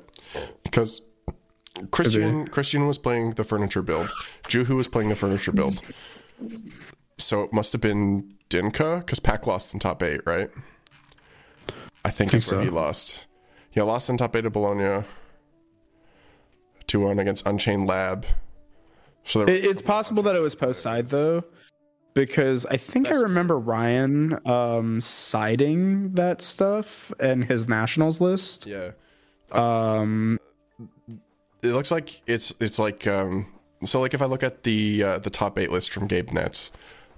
Because 0.62 1.00
Christian 1.90 2.48
Christian 2.48 2.86
was 2.86 2.98
playing 2.98 3.32
the 3.32 3.44
furniture 3.44 3.82
build. 3.82 4.08
Juhu 4.44 4.76
was 4.76 4.88
playing 4.88 5.08
the 5.08 5.16
furniture 5.16 5.52
build. 5.52 5.80
So 7.18 7.42
it 7.42 7.52
must 7.52 7.72
have 7.72 7.80
been 7.80 8.32
Dinka 8.48 8.98
because 8.98 9.20
Pack 9.20 9.46
lost 9.46 9.72
in 9.74 9.80
top 9.80 10.02
eight, 10.02 10.20
right? 10.26 10.50
I 12.04 12.10
think 12.10 12.30
Think 12.30 12.42
that's 12.42 12.52
where 12.52 12.62
he 12.62 12.70
lost. 12.70 13.26
Yeah, 13.72 13.82
lost 13.84 14.08
in 14.10 14.16
top 14.16 14.34
eight 14.36 14.42
to 14.42 14.50
Bologna. 14.50 15.04
2 16.86 17.00
1 17.00 17.18
against 17.18 17.44
Unchained 17.46 17.88
Lab. 17.88 18.26
So 19.24 19.44
there, 19.44 19.54
It, 19.54 19.64
it's 19.64 19.82
possible 19.82 20.22
that 20.22 20.36
it 20.36 20.40
was 20.40 20.54
post 20.54 20.80
side 20.82 21.08
though, 21.10 21.42
because 22.14 22.64
I 22.66 22.76
think 22.76 23.08
I 23.10 23.14
remember 23.16 23.58
Ryan 23.58 24.38
um 24.46 25.00
siding 25.00 26.12
that 26.12 26.42
stuff 26.42 27.12
and 27.18 27.44
his 27.44 27.68
nationals 27.68 28.20
list. 28.20 28.66
yeah. 28.66 28.90
Um, 29.52 30.38
it 31.68 31.72
looks 31.72 31.90
like 31.90 32.22
it's 32.26 32.54
it's 32.60 32.78
like 32.78 33.06
um 33.06 33.46
so 33.84 34.00
like 34.00 34.14
if 34.14 34.22
I 34.22 34.26
look 34.26 34.42
at 34.42 34.62
the 34.62 35.02
uh, 35.02 35.18
the 35.18 35.30
top 35.30 35.58
eight 35.58 35.70
list 35.70 35.90
from 35.90 36.06
Gabe 36.06 36.32
Nets, 36.32 36.72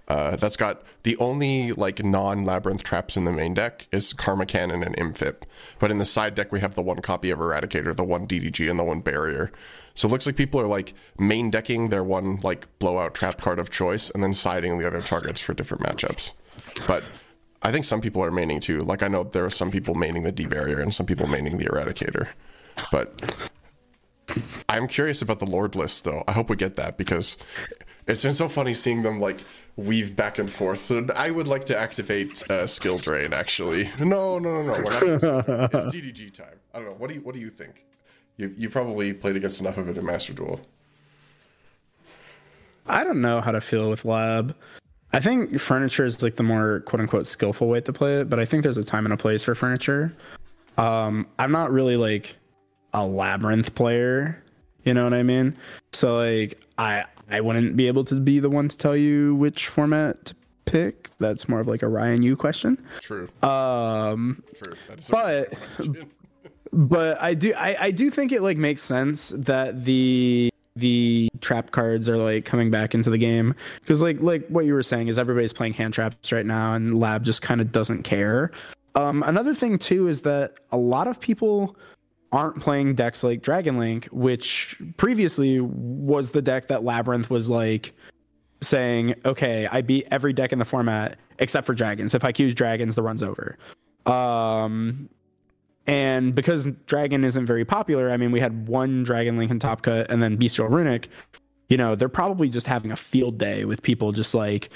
uh, 0.09 0.37
that's 0.37 0.57
got 0.57 0.83
the 1.03 1.17
only 1.19 1.73
like 1.73 2.03
non 2.03 2.45
labyrinth 2.45 2.83
traps 2.83 3.17
in 3.17 3.25
the 3.25 3.33
main 3.33 3.55
deck 3.55 3.87
is 3.93 4.13
Karma 4.13 4.47
Cannon 4.47 4.83
and 4.83 4.97
Imfip, 4.97 5.43
but 5.79 5.91
in 5.91 5.99
the 5.99 6.05
side 6.05 6.35
deck 6.35 6.51
we 6.51 6.61
have 6.61 6.75
the 6.75 6.83
one 6.83 7.01
copy 7.01 7.31
of 7.31 7.39
Eradicator, 7.39 7.95
the 7.95 8.05
one 8.05 8.27
DDG, 8.27 8.69
and 8.69 8.79
the 8.79 8.85
one 8.85 9.01
Barrier. 9.01 9.53
So 9.95 10.09
it 10.09 10.11
looks 10.11 10.27
like 10.27 10.37
people 10.37 10.61
are 10.61 10.67
like 10.67 10.95
main 11.19 11.51
decking 11.51 11.89
their 11.89 12.05
one 12.05 12.41
like 12.43 12.67
blowout 12.79 13.15
trap 13.15 13.41
card 13.41 13.59
of 13.59 13.71
choice 13.71 14.11
and 14.11 14.23
then 14.23 14.33
siding 14.33 14.79
the 14.79 14.87
other 14.87 15.03
targets 15.03 15.41
for 15.41 15.55
different 15.55 15.83
matchups. 15.83 16.33
But 16.87 17.03
I 17.63 17.73
think 17.73 17.85
some 17.85 18.01
people 18.01 18.23
are 18.23 18.31
maining 18.31 18.61
too. 18.61 18.81
Like 18.81 19.03
I 19.03 19.09
know 19.09 19.25
there 19.25 19.45
are 19.45 19.51
some 19.51 19.71
people 19.71 19.95
maining 19.95 20.25
the 20.25 20.33
D 20.33 20.47
Barrier 20.47 20.81
and 20.81 20.95
some 20.95 21.07
people 21.07 21.27
maining 21.27 21.59
the 21.59 21.67
Eradicator, 21.67 22.29
but 22.91 23.51
I'm 24.69 24.87
curious 24.89 25.23
about 25.23 25.39
the 25.39 25.47
Lord 25.47 25.75
list, 25.75 26.05
though. 26.05 26.25
I 26.29 26.33
hope 26.33 26.51
we 26.51 26.57
get 26.57 26.77
that 26.77 26.97
because 26.97 27.37
it's 28.07 28.23
been 28.23 28.35
so 28.35 28.49
funny 28.49 28.75
seeing 28.75 29.03
them 29.03 29.21
like 29.21 29.41
weave 29.77 30.17
back 30.17 30.39
and 30.39 30.51
forth. 30.51 30.91
I 31.15 31.31
would 31.31 31.49
like 31.49 31.67
to 31.67 31.79
activate 31.79 32.49
uh, 32.51 32.67
skill 32.67 32.99
drain. 32.99 33.33
Actually, 33.33 33.91
no, 34.01 34.39
no, 34.39 34.63
no, 34.63 34.63
no. 34.63 34.73
We're 34.73 34.83
not 34.83 35.75
it's 35.75 35.95
DDG 35.95 36.33
time. 36.33 36.59
I 36.75 36.79
don't 36.79 36.89
know. 36.89 36.95
What 36.95 37.09
do 37.09 37.15
you 37.15 37.21
What 37.21 37.35
do 37.35 37.41
you 37.41 37.51
think? 37.51 37.85
You 38.37 38.55
you 38.57 38.71
probably 38.71 39.13
played 39.13 39.37
against 39.37 39.61
enough 39.61 39.79
of 39.79 39.89
it 39.89 39.99
in 39.99 40.05
Master 40.05 40.33
Duel. 40.33 40.61
I 42.87 43.05
don't 43.05 43.21
know 43.21 43.41
how 43.41 43.53
to 43.53 43.61
feel 43.61 43.91
with 43.91 44.05
lab. 44.05 44.57
I 45.13 45.21
think 45.21 45.59
furniture 45.59 46.05
is 46.05 46.23
like 46.23 46.37
the 46.37 46.43
more 46.43 46.81
quote 46.81 47.01
unquote 47.01 47.27
skillful 47.27 47.69
way 47.69 47.81
to 47.83 47.93
play 47.93 48.21
it, 48.21 48.31
but 48.31 48.39
I 48.39 48.45
think 48.45 48.63
there's 48.63 48.79
a 48.79 48.85
time 48.85 49.05
and 49.05 49.13
a 49.13 49.17
place 49.17 49.45
for 49.45 49.55
furniture. 49.55 50.15
Um, 50.77 51.27
I'm 51.39 51.51
not 51.51 51.73
really 51.73 51.97
like 51.97 52.37
a 52.99 53.07
labyrinth 53.07 53.75
player, 53.75 54.43
you 54.85 54.95
know 54.95 55.05
what 55.05 55.15
I 55.15 55.23
mean? 55.23 55.57
So 55.93 56.17
like 56.17 56.61
I 56.79 57.05
I 57.31 57.41
wouldn't 57.41 57.77
be 57.77 57.87
able 57.89 58.05
to 58.05 58.15
be 58.15 58.41
the 58.41 58.51
one 58.51 58.69
to 58.69 58.77
tell 58.77 58.97
you 58.97 59.35
which 59.35 59.69
format 59.69 60.25
to 60.27 60.35
pick. 60.65 61.11
That's 61.19 61.49
more 61.49 61.61
of 61.61 61.69
like 61.69 61.83
a 61.83 61.89
Ryan 61.89 62.23
U 62.23 62.37
question. 62.37 62.83
True. 63.01 63.29
Um, 63.43 64.43
True. 64.63 64.75
That 64.89 64.99
is 65.01 65.09
a 65.09 65.13
but 65.13 65.55
but 66.73 67.21
I 67.21 67.35
do 67.35 67.55
I, 67.55 67.85
I 67.87 67.91
do 67.91 68.11
think 68.11 68.33
it 68.33 68.43
like 68.43 68.57
makes 68.57 68.83
sense 68.83 69.33
that 69.37 69.85
the 69.85 70.51
the 70.77 71.29
trap 71.41 71.73
cards 71.73 72.09
are 72.09 72.17
like 72.17 72.45
coming 72.45 72.71
back 72.71 72.95
into 72.95 73.11
the 73.11 73.19
game 73.19 73.55
because 73.81 74.01
like 74.01 74.21
like 74.21 74.47
what 74.49 74.65
you 74.65 74.75
were 74.75 74.83
saying 74.83 75.09
is 75.09 75.19
everybody's 75.19 75.53
playing 75.53 75.75
hand 75.75 75.93
traps 75.93 76.31
right 76.31 76.47
now 76.47 76.75
and 76.75 76.99
lab 76.99 77.25
just 77.25 77.43
kind 77.43 77.61
of 77.61 77.73
doesn't 77.73 78.05
care. 78.05 78.53
Um, 78.95 79.23
another 79.25 79.55
thing 79.55 79.79
too 79.79 80.09
is 80.09 80.23
that 80.23 80.55
a 80.73 80.77
lot 80.77 81.07
of 81.07 81.21
people 81.21 81.77
aren't 82.33 82.61
playing 82.61 82.95
decks 82.95 83.23
like 83.25 83.43
Dragon 83.43 83.79
Link, 83.79 84.07
which 84.07 84.81
previously 84.97 85.61
was 85.61 86.33
the 86.33 86.43
deck 86.43 86.69
that 86.69 86.85
Labyrinth 86.85 87.31
was 87.31 87.49
like 87.49 87.95
saying, 88.61 89.15
okay, 89.25 89.69
I 89.71 89.83
beat 89.83 90.07
every 90.11 90.33
deck 90.33 90.53
in 90.53 90.59
the 90.59 90.65
format 90.65 91.19
except 91.39 91.67
for 91.67 91.75
dragons. 91.75 92.15
If 92.15 92.25
I 92.25 92.33
choose 92.33 92.55
dragons, 92.55 92.95
the 92.95 93.03
run's 93.03 93.23
over. 93.23 93.57
Um, 94.07 95.09
and 95.87 96.35
because 96.35 96.67
dragon 96.87 97.25
isn't 97.25 97.47
very 97.47 97.65
popular, 97.65 98.11
I 98.11 98.17
mean, 98.17 98.33
we 98.33 98.41
had 98.41 98.69
one 98.69 99.05
dragon 99.05 99.37
link 99.39 99.51
in 99.51 99.59
Top 99.59 99.83
Cut 99.83 100.11
and 100.11 100.23
then 100.23 100.37
Bystial 100.37 100.69
Runic. 100.69 101.09
You 101.69 101.77
know, 101.77 101.95
they're 101.95 102.09
probably 102.09 102.49
just 102.49 102.67
having 102.67 102.93
a 102.93 102.97
field 102.97 103.39
day 103.39 103.65
with 103.65 103.83
people 103.83 104.13
just 104.13 104.35
like 104.35 104.71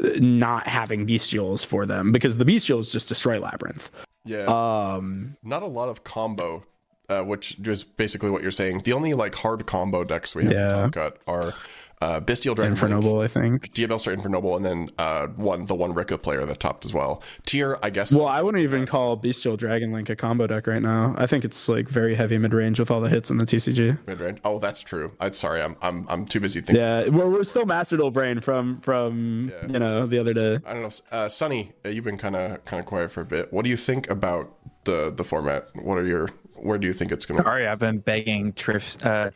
not 0.00 0.66
having 0.66 1.06
Bystials 1.06 1.64
for 1.66 1.86
them 1.86 2.12
because 2.12 2.38
the 2.38 2.44
Bystials 2.44 2.90
just 2.90 3.08
destroy 3.08 3.38
labyrinth. 3.38 3.90
yeah. 4.24 4.44
Um, 4.44 5.36
not 5.42 5.62
a 5.62 5.66
lot 5.66 5.88
of 5.88 6.04
combo, 6.04 6.62
uh, 7.08 7.22
which 7.22 7.56
is 7.66 7.84
basically 7.84 8.30
what 8.30 8.42
you're 8.42 8.50
saying. 8.50 8.80
The 8.84 8.92
only 8.92 9.12
like 9.14 9.34
hard 9.34 9.66
combo 9.66 10.04
decks 10.04 10.34
we 10.34 10.44
have 10.44 10.52
Yeah. 10.52 10.64
in 10.64 10.70
Top 10.70 10.92
Cut 10.92 11.18
are 11.26 11.54
uh, 12.02 12.20
Bystial 12.20 12.54
Dragon 12.54 12.72
Link, 12.74 12.82
Infernoble, 12.82 13.20
I 13.20 13.28
think. 13.28 13.72
Diabellstar 13.72 14.12
Infernoble, 14.12 14.56
and 14.56 14.64
then 14.66 14.90
uh, 14.98 15.28
one 15.28 15.64
the 15.66 15.74
one 15.74 15.94
Rika 15.94 16.18
player 16.18 16.44
that 16.44 16.60
topped 16.60 16.84
as 16.84 16.92
well. 16.92 17.22
Tier, 17.46 17.78
I 17.82 17.88
guess. 17.88 18.12
Well, 18.12 18.26
I 18.26 18.42
wouldn't 18.42 18.62
even 18.62 18.84
call 18.84 19.16
Bystial 19.16 19.56
Dragon 19.56 19.90
Link 19.92 20.10
a 20.10 20.16
combo 20.16 20.46
deck 20.46 20.66
right 20.66 20.82
now. 20.82 21.14
I 21.16 21.26
think 21.26 21.44
it's 21.46 21.66
like 21.66 21.88
very 21.88 22.14
heavy 22.14 22.36
mid 22.36 22.52
range 22.52 22.78
with 22.78 22.90
all 22.90 23.00
the 23.00 23.08
hits 23.08 23.30
in 23.30 23.38
the 23.38 23.46
TCG. 23.46 24.06
mid-range. 24.06 24.38
Oh, 24.44 24.58
that's 24.58 24.80
true. 24.82 25.12
I'm 25.20 25.32
sorry. 25.32 25.62
I'm 25.62 25.76
I'm 25.80 26.04
I'm 26.10 26.26
too 26.26 26.40
busy 26.40 26.60
thinking. 26.60 26.76
Yeah, 26.84 27.08
we're, 27.08 27.28
we're 27.30 27.44
still 27.44 27.64
Master 27.64 27.96
Duel 27.96 28.10
brain 28.10 28.40
from 28.40 28.80
from 28.80 29.50
you 29.68 29.78
know 29.78 30.06
the 30.06 30.18
other 30.18 30.34
day. 30.34 30.58
I 30.66 30.74
don't 30.74 30.82
know. 30.82 30.90
Uh, 31.10 31.28
Sonny, 31.28 31.72
uh, 31.86 31.88
you've 31.90 32.04
been 32.04 32.18
kind 32.18 32.36
of 32.36 32.62
kind 32.66 32.80
of 32.80 32.86
quiet 32.86 33.12
for 33.12 33.22
a 33.22 33.26
bit. 33.26 33.50
What 33.52 33.62
do 33.64 33.70
you 33.70 33.78
think 33.78 34.10
about 34.10 34.52
the 34.84 35.10
the 35.16 35.24
format? 35.24 35.68
What 35.76 35.96
are 35.98 36.04
your 36.06 36.28
where 36.56 36.78
do 36.78 36.86
you 36.86 36.92
think 36.94 37.12
it's 37.12 37.26
going 37.26 37.38
to? 37.38 37.44
Sorry, 37.44 37.66
I've 37.66 37.78
been 37.78 37.98
begging 37.98 38.52
Trish. 38.54 39.04
Uh, 39.04 39.30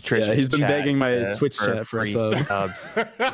Trish 0.00 0.26
Yeah, 0.26 0.34
he's 0.34 0.48
been 0.48 0.60
begging 0.62 0.98
my 0.98 1.16
uh, 1.18 1.34
Twitch 1.36 1.56
chat 1.56 1.86
for 1.86 2.00
a 2.00 2.04
free 2.04 2.12
subs. 2.12 2.90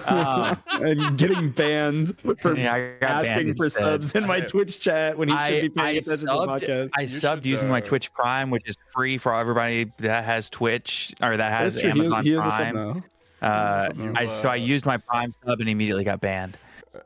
um, 0.07 0.59
and 0.85 1.17
getting 1.19 1.51
banned 1.51 2.19
for 2.41 2.55
Yeah, 2.57 2.93
asking 3.01 3.47
banned 3.47 3.57
for 3.57 3.65
instead. 3.65 3.81
subs 3.83 4.15
in 4.15 4.27
my 4.27 4.37
I- 4.37 4.41
Twitch 4.41 4.79
chat 4.81 5.17
when 5.17 5.29
he 5.31 5.37
should 5.39 5.63
be 5.63 5.69
paying 5.71 5.87
I 5.87 5.91
attention 5.93 6.27
to 6.27 6.33
the 6.33 6.47
podcast. 6.47 6.91
I 6.99 7.03
You 7.03 7.09
subbed 7.09 7.37
should, 7.37 7.47
using 7.47 7.69
my 7.71 7.79
uh, 7.79 7.85
Twitch 7.85 8.13
Prime, 8.13 8.51
which 8.51 8.69
is 8.69 8.77
free 8.93 9.17
for 9.17 9.35
everybody 9.35 9.91
that 9.99 10.25
has 10.25 10.51
Twitch 10.51 11.15
or 11.23 11.37
that 11.37 11.51
has 11.51 11.77
That's 11.77 11.83
true. 11.83 11.93
He 11.93 12.01
is- 12.01 12.07
Amazon 12.09 12.25
he 12.25 12.33
is 12.33 12.45
a 12.45 12.51
sub 12.51 12.57
Prime. 12.59 12.75
now. 12.75 13.03
Uh. 13.41 13.89
I, 14.17 14.27
so 14.27 14.51
I 14.51 14.57
used 14.57 14.85
my 14.85 14.99
Prime 14.99 15.31
sub 15.43 15.61
and 15.61 15.69
immediately 15.69 16.05
got 16.05 16.21
banned. 16.21 16.59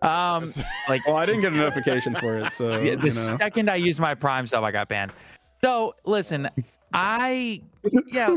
Um, 0.02 0.50
like 0.88 1.06
Well, 1.06 1.16
I 1.16 1.26
didn't 1.26 1.42
get 1.42 1.52
a 1.52 1.56
notification 1.56 2.16
for 2.16 2.38
it, 2.38 2.50
so 2.50 2.70
Yeah, 2.80 2.96
the 2.96 3.06
you 3.08 3.14
know. 3.14 3.36
second 3.36 3.70
I 3.70 3.76
used 3.76 4.00
my 4.00 4.14
Prime 4.16 4.48
sub, 4.48 4.64
I 4.64 4.72
got 4.72 4.88
banned. 4.88 5.12
So 5.64 5.94
listen, 6.04 6.50
I 6.92 7.62
yeah. 8.08 8.36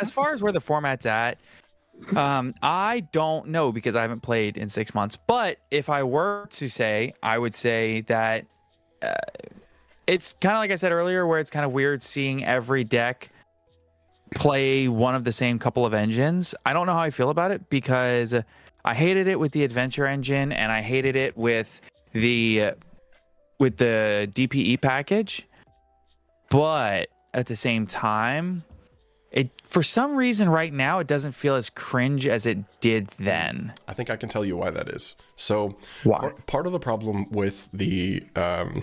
as 0.00 0.10
far 0.10 0.34
as 0.34 0.42
where 0.42 0.52
the 0.52 0.60
format's 0.60 1.06
at, 1.06 1.38
um, 2.14 2.50
I 2.60 3.00
don't 3.10 3.48
know 3.48 3.72
because 3.72 3.96
I 3.96 4.02
haven't 4.02 4.20
played 4.20 4.58
in 4.58 4.68
six 4.68 4.94
months. 4.94 5.16
But 5.16 5.56
if 5.70 5.88
I 5.88 6.02
were 6.02 6.46
to 6.50 6.68
say, 6.68 7.14
I 7.22 7.38
would 7.38 7.54
say 7.54 8.02
that 8.02 8.44
uh, 9.00 9.14
it's 10.06 10.34
kind 10.34 10.56
of 10.56 10.58
like 10.58 10.70
I 10.70 10.74
said 10.74 10.92
earlier, 10.92 11.26
where 11.26 11.38
it's 11.38 11.50
kind 11.50 11.64
of 11.64 11.72
weird 11.72 12.02
seeing 12.02 12.44
every 12.44 12.84
deck 12.84 13.30
play 14.34 14.88
one 14.88 15.14
of 15.14 15.24
the 15.24 15.32
same 15.32 15.58
couple 15.58 15.86
of 15.86 15.94
engines. 15.94 16.54
I 16.66 16.74
don't 16.74 16.84
know 16.84 16.92
how 16.92 17.00
I 17.00 17.08
feel 17.08 17.30
about 17.30 17.50
it 17.50 17.70
because 17.70 18.34
I 18.84 18.92
hated 18.94 19.26
it 19.26 19.40
with 19.40 19.52
the 19.52 19.64
adventure 19.64 20.06
engine 20.06 20.52
and 20.52 20.70
I 20.70 20.82
hated 20.82 21.16
it 21.16 21.34
with 21.34 21.80
the 22.12 22.72
with 23.58 23.78
the 23.78 24.30
DPE 24.34 24.82
package. 24.82 25.47
But 26.50 27.08
at 27.34 27.46
the 27.46 27.56
same 27.56 27.86
time, 27.86 28.64
it 29.30 29.50
for 29.64 29.82
some 29.82 30.16
reason 30.16 30.48
right 30.48 30.72
now 30.72 30.98
it 31.00 31.06
doesn't 31.06 31.32
feel 31.32 31.54
as 31.54 31.68
cringe 31.68 32.26
as 32.26 32.46
it 32.46 32.58
did 32.80 33.08
then. 33.18 33.74
I 33.86 33.92
think 33.92 34.08
I 34.10 34.16
can 34.16 34.28
tell 34.28 34.44
you 34.44 34.56
why 34.56 34.70
that 34.70 34.88
is. 34.88 35.14
So, 35.36 35.76
Why? 36.04 36.18
par- 36.20 36.34
part 36.46 36.66
of 36.66 36.72
the 36.72 36.80
problem 36.80 37.30
with 37.30 37.68
the, 37.72 38.24
um, 38.36 38.82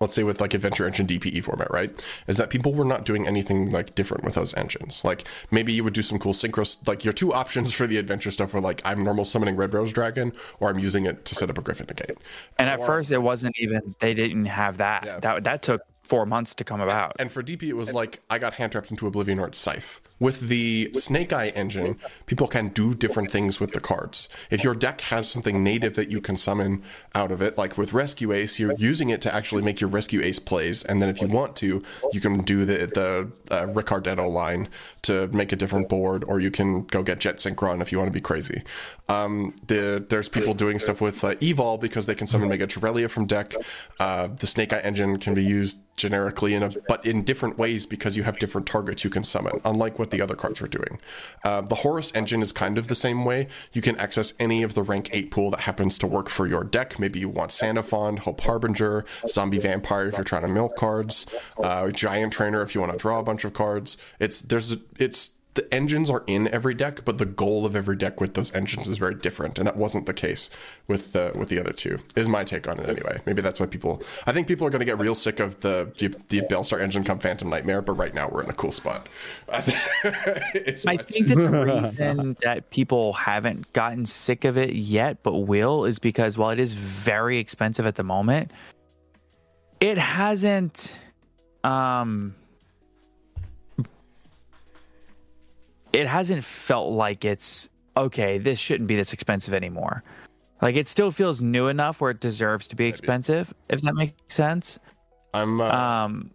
let's 0.00 0.12
say 0.12 0.22
with 0.22 0.40
like 0.42 0.52
Adventure 0.52 0.86
Engine 0.86 1.06
DPE 1.06 1.42
format, 1.44 1.70
right, 1.70 1.90
is 2.26 2.36
that 2.36 2.50
people 2.50 2.74
were 2.74 2.84
not 2.84 3.04
doing 3.06 3.26
anything 3.26 3.70
like 3.70 3.94
different 3.94 4.22
with 4.22 4.34
those 4.34 4.52
engines. 4.54 5.02
Like 5.02 5.24
maybe 5.50 5.72
you 5.72 5.82
would 5.84 5.94
do 5.94 6.02
some 6.02 6.18
cool 6.18 6.34
synchros. 6.34 6.86
Like 6.86 7.02
your 7.02 7.14
two 7.14 7.32
options 7.32 7.72
for 7.72 7.86
the 7.86 7.96
adventure 7.96 8.30
stuff 8.30 8.52
were 8.52 8.60
like 8.60 8.82
I'm 8.84 9.02
normal 9.02 9.24
summoning 9.24 9.56
Red 9.56 9.72
Rose 9.72 9.92
Dragon, 9.94 10.32
or 10.60 10.68
I'm 10.68 10.78
using 10.78 11.06
it 11.06 11.24
to 11.24 11.34
set 11.34 11.48
up 11.48 11.56
a 11.56 11.62
Griffin 11.62 11.86
Gate. 11.86 12.18
And 12.58 12.68
at 12.68 12.80
Or- 12.80 12.86
first 12.86 13.10
it 13.10 13.22
wasn't 13.22 13.54
even 13.58 13.94
they 14.00 14.12
didn't 14.12 14.44
have 14.44 14.76
that. 14.76 15.04
Yeah. 15.06 15.20
That 15.20 15.44
that 15.44 15.62
took 15.62 15.80
four 16.12 16.26
months 16.26 16.54
to 16.54 16.62
come 16.62 16.82
about. 16.82 17.16
And 17.18 17.32
for 17.32 17.42
DP, 17.42 17.62
it 17.62 17.72
was 17.72 17.94
like 17.94 18.20
I 18.28 18.38
got 18.38 18.52
hand 18.52 18.72
trapped 18.72 18.90
into 18.90 19.06
Oblivion 19.06 19.38
or 19.38 19.46
its 19.46 19.56
Scythe. 19.56 20.02
With 20.20 20.40
the 20.40 20.90
Snake 20.92 21.32
Eye 21.32 21.48
engine, 21.48 21.98
people 22.26 22.46
can 22.46 22.68
do 22.68 22.94
different 22.94 23.30
things 23.30 23.58
with 23.58 23.72
the 23.72 23.80
cards. 23.80 24.28
If 24.50 24.62
your 24.62 24.74
deck 24.74 25.00
has 25.00 25.26
something 25.28 25.64
native 25.64 25.94
that 25.94 26.10
you 26.10 26.20
can 26.20 26.36
summon 26.36 26.82
out 27.14 27.32
of 27.32 27.40
it, 27.40 27.56
like 27.56 27.78
with 27.78 27.94
Rescue 27.94 28.30
Ace, 28.30 28.60
you're 28.60 28.74
using 28.74 29.08
it 29.08 29.22
to 29.22 29.34
actually 29.34 29.62
make 29.62 29.80
your 29.80 29.88
Rescue 29.88 30.20
Ace 30.22 30.38
plays, 30.38 30.84
and 30.84 31.00
then 31.00 31.08
if 31.08 31.20
you 31.20 31.28
want 31.28 31.56
to, 31.56 31.82
you 32.12 32.20
can 32.20 32.42
do 32.42 32.66
the 32.66 32.86
the 32.86 33.32
uh, 33.50 33.66
Ricardetto 33.66 34.30
line 34.30 34.68
to 35.02 35.26
make 35.28 35.50
a 35.50 35.56
different 35.56 35.88
board, 35.88 36.24
or 36.28 36.40
you 36.40 36.50
can 36.50 36.84
go 36.84 37.02
get 37.02 37.18
Jet 37.18 37.38
Synchron 37.38 37.80
if 37.80 37.90
you 37.90 37.98
want 37.98 38.08
to 38.08 38.12
be 38.12 38.20
crazy. 38.20 38.62
Um, 39.08 39.54
the, 39.66 40.04
there's 40.08 40.28
people 40.28 40.54
doing 40.54 40.78
stuff 40.78 41.00
with 41.00 41.24
uh, 41.24 41.34
Evol 41.36 41.80
because 41.80 42.06
they 42.06 42.14
can 42.14 42.26
summon 42.26 42.48
Mega 42.48 42.66
Trevelia 42.66 43.10
from 43.10 43.26
deck. 43.26 43.54
Uh, 43.98 44.28
the 44.28 44.46
Snake 44.46 44.72
Eye 44.72 44.78
engine 44.78 45.18
can 45.18 45.34
be 45.34 45.42
used 45.42 45.78
generically 46.02 46.52
in 46.52 46.64
a 46.64 46.70
but 46.88 47.06
in 47.06 47.22
different 47.22 47.56
ways 47.58 47.86
because 47.86 48.16
you 48.16 48.24
have 48.24 48.36
different 48.40 48.66
targets 48.66 49.04
you 49.04 49.10
can 49.10 49.22
summon 49.22 49.60
unlike 49.64 50.00
what 50.00 50.10
the 50.10 50.20
other 50.20 50.34
cards 50.34 50.60
were 50.60 50.66
doing. 50.66 50.98
Uh, 51.44 51.60
the 51.60 51.76
horus 51.76 52.12
engine 52.16 52.42
is 52.42 52.50
kind 52.50 52.76
of 52.76 52.88
the 52.88 52.94
same 52.96 53.24
way. 53.24 53.46
You 53.72 53.82
can 53.82 53.96
access 53.98 54.34
any 54.40 54.64
of 54.64 54.74
the 54.74 54.82
rank 54.82 55.10
8 55.12 55.30
pool 55.30 55.50
that 55.52 55.60
happens 55.60 55.96
to 55.98 56.08
work 56.08 56.28
for 56.28 56.48
your 56.48 56.64
deck. 56.64 56.98
Maybe 56.98 57.20
you 57.20 57.28
want 57.28 57.52
Sandophon, 57.52 58.18
hope 58.18 58.40
harbinger 58.40 59.04
zombie 59.28 59.60
vampire 59.60 60.06
if 60.06 60.16
you're 60.16 60.24
trying 60.24 60.42
to 60.42 60.48
milk 60.48 60.74
cards 60.74 61.24
uh, 61.62 61.90
giant 61.90 62.32
trainer 62.32 62.62
if 62.62 62.74
you 62.74 62.80
want 62.80 62.92
to 62.92 62.98
draw 62.98 63.20
a 63.20 63.22
bunch 63.22 63.44
of 63.44 63.52
cards. 63.52 63.96
It's 64.18 64.40
there's 64.40 64.76
it's 64.98 65.30
the 65.54 65.72
engines 65.72 66.08
are 66.08 66.24
in 66.26 66.48
every 66.48 66.72
deck, 66.74 67.04
but 67.04 67.18
the 67.18 67.26
goal 67.26 67.66
of 67.66 67.76
every 67.76 67.96
deck 67.96 68.20
with 68.20 68.34
those 68.34 68.54
engines 68.54 68.88
is 68.88 68.96
very 68.96 69.14
different, 69.14 69.58
and 69.58 69.66
that 69.66 69.76
wasn't 69.76 70.06
the 70.06 70.14
case 70.14 70.48
with 70.88 71.12
the 71.12 71.32
with 71.34 71.48
the 71.50 71.58
other 71.58 71.72
two. 71.72 71.98
Is 72.16 72.28
my 72.28 72.42
take 72.42 72.66
on 72.66 72.80
it 72.80 72.88
anyway. 72.88 73.20
Maybe 73.26 73.42
that's 73.42 73.60
why 73.60 73.66
people. 73.66 74.02
I 74.26 74.32
think 74.32 74.46
people 74.48 74.66
are 74.66 74.70
going 74.70 74.80
to 74.80 74.86
get 74.86 74.98
real 74.98 75.14
sick 75.14 75.40
of 75.40 75.60
the 75.60 75.92
the, 75.98 76.14
the 76.28 76.40
Bellstar 76.42 76.80
engine 76.80 77.04
come 77.04 77.18
Phantom 77.18 77.48
Nightmare, 77.48 77.82
but 77.82 77.92
right 77.92 78.14
now 78.14 78.28
we're 78.30 78.42
in 78.42 78.48
a 78.50 78.54
cool 78.54 78.72
spot. 78.72 79.08
I 79.50 79.60
think 79.60 81.28
that 81.28 81.36
the 81.36 81.92
reason 81.98 82.36
that 82.42 82.70
people 82.70 83.12
haven't 83.12 83.72
gotten 83.74 84.06
sick 84.06 84.46
of 84.46 84.56
it 84.56 84.74
yet, 84.74 85.22
but 85.22 85.34
will, 85.34 85.84
is 85.84 85.98
because 85.98 86.38
while 86.38 86.50
it 86.50 86.60
is 86.60 86.72
very 86.72 87.38
expensive 87.38 87.84
at 87.84 87.96
the 87.96 88.04
moment, 88.04 88.50
it 89.80 89.98
hasn't. 89.98 90.94
Um, 91.62 92.34
it 95.92 96.06
hasn't 96.06 96.44
felt 96.44 96.92
like 96.92 97.24
it's 97.24 97.68
okay. 97.96 98.38
This 98.38 98.58
shouldn't 98.58 98.88
be 98.88 98.96
this 98.96 99.12
expensive 99.12 99.54
anymore. 99.54 100.02
Like 100.60 100.76
it 100.76 100.86
still 100.88 101.10
feels 101.10 101.42
new 101.42 101.68
enough 101.68 102.00
where 102.00 102.10
it 102.10 102.20
deserves 102.20 102.66
to 102.68 102.76
be 102.76 102.86
expensive. 102.86 103.52
If 103.68 103.82
that 103.82 103.94
makes 103.94 104.14
sense. 104.28 104.78
I'm. 105.34 105.60
Uh, 105.60 105.70
Um, 105.70 106.30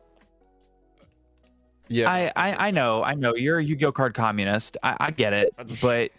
yeah. 1.89 2.12
I, 2.12 2.32
I 2.36 2.68
I 2.68 2.72
know 2.72 3.01
I 3.03 3.14
know 3.14 3.34
you're 3.36 3.60
a 3.60 3.64
Yu-Gi-Oh 3.64 3.93
card 3.93 4.14
communist. 4.14 4.76
I, 4.84 4.97
I 4.99 5.12
get 5.12 5.32
it, 5.32 5.53
but 5.82 6.12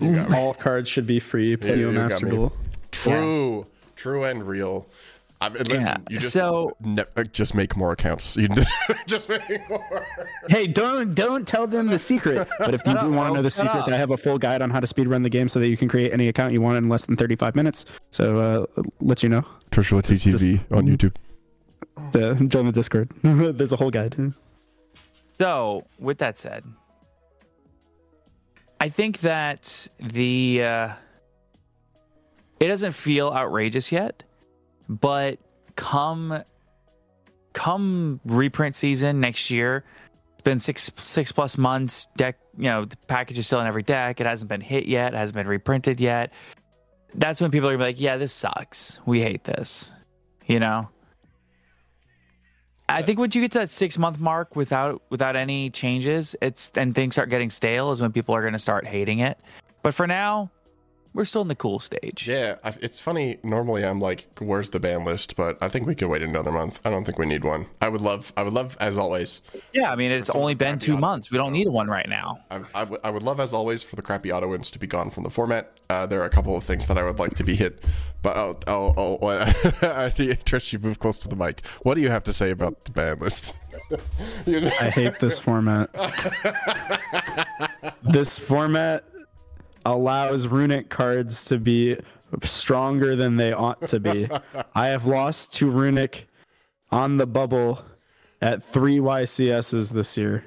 All 0.32 0.54
cards 0.54 0.88
should 0.88 1.06
be 1.06 1.20
free. 1.20 1.56
Play 1.56 1.78
you 1.78 1.92
Master. 1.92 2.26
Duel. 2.26 2.52
True, 2.90 3.66
true 3.96 4.24
and 4.24 4.46
real. 4.46 4.86
I 5.44 5.48
mean, 5.48 5.62
listen, 5.64 5.80
Yeah, 5.82 5.96
you 6.08 6.18
just 6.18 6.32
so- 6.32 6.76
ne- 6.80 7.04
uh, 7.16 7.24
just 7.24 7.54
make 7.54 7.76
more 7.76 7.92
accounts. 7.92 8.36
You 8.42 8.48
just 9.06 9.28
make 9.28 9.68
more. 9.68 10.06
Hey, 10.48 10.66
don't 10.66 11.14
don't 11.14 11.46
tell 11.46 11.66
them 11.66 11.88
the 11.88 11.98
secret. 11.98 12.48
But 12.58 12.74
if 12.74 12.86
you 12.86 12.92
do 13.00 13.10
want 13.10 13.30
to 13.30 13.34
know 13.34 13.42
the 13.42 13.50
shut 13.50 13.66
secrets, 13.66 13.88
up. 13.88 13.94
I 13.94 13.96
have 13.96 14.10
a 14.10 14.16
full 14.16 14.38
guide 14.38 14.62
on 14.62 14.70
how 14.70 14.80
to 14.80 14.86
speedrun 14.86 15.22
the 15.22 15.28
game 15.30 15.48
so 15.48 15.58
that 15.60 15.68
you 15.68 15.76
can 15.76 15.88
create 15.88 16.12
any 16.12 16.28
account 16.28 16.52
you 16.52 16.60
want 16.60 16.76
in 16.78 16.88
less 16.88 17.04
than 17.06 17.16
35 17.16 17.56
minutes. 17.56 17.84
So 18.10 18.66
uh, 18.76 18.82
let 19.00 19.22
you 19.22 19.28
know. 19.28 19.44
Trisha 19.70 20.02
Just- 20.04 20.20
just- 20.22 20.44
on 20.70 20.86
YouTube. 20.86 21.14
The, 22.12 22.34
join 22.48 22.66
the 22.66 22.72
Discord. 22.72 23.10
There's 23.22 23.72
a 23.72 23.76
whole 23.76 23.90
guide. 23.90 24.32
So, 25.38 25.84
with 25.98 26.18
that 26.18 26.38
said, 26.38 26.64
I 28.80 28.88
think 28.88 29.20
that 29.20 29.88
the 29.98 30.62
uh, 30.62 30.92
it 32.60 32.68
doesn't 32.68 32.92
feel 32.92 33.28
outrageous 33.30 33.92
yet, 33.92 34.22
but 34.88 35.38
come 35.76 36.42
come 37.52 38.20
reprint 38.24 38.74
season 38.74 39.20
next 39.20 39.50
year, 39.50 39.84
it's 40.34 40.42
been 40.42 40.60
six 40.60 40.90
six 40.96 41.32
plus 41.32 41.58
months. 41.58 42.08
Deck, 42.16 42.38
you 42.56 42.64
know, 42.64 42.84
the 42.84 42.96
package 43.06 43.38
is 43.38 43.46
still 43.46 43.60
in 43.60 43.66
every 43.66 43.82
deck. 43.82 44.20
It 44.20 44.26
hasn't 44.26 44.48
been 44.48 44.60
hit 44.60 44.86
yet. 44.86 45.14
It 45.14 45.16
hasn't 45.16 45.36
been 45.36 45.46
reprinted 45.46 46.00
yet. 46.00 46.32
That's 47.14 47.40
when 47.40 47.50
people 47.50 47.68
are 47.68 47.76
like, 47.76 48.00
"Yeah, 48.00 48.16
this 48.16 48.32
sucks. 48.32 48.98
We 49.04 49.20
hate 49.20 49.44
this," 49.44 49.92
you 50.46 50.58
know. 50.60 50.88
I 52.88 53.02
think 53.02 53.18
once 53.18 53.34
you 53.34 53.40
get 53.40 53.52
to 53.52 53.60
that 53.60 53.70
six 53.70 53.96
month 53.96 54.18
mark 54.18 54.54
without 54.56 55.02
without 55.10 55.36
any 55.36 55.70
changes, 55.70 56.36
it's 56.42 56.70
and 56.76 56.94
things 56.94 57.14
start 57.14 57.30
getting 57.30 57.50
stale 57.50 57.90
is 57.90 58.00
when 58.00 58.12
people 58.12 58.34
are 58.34 58.40
going 58.40 58.52
to 58.52 58.58
start 58.58 58.86
hating 58.86 59.20
it. 59.20 59.38
But 59.82 59.94
for 59.94 60.06
now, 60.06 60.50
we're 61.14 61.24
still 61.24 61.42
in 61.42 61.48
the 61.48 61.54
cool 61.54 61.78
stage. 61.78 62.26
Yeah, 62.26 62.56
I, 62.64 62.74
it's 62.80 63.00
funny. 63.00 63.38
Normally, 63.42 63.84
I'm 63.84 64.00
like, 64.00 64.26
"Where's 64.40 64.70
the 64.70 64.80
ban 64.80 65.04
list?" 65.04 65.36
But 65.36 65.58
I 65.60 65.68
think 65.68 65.86
we 65.86 65.94
can 65.94 66.08
wait 66.08 66.22
another 66.22 66.52
month. 66.52 66.80
I 66.84 66.90
don't 66.90 67.04
think 67.04 67.18
we 67.18 67.26
need 67.26 67.44
one. 67.44 67.66
I 67.80 67.88
would 67.88 68.00
love, 68.00 68.32
I 68.36 68.42
would 68.42 68.52
love, 68.52 68.76
as 68.80 68.98
always. 68.98 69.42
Yeah, 69.72 69.90
I 69.90 69.96
mean 69.96 70.10
it's 70.10 70.30
only 70.30 70.54
been 70.54 70.78
two 70.78 70.96
months. 70.96 71.30
We 71.30 71.38
don't 71.38 71.52
need 71.52 71.68
one 71.68 71.88
right 71.88 72.08
now. 72.08 72.40
I, 72.50 72.62
I, 72.74 73.10
would- 73.10 73.22
love, 73.22 73.40
as 73.40 73.52
always, 73.52 73.82
for 73.82 73.96
the 73.96 74.02
crappy 74.02 74.32
auto 74.32 74.48
wins 74.48 74.70
to 74.72 74.78
be 74.78 74.86
gone 74.86 75.10
from 75.10 75.22
the 75.22 75.30
format. 75.30 75.72
Uh, 75.88 76.06
there 76.06 76.20
are 76.20 76.24
a 76.24 76.30
couple 76.30 76.56
of 76.56 76.64
things 76.64 76.86
that 76.86 76.98
I 76.98 77.04
would 77.04 77.18
like 77.18 77.34
to 77.36 77.44
be 77.44 77.54
hit, 77.54 77.84
but 78.22 78.36
I'll, 78.36 78.58
I'll, 78.66 78.94
I'll 78.96 79.16
what, 79.18 79.46
Trish, 79.46 80.72
you 80.72 80.78
move 80.78 80.98
close 80.98 81.18
to 81.18 81.28
the 81.28 81.36
mic. 81.36 81.64
What 81.82 81.94
do 81.94 82.00
you 82.00 82.10
have 82.10 82.24
to 82.24 82.32
say 82.32 82.50
about 82.50 82.84
the 82.84 82.92
ban 82.92 83.18
list? 83.20 83.54
I 84.46 84.90
hate 84.90 85.18
this 85.20 85.38
format. 85.38 85.90
this 88.02 88.38
format 88.38 89.04
allows 89.84 90.46
runic 90.46 90.88
cards 90.88 91.44
to 91.46 91.58
be 91.58 91.98
stronger 92.42 93.16
than 93.16 93.36
they 93.36 93.52
ought 93.52 93.86
to 93.88 94.00
be. 94.00 94.28
I 94.74 94.88
have 94.88 95.06
lost 95.06 95.52
to 95.54 95.70
runic 95.70 96.28
on 96.90 97.16
the 97.16 97.26
bubble 97.26 97.84
at 98.40 98.62
three 98.62 98.98
YCSs 98.98 99.90
this 99.92 100.16
year. 100.16 100.44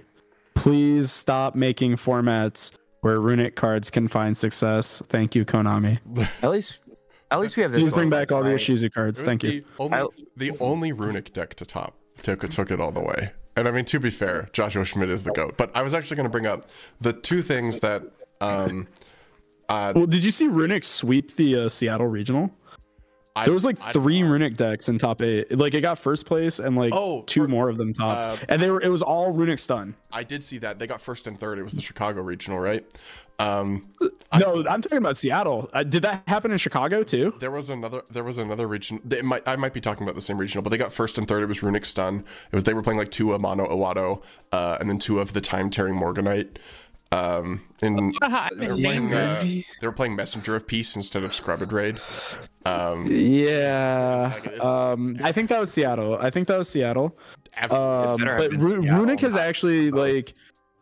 Please 0.53 1.11
stop 1.11 1.55
making 1.55 1.95
formats 1.95 2.71
where 3.01 3.19
runic 3.19 3.55
cards 3.55 3.91
can 3.91 4.07
find 4.07 4.35
success. 4.35 5.01
Thank 5.09 5.35
you, 5.35 5.45
Konami. 5.45 5.99
At 6.41 6.49
least, 6.49 6.79
at 7.29 7.39
least 7.39 7.57
we 7.57 7.63
have 7.63 7.71
this. 7.71 7.81
Please 7.81 7.93
bring 7.93 8.09
back 8.09 8.31
all 8.31 8.43
the 8.43 8.51
Ishizu 8.51 8.91
cards. 8.93 9.21
Thank 9.21 9.41
the 9.41 9.55
you. 9.55 9.65
Only, 9.79 10.07
the 10.37 10.51
only 10.59 10.91
runic 10.91 11.33
deck 11.33 11.55
to 11.55 11.65
top 11.65 11.95
took 12.23 12.47
took 12.49 12.71
it 12.71 12.79
all 12.79 12.91
the 12.91 13.01
way. 13.01 13.31
And 13.55 13.67
I 13.67 13.71
mean, 13.71 13.85
to 13.85 13.99
be 13.99 14.09
fair, 14.09 14.49
Joshua 14.53 14.85
Schmidt 14.85 15.09
is 15.09 15.23
the 15.23 15.31
goat. 15.31 15.55
But 15.57 15.75
I 15.75 15.81
was 15.81 15.93
actually 15.93 16.17
going 16.17 16.25
to 16.25 16.31
bring 16.31 16.45
up 16.45 16.65
the 17.01 17.13
two 17.13 17.41
things 17.41 17.79
that. 17.79 18.03
Um, 18.41 18.87
uh, 19.69 19.93
Well, 19.95 20.05
did 20.05 20.23
you 20.23 20.31
see 20.31 20.47
Runic 20.47 20.83
sweep 20.83 21.35
the 21.35 21.61
uh, 21.61 21.69
Seattle 21.69 22.07
regional? 22.07 22.51
I, 23.37 23.43
There 23.45 23.53
was 23.53 23.65
like 23.65 23.77
I- 23.81 23.91
three 23.91 24.23
runic 24.23 24.55
decks 24.55 24.87
in 24.87 24.97
top 24.97 25.21
eight. 25.21 25.51
Like 25.57 25.73
it 25.73 25.81
got 25.81 25.99
first 25.99 26.25
place 26.25 26.59
and 26.59 26.77
like 26.77 26.93
Oh, 26.95 27.23
two 27.23 27.41
for- 27.43 27.47
more 27.49 27.67
of 27.67 27.77
them 27.77 27.93
top. 27.93 28.17
uh, 28.41 28.45
and 28.47 28.61
they 28.61 28.69
were 28.69 28.81
it 28.81 28.87
was 28.87 29.01
all 29.01 29.31
runic 29.31 29.59
stun. 29.59 29.93
I 30.11 30.23
did 30.23 30.41
see 30.41 30.57
that 30.59 30.79
they 30.79 30.87
got 30.87 31.01
first 31.01 31.27
and 31.27 31.37
third. 31.37 31.59
It 31.59 31.63
was 31.63 31.73
the 31.73 31.81
Chicago 31.81 32.21
regional, 32.21 32.59
right? 32.59 32.85
Um, 33.37 33.89
no, 34.39 34.63
I'm 34.69 34.81
talking 34.81 34.99
about 34.99 35.17
Seattle. 35.17 35.69
Uh, 35.73 35.83
did 35.83 36.03
that 36.03 36.23
happen 36.25 36.51
in 36.53 36.57
Chicago 36.57 37.03
too? 37.03 37.33
there 37.41 37.51
was 37.51 37.69
another. 37.69 38.03
There 38.09 38.23
was 38.23 38.37
another 38.37 38.65
region. 38.69 39.01
Might. 39.25 39.45
I 39.45 39.57
might 39.57 39.73
be 39.73 39.81
talking 39.81 40.03
about 40.03 40.15
the 40.15 40.21
same 40.21 40.37
regional, 40.37 40.61
but 40.63 40.69
they 40.69 40.77
got 40.77 40.93
first 40.93 41.17
and 41.17 41.27
third. 41.27 41.43
It 41.43 41.47
was 41.47 41.61
runic 41.61 41.83
stun. 41.83 42.23
It 42.49 42.55
was 42.55 42.63
they 42.63 42.73
were 42.73 42.81
playing 42.81 42.97
like 42.99 43.11
two 43.11 43.25
Amano-Iwato, 43.27 44.21
uh, 44.53 44.77
and 44.79 44.89
then 44.89 44.97
two 44.99 45.19
of 45.19 45.33
the 45.33 45.41
time 45.41 45.69
tearing 45.69 45.95
Morganite. 45.99 46.55
Um, 47.11 47.61
and 47.81 48.13
they 48.57 48.67
were 48.67 48.75
playing. 48.75 49.13
Uh, 49.13 49.41
they 49.43 49.63
were 49.87 49.91
playing 49.93 50.15
Messenger 50.15 50.55
of 50.55 50.67
Peace 50.67 50.95
instead 50.95 51.23
of 51.23 51.33
Scrubbed 51.33 51.71
Raid. 51.71 51.99
Um, 52.65 53.05
Yeah. 53.07 54.33
Um, 54.59 55.17
I 55.23 55.31
think 55.31 55.49
that 55.49 55.59
was 55.59 55.71
Seattle. 55.71 56.17
I 56.19 56.29
think 56.29 56.47
that 56.47 56.57
was 56.57 56.67
Seattle. 56.67 57.15
absolutely. 57.55 58.27
Um, 58.27 58.37
but 58.37 58.51
Ru- 58.61 58.81
Seattle, 58.83 58.99
Runic 58.99 59.19
has 59.21 59.33
not- 59.35 59.41
actually 59.43 59.91
like 59.91 60.33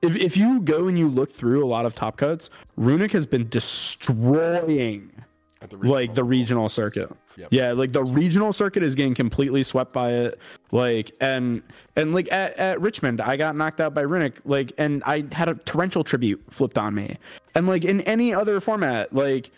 if 0.02 0.16
if 0.16 0.36
you 0.38 0.62
go 0.62 0.88
and 0.88 0.98
you 0.98 1.08
look 1.08 1.32
through 1.32 1.64
a 1.64 1.68
lot 1.68 1.86
of 1.86 1.94
top 1.94 2.18
cuts, 2.18 2.50
Runic 2.78 3.12
has 3.12 3.26
been 3.28 3.48
destroying 3.50 5.12
At 5.18 5.28
the 5.70 5.78
like 5.78 6.14
the 6.14 6.24
regional 6.24 6.70
circuit. 6.70 7.10
Yep. 7.36 7.50
Yeah, 7.52 7.72
like 7.74 7.92
the 7.92 8.04
regional 8.04 8.54
circuit 8.54 8.84
is 8.84 8.96
getting 8.96 9.16
completely 9.16 9.64
swept 9.64 9.94
by 9.94 10.12
it. 10.12 10.40
Like 10.72 11.12
and 11.20 11.62
and 11.96 12.14
like 12.14 12.32
at, 12.32 12.58
at 12.58 12.82
Richmond, 12.82 13.22
I 13.22 13.38
got 13.38 13.56
knocked 13.56 13.82
out 13.82 13.94
by 13.94 14.02
Runic. 14.02 14.40
Like 14.46 14.74
and 14.78 15.04
I 15.06 15.26
had 15.32 15.50
a 15.50 15.56
torrential 15.56 16.04
tribute 16.04 16.44
flipped 16.50 16.78
on 16.78 16.96
me. 16.96 17.18
And 17.56 17.68
like 17.68 17.86
in 17.86 18.02
any 18.02 18.34
other 18.34 18.60
format, 18.60 19.14
like 19.14 19.52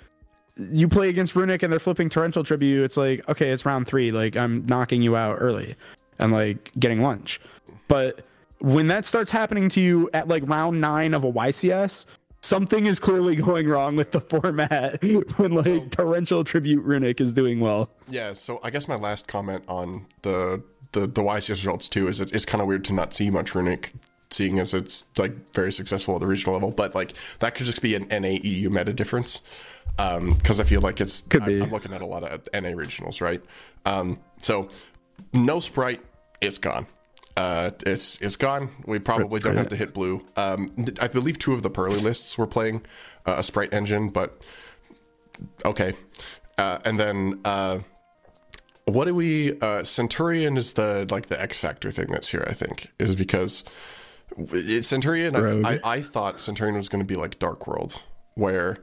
you 0.57 0.87
play 0.87 1.09
against 1.09 1.35
Runic 1.35 1.63
and 1.63 1.71
they're 1.71 1.79
flipping 1.79 2.09
torrential 2.09 2.43
tribute, 2.43 2.83
it's 2.83 2.97
like, 2.97 3.27
okay, 3.27 3.51
it's 3.51 3.65
round 3.65 3.87
three. 3.87 4.11
Like 4.11 4.37
I'm 4.37 4.65
knocking 4.67 5.01
you 5.01 5.15
out 5.15 5.37
early 5.39 5.75
and 6.19 6.31
like 6.31 6.71
getting 6.79 7.01
lunch. 7.01 7.41
But 7.87 8.25
when 8.59 8.87
that 8.87 9.05
starts 9.05 9.29
happening 9.29 9.69
to 9.69 9.81
you 9.81 10.09
at 10.13 10.27
like 10.27 10.47
round 10.47 10.79
nine 10.79 11.13
of 11.13 11.23
a 11.23 11.31
YCS, 11.31 12.05
something 12.45 12.85
is 12.85 12.99
clearly 12.99 13.35
going 13.35 13.67
wrong 13.67 13.95
with 13.95 14.11
the 14.11 14.19
format 14.31 15.01
when 15.37 15.53
like 15.53 15.91
torrential 15.91 16.43
tribute 16.43 16.83
runic 16.83 17.19
is 17.19 17.33
doing 17.33 17.59
well. 17.59 17.89
Yeah, 18.07 18.33
so 18.33 18.59
I 18.63 18.69
guess 18.69 18.87
my 18.87 18.95
last 18.95 19.27
comment 19.27 19.63
on 19.67 20.05
the 20.21 20.61
the 20.91 21.01
the 21.01 21.21
YCS 21.21 21.49
results 21.49 21.89
too 21.89 22.07
is 22.07 22.19
it, 22.19 22.31
it's 22.31 22.45
kind 22.45 22.61
of 22.61 22.67
weird 22.67 22.85
to 22.85 22.93
not 22.93 23.13
see 23.13 23.29
much 23.29 23.55
runic, 23.55 23.93
seeing 24.29 24.59
as 24.59 24.73
it's 24.73 25.05
like 25.17 25.33
very 25.53 25.71
successful 25.71 26.15
at 26.15 26.21
the 26.21 26.27
regional 26.27 26.53
level. 26.53 26.71
But 26.71 26.95
like 26.95 27.13
that 27.39 27.55
could 27.55 27.65
just 27.65 27.81
be 27.81 27.95
an 27.95 28.05
NAEU 28.07 28.69
meta 28.69 28.93
difference, 28.93 29.41
um 29.97 30.33
because 30.33 30.59
I 30.59 30.63
feel 30.63 30.81
like 30.81 31.01
it's 31.01 31.21
Could 31.21 31.43
I, 31.43 31.45
be. 31.47 31.61
I'm 31.61 31.71
looking 31.71 31.93
at 31.93 32.01
a 32.01 32.05
lot 32.05 32.23
of 32.23 32.47
NA 32.53 32.69
regionals, 32.69 33.21
right? 33.21 33.41
Um, 33.85 34.19
so 34.37 34.69
no 35.33 35.59
sprite, 35.59 36.01
it's 36.41 36.57
gone. 36.57 36.87
Uh, 37.37 37.71
it's 37.85 38.19
it's 38.21 38.37
gone. 38.37 38.69
We 38.85 38.99
probably 38.99 39.39
don't 39.39 39.57
have 39.57 39.69
to 39.69 39.75
hit 39.75 39.93
blue. 39.93 40.25
Um, 40.37 40.69
I 41.01 41.07
believe 41.07 41.37
two 41.37 41.53
of 41.53 41.63
the 41.63 41.69
Purrely 41.69 41.99
lists 41.99 42.37
were 42.37 42.47
playing 42.47 42.85
uh, 43.25 43.35
a 43.37 43.43
sprite 43.43 43.73
engine, 43.73 44.09
but 44.09 44.41
okay. 45.65 45.93
Uh, 46.57 46.79
and 46.85 46.97
then 46.97 47.41
uh, 47.43 47.79
what 48.85 49.05
do 49.05 49.15
we? 49.15 49.59
Uh, 49.59 49.83
Centurion 49.83 50.55
is 50.55 50.73
the 50.73 51.07
like 51.11 51.25
the 51.27 51.39
X 51.41 51.57
Factor 51.57 51.91
thing 51.91 52.07
that's 52.09 52.29
here. 52.29 52.45
I 52.47 52.53
think 52.53 52.91
is 52.99 53.15
because 53.15 53.65
it, 54.37 54.85
Centurion. 54.85 55.35
I, 55.35 55.73
I, 55.73 55.79
I 55.83 56.01
thought 56.01 56.39
Centurion 56.39 56.77
was 56.77 56.87
going 56.87 57.01
to 57.01 57.05
be 57.05 57.15
like 57.15 57.37
Dark 57.39 57.67
World, 57.67 58.03
where 58.35 58.77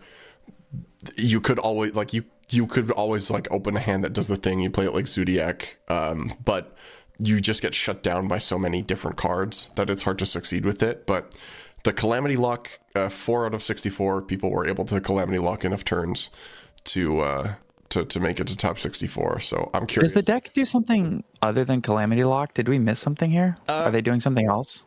you 1.17 1.41
could 1.41 1.59
always 1.59 1.95
like 1.95 2.13
you 2.13 2.25
you 2.51 2.67
could 2.67 2.91
always 2.91 3.31
like 3.31 3.49
open 3.51 3.77
a 3.77 3.81
hand 3.81 4.05
that 4.05 4.13
does 4.13 4.29
the 4.29 4.37
thing. 4.37 4.61
You 4.61 4.71
play 4.71 4.87
it 4.87 4.93
like 4.93 5.07
Zodiac, 5.07 5.79
um, 5.89 6.35
but 6.45 6.77
you 7.19 7.41
just 7.41 7.63
get 7.63 7.75
shut 7.75 8.03
down 8.03 8.29
by 8.29 8.39
so 8.39 8.59
many 8.59 8.83
different 8.83 9.17
cards 9.17 9.71
that 9.77 9.91
it's 9.91 10.03
hard 10.03 10.19
to 10.19 10.27
succeed 10.27 10.65
with 10.65 10.83
it. 10.83 11.07
But 11.07 11.35
the 11.85 11.93
Calamity 11.93 12.37
Lock, 12.37 12.79
uh, 12.95 13.09
four 13.09 13.47
out 13.47 13.55
of 13.55 13.63
sixty-four 13.63 14.23
people 14.23 14.51
were 14.51 14.67
able 14.67 14.85
to 14.87 15.01
Calamity 15.01 15.39
Lock 15.39 15.65
enough 15.65 15.85
turns 15.85 16.31
to 16.85 17.21
uh, 17.21 17.55
to 17.91 18.05
to 18.05 18.21
make 18.21 18.41
it 18.41 18.47
to 18.47 18.57
top 18.57 18.79
sixty-four. 18.79 19.41
So 19.41 19.71
I'm 19.75 19.87
curious. 19.87 20.13
Does 20.13 20.25
the 20.25 20.33
deck 20.33 20.53
do 20.55 20.65
something 20.65 21.25
other 21.43 21.65
than 21.65 21.83
Calamity 21.83 22.25
Lock? 22.25 22.55
Did 22.55 22.69
we 22.69 22.79
miss 22.79 23.01
something 23.01 23.31
here? 23.31 23.57
Are 23.69 23.91
they 23.91 24.01
doing 24.01 24.21
something 24.21 24.47
else? 24.47 24.85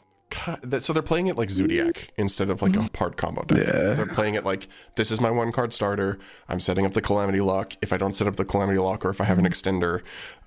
So 0.79 0.91
they're 0.91 1.03
playing 1.03 1.27
it 1.27 1.37
like 1.37 1.49
Zodiac 1.49 2.11
instead 2.17 2.49
of 2.49 2.61
like 2.61 2.75
a 2.75 2.89
hard 2.97 3.15
combo 3.15 3.43
deck. 3.43 3.67
They're 3.67 4.05
playing 4.07 4.33
it 4.33 4.43
like 4.43 4.67
this 4.95 5.11
is 5.11 5.21
my 5.21 5.29
one 5.29 5.51
card 5.51 5.71
starter. 5.71 6.17
I'm 6.49 6.59
setting 6.59 6.85
up 6.85 6.93
the 6.93 7.01
Calamity 7.01 7.41
Lock. 7.41 7.73
If 7.81 7.93
I 7.93 7.97
don't 7.97 8.13
set 8.13 8.27
up 8.27 8.35
the 8.35 8.43
Calamity 8.43 8.79
Lock, 8.79 9.05
or 9.05 9.11
if 9.11 9.21
I 9.21 9.25
have 9.25 9.37
an 9.37 9.45
extender, 9.45 10.01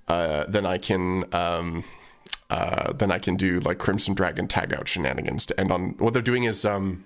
uh, 0.09 0.45
then 0.49 0.67
I 0.67 0.79
can 0.79 1.33
um, 1.35 1.85
uh, 2.51 2.93
then 2.93 3.11
I 3.11 3.19
can 3.19 3.37
do 3.37 3.61
like 3.61 3.79
Crimson 3.79 4.15
Dragon 4.15 4.49
tag 4.49 4.73
out 4.73 4.89
shenanigans 4.89 5.47
to 5.47 5.61
end 5.61 5.71
on. 5.71 5.95
What 5.99 6.13
they're 6.15 6.23
doing 6.23 6.45
is 6.45 6.65
um, 6.65 7.05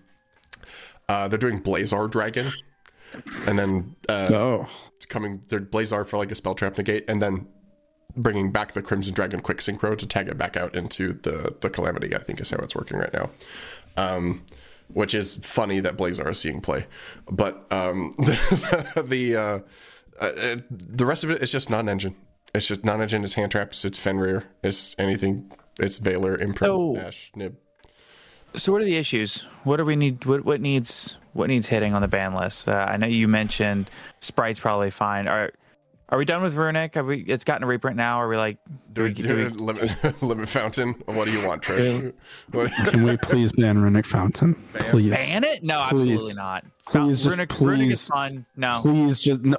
uh, 1.09 1.29
they're 1.29 1.39
doing 1.39 1.61
Blazar 1.61 2.11
Dragon, 2.11 2.53
and 3.47 3.59
then 3.59 3.97
uh, 4.09 4.29
Oh, 4.33 4.69
coming 5.09 5.43
they're 5.49 5.61
Blazar 5.61 6.07
for 6.07 6.17
like 6.17 6.31
a 6.31 6.35
spell 6.35 6.55
trap 6.55 6.79
negate, 6.79 7.05
and 7.09 7.21
then 7.21 7.49
bringing 8.17 8.53
back 8.53 8.73
the 8.73 8.83
Crimson 8.83 9.15
Dragon 9.15 9.41
quick 9.41 9.59
synchro 9.59 9.97
to 9.97 10.07
tag 10.07 10.29
it 10.29 10.39
back 10.39 10.57
out 10.57 10.75
into 10.75 11.13
the 11.13 11.55
the 11.61 11.71
Calamity. 11.71 12.15
I 12.15 12.19
think 12.21 12.41
is 12.41 12.51
how 12.51 12.59
it's 12.59 12.77
working 12.77 12.99
right 12.99 13.13
now. 13.13 13.31
Um, 13.97 14.45
which 14.89 15.15
is 15.15 15.35
funny 15.37 15.81
that 15.81 15.97
Blazar 15.97 16.31
is 16.31 16.39
seeing 16.39 16.61
play, 16.61 16.87
but 17.31 17.67
um, 17.73 18.15
the 18.19 19.05
the, 19.09 19.37
uh, 19.37 19.59
uh, 20.21 20.57
the 20.71 21.07
rest 21.07 21.25
of 21.25 21.31
it 21.31 21.43
is 21.43 21.51
just 21.51 21.71
non-engine. 21.71 22.15
It's 22.55 22.67
just 22.67 22.85
non-engine. 22.85 23.25
It's 23.25 23.35
hand 23.35 23.51
traps. 23.51 23.85
It's 23.85 23.99
Fenrir. 23.99 24.45
It's 24.63 24.95
anything. 24.99 25.51
It's 25.81 25.99
Veiler, 25.99 26.39
Imprint, 26.41 26.73
Oh. 26.73 26.97
Ash, 26.99 27.31
Nib. 27.35 27.57
So 28.55 28.71
what 28.73 28.83
are 28.83 28.85
the 28.85 28.97
issues? 28.97 29.47
What 29.65 29.79
do 29.79 29.85
we 29.87 29.97
need? 29.97 30.27
What 30.27 30.45
what 30.45 30.61
needs 30.61 31.17
what 31.33 31.49
needs 31.49 31.67
hitting 31.67 31.95
on 31.95 32.03
the 32.03 32.09
ban 32.09 32.35
list? 32.35 32.69
Uh, 32.69 32.73
I 32.87 32.99
know 32.99 33.07
you 33.07 33.27
mentioned 33.27 33.89
Sprite's 34.21 34.61
probably 34.61 34.91
fine. 34.91 35.27
Are 35.27 35.51
are 36.11 36.19
we 36.19 36.27
done 36.27 36.43
with 36.43 36.53
Runic? 36.55 36.95
Have 36.97 37.07
we? 37.07 37.21
It's 37.21 37.45
gotten 37.45 37.63
a 37.63 37.67
reprint 37.67 37.97
now. 37.97 38.19
Are 38.21 38.29
we 38.29 38.37
like? 38.37 38.59
Do 38.93 39.05
we, 39.05 39.13
do 39.15 39.35
we, 39.35 39.45
limit 39.49 40.23
limit 40.23 40.49
fountain. 40.51 40.93
What 41.07 41.25
do 41.25 41.31
you 41.33 41.47
want, 41.49 41.63
Trey? 41.63 42.13
Can 42.53 43.03
we 43.05 43.17
please 43.17 43.51
ban 43.53 43.79
runic 43.79 44.05
fountain? 44.05 44.55
Please, 44.75 45.13
ban 45.13 45.45
it? 45.45 45.63
No, 45.63 45.87
Please. 45.89 46.03
absolutely 46.03 46.35
not. 46.35 46.67
Please, 46.85 47.25
just 47.25 47.39
Runic, 47.39 47.59
Runic 47.59 47.91
is 47.93 48.03
please. 48.03 48.09
fine. 48.09 48.45
No, 48.57 48.81
please 48.83 49.19
just 49.21 49.41
no, 49.41 49.57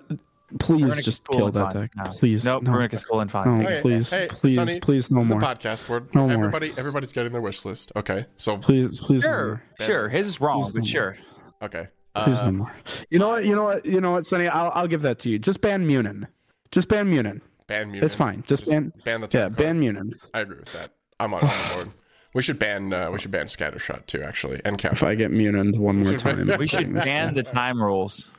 please 0.59 0.83
Runic 0.89 1.03
just 1.05 1.27
kill 1.27 1.51
that 1.51 1.73
deck. 1.73 1.91
No. 1.95 2.03
Please, 2.11 2.45
Nope, 2.45 2.63
no. 2.63 2.71
Runic 2.73 2.93
is 2.93 3.03
cool 3.05 3.19
and 3.21 3.29
fine. 3.31 3.59
No, 3.61 3.65
Okay, 3.67 3.81
please, 3.81 4.11
hey, 4.11 4.27
please, 4.29 4.55
Sonny, 4.55 4.79
please, 4.79 5.11
no 5.11 5.19
it's 5.21 5.29
more. 5.29 5.39
The 5.39 5.45
podcast 5.45 5.89
where 5.89 6.01
No 6.13 6.27
more. 6.27 6.33
everybody 6.33 6.73
everybody's 6.77 7.11
getting 7.13 7.31
their 7.31 7.41
wish 7.41 7.65
list. 7.65 7.91
Okay, 7.95 8.25
so 8.37 8.57
Please, 8.57 8.99
please, 8.99 9.21
Sure, 9.23 9.61
more. 9.79 9.85
sure. 9.87 10.09
His 10.09 10.27
is 10.27 10.41
wrong, 10.41 10.61
Please 10.63 10.73
no 10.75 10.81
but 10.81 10.87
sure. 10.87 11.17
okay. 11.61 11.87
Please 12.15 12.39
Uh, 12.39 12.45
no 12.45 12.51
more. 12.51 12.71
You 13.09 13.19
know 13.19 13.29
what? 13.29 13.45
You 13.45 13.55
know 13.55 13.63
what? 13.63 13.85
You 13.85 13.99
know 14.01 14.11
what, 14.11 14.25
Sonny? 14.25 14.47
I'll 14.47 14.71
I'll 14.75 14.87
give 14.87 15.01
that 15.01 15.19
to 15.19 15.29
you. 15.31 15.39
Just 15.39 15.61
ban 15.61 15.85
Munin. 15.87 16.27
Just 16.71 16.87
ban 16.87 17.09
Munin. 17.09 17.41
ban 17.67 17.87
Munin. 17.89 18.03
It's 18.03 18.13
fine. 18.15 18.43
Just, 18.47 18.67
ban. 18.67 18.93
ban 19.03 19.21
the 19.21 19.27
time. 19.27 19.39
yeah, 19.41 19.47
top 19.49 19.57
ban. 19.57 19.79
Munin. 19.79 20.13
I 20.33 20.41
agree 20.41 20.57
with 20.59 20.71
that. 20.73 20.91
I'm 21.19 21.33
on, 21.33 21.43
on 21.43 21.73
board. 21.73 21.89
We 22.35 22.41
should 22.41 22.57
ban 22.59 22.91
uh, 22.93 23.11
we 23.11 23.19
should 23.19 23.29
ban 23.31 23.45
Scattershot 23.45 24.05
too, 24.07 24.21
actually, 24.23 24.59
and 24.65 24.77
Cap. 24.79 24.93
If 24.93 25.03
I 25.03 25.13
get 25.15 25.31
Munin 25.31 25.79
one 25.79 26.03
more 26.03 26.17
time, 26.17 26.51
We 26.59 26.67
should 26.67 26.93
ban 26.93 27.33
the 27.35 27.43
time 27.43 27.81
rules. 27.81 28.29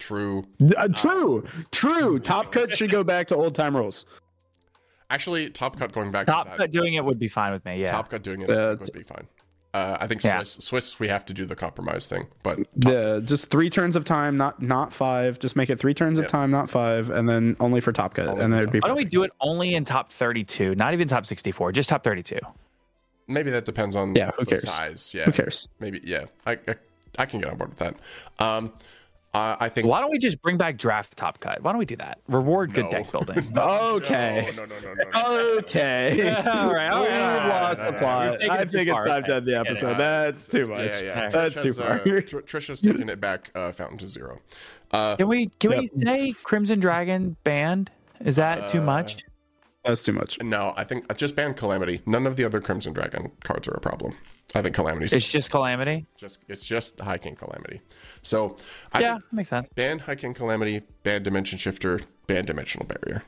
True. 0.00 0.44
Uh, 0.76 0.88
true, 0.88 1.46
true. 1.70 2.18
Top 2.18 2.50
cut 2.50 2.72
should 2.72 2.90
go 2.90 3.04
back 3.04 3.28
to 3.28 3.36
old 3.36 3.54
time 3.54 3.76
rules. 3.76 4.06
Actually, 5.10 5.50
Top 5.50 5.76
Cut 5.78 5.92
going 5.92 6.10
back 6.12 6.26
Top 6.26 6.44
to 6.46 6.50
that. 6.50 6.56
cut 6.58 6.70
doing 6.70 6.94
it 6.94 7.04
would 7.04 7.18
be 7.18 7.26
fine 7.28 7.52
with 7.52 7.64
me. 7.64 7.80
Yeah. 7.80 7.90
Top 7.90 8.08
Cut 8.10 8.22
doing 8.22 8.42
it 8.42 8.50
Uh, 8.50 8.76
would 8.78 8.92
be 8.92 9.02
fine. 9.02 9.26
Uh, 9.74 9.96
I 10.00 10.06
think 10.06 10.22
Yeah. 10.24 10.38
Swiss 10.38 10.64
Swiss 10.64 10.98
we 11.00 11.08
have 11.08 11.24
to 11.26 11.32
do 11.34 11.44
the 11.44 11.54
compromise 11.56 12.06
thing, 12.06 12.26
but 12.42 12.58
Yeah, 12.76 13.18
just 13.22 13.50
three 13.50 13.68
turns 13.70 13.94
of 13.96 14.04
time, 14.04 14.36
not 14.36 14.62
not 14.62 14.92
five. 14.92 15.38
Just 15.38 15.54
make 15.56 15.68
it 15.70 15.78
three 15.78 15.94
turns 15.94 16.18
of 16.18 16.26
time, 16.28 16.50
not 16.50 16.68
five, 16.70 17.10
and 17.10 17.28
then 17.28 17.56
only 17.60 17.80
for 17.80 17.92
top 17.92 18.14
cut, 18.14 18.26
Only 18.26 18.40
and 18.42 18.50
for 18.52 18.54
then 18.56 18.58
it'd 18.60 18.72
be. 18.72 18.80
Why 18.80 18.88
don't 18.88 18.96
we 18.96 19.04
do 19.04 19.22
it 19.22 19.30
only 19.40 19.74
in 19.74 19.84
top 19.84 20.10
32? 20.10 20.74
Not 20.76 20.92
even 20.94 21.06
top 21.08 21.24
64, 21.26 21.70
just 21.72 21.88
top 21.88 22.02
32. 22.02 22.38
maybe 23.28 23.50
that 23.50 23.64
depends 23.64 23.94
on 23.96 24.14
Yeah, 24.16 24.30
who 24.36 24.44
the 24.44 24.50
cares? 24.52 24.72
size. 24.72 25.12
Yeah, 25.14 25.24
Who 25.24 25.32
cares? 25.32 25.68
Maybe 25.78 26.00
yeah. 26.04 26.24
I, 26.46 26.52
I 26.66 26.74
I 27.18 27.26
can 27.26 27.40
get 27.40 27.50
on 27.50 27.56
board 27.56 27.70
with 27.70 27.78
that. 27.78 27.96
Um, 28.44 28.72
uh, 29.32 29.56
I 29.60 29.68
think 29.68 29.86
Why 29.86 30.00
don't 30.00 30.10
we 30.10 30.18
just 30.18 30.42
bring 30.42 30.56
back 30.56 30.76
draft 30.76 31.16
top 31.16 31.38
cut? 31.40 31.62
Why 31.62 31.70
don't 31.72 31.78
we 31.78 31.84
do 31.84 31.96
that? 31.96 32.18
Reward 32.28 32.74
good 32.74 32.86
No. 32.86 32.90
deck 32.90 33.12
building. 33.12 33.52
Okay. 33.56 34.50
No, 34.56 34.64
no, 34.64 34.78
no, 34.80 34.94
no, 34.94 35.04
no. 35.12 35.58
Okay. 35.58 36.30
All 36.46 36.72
right, 36.74 36.88
all 36.90 37.02
right, 37.02 37.02
We've 37.02 37.10
all 37.12 37.38
right, 37.38 37.48
lost 37.48 37.80
all 37.80 37.86
right, 37.86 37.98
the 38.00 38.06
all 38.06 38.20
right. 38.20 38.28
plot. 38.28 38.30
We've 38.30 38.38
taken 38.38 38.50
I 38.50 38.64
think 38.64 38.88
it's 38.88 39.08
time 39.08 39.24
to 39.24 39.34
end 39.36 39.46
the 39.46 39.58
Okay. 39.60 39.68
episode. 39.70 39.92
Uh, 39.94 39.98
That's 39.98 40.48
too 40.48 40.66
much. 40.66 40.92
Yeah, 40.94 41.00
yeah. 41.02 41.28
That's 41.28 41.54
too 41.54 41.60
Trisha's, 41.60 41.78
far. 41.78 41.90
Uh, 41.92 42.20
Tr- 42.20 42.38
Trisha's 42.40 42.80
taking 42.80 43.08
it 43.08 43.20
back. 43.20 43.50
Uh, 43.54 43.72
Fountain 43.72 43.98
to 43.98 44.06
zero. 44.06 44.40
Uh, 44.92 45.14
Can 45.16 45.28
we 45.28 45.46
can 45.60 45.70
we 45.78 45.86
say 45.86 46.32
Crimson 46.42 46.80
Dragon 46.80 47.36
banned? 47.44 47.90
Is 48.24 48.36
that 48.36 48.66
too 48.68 48.80
much? 48.80 49.24
That's 49.84 50.02
too 50.02 50.12
much. 50.12 50.42
no, 50.42 50.74
I 50.76 50.84
think 50.84 51.06
uh, 51.08 51.14
just 51.14 51.36
ban 51.36 51.54
Calamity. 51.54 52.02
None 52.04 52.26
of 52.26 52.36
the 52.36 52.44
other 52.44 52.60
Crimson 52.60 52.92
Dragon 52.92 53.30
cards 53.44 53.66
are 53.68 53.72
a 53.74 53.80
problem. 53.80 54.14
I 54.54 54.62
think 54.62 54.74
Calamity's 54.74 55.12
It's 55.12 55.30
just 55.30 55.50
Calamity. 55.50 56.06
just 56.16 56.40
it's 56.48 56.62
just 56.62 56.98
High 57.00 57.18
King 57.18 57.36
Calamity. 57.36 57.80
So 58.22 58.56
I 58.92 59.00
Yeah, 59.00 59.12
think 59.14 59.32
makes 59.32 59.48
sense. 59.48 59.68
ban 59.70 59.98
High 60.00 60.16
King 60.16 60.34
Calamity, 60.34 60.82
ban 61.04 61.22
Dimension 61.22 61.56
Shifter, 61.58 62.00
ban 62.26 62.44
Dimensional 62.44 62.86
Barrier. 62.86 63.22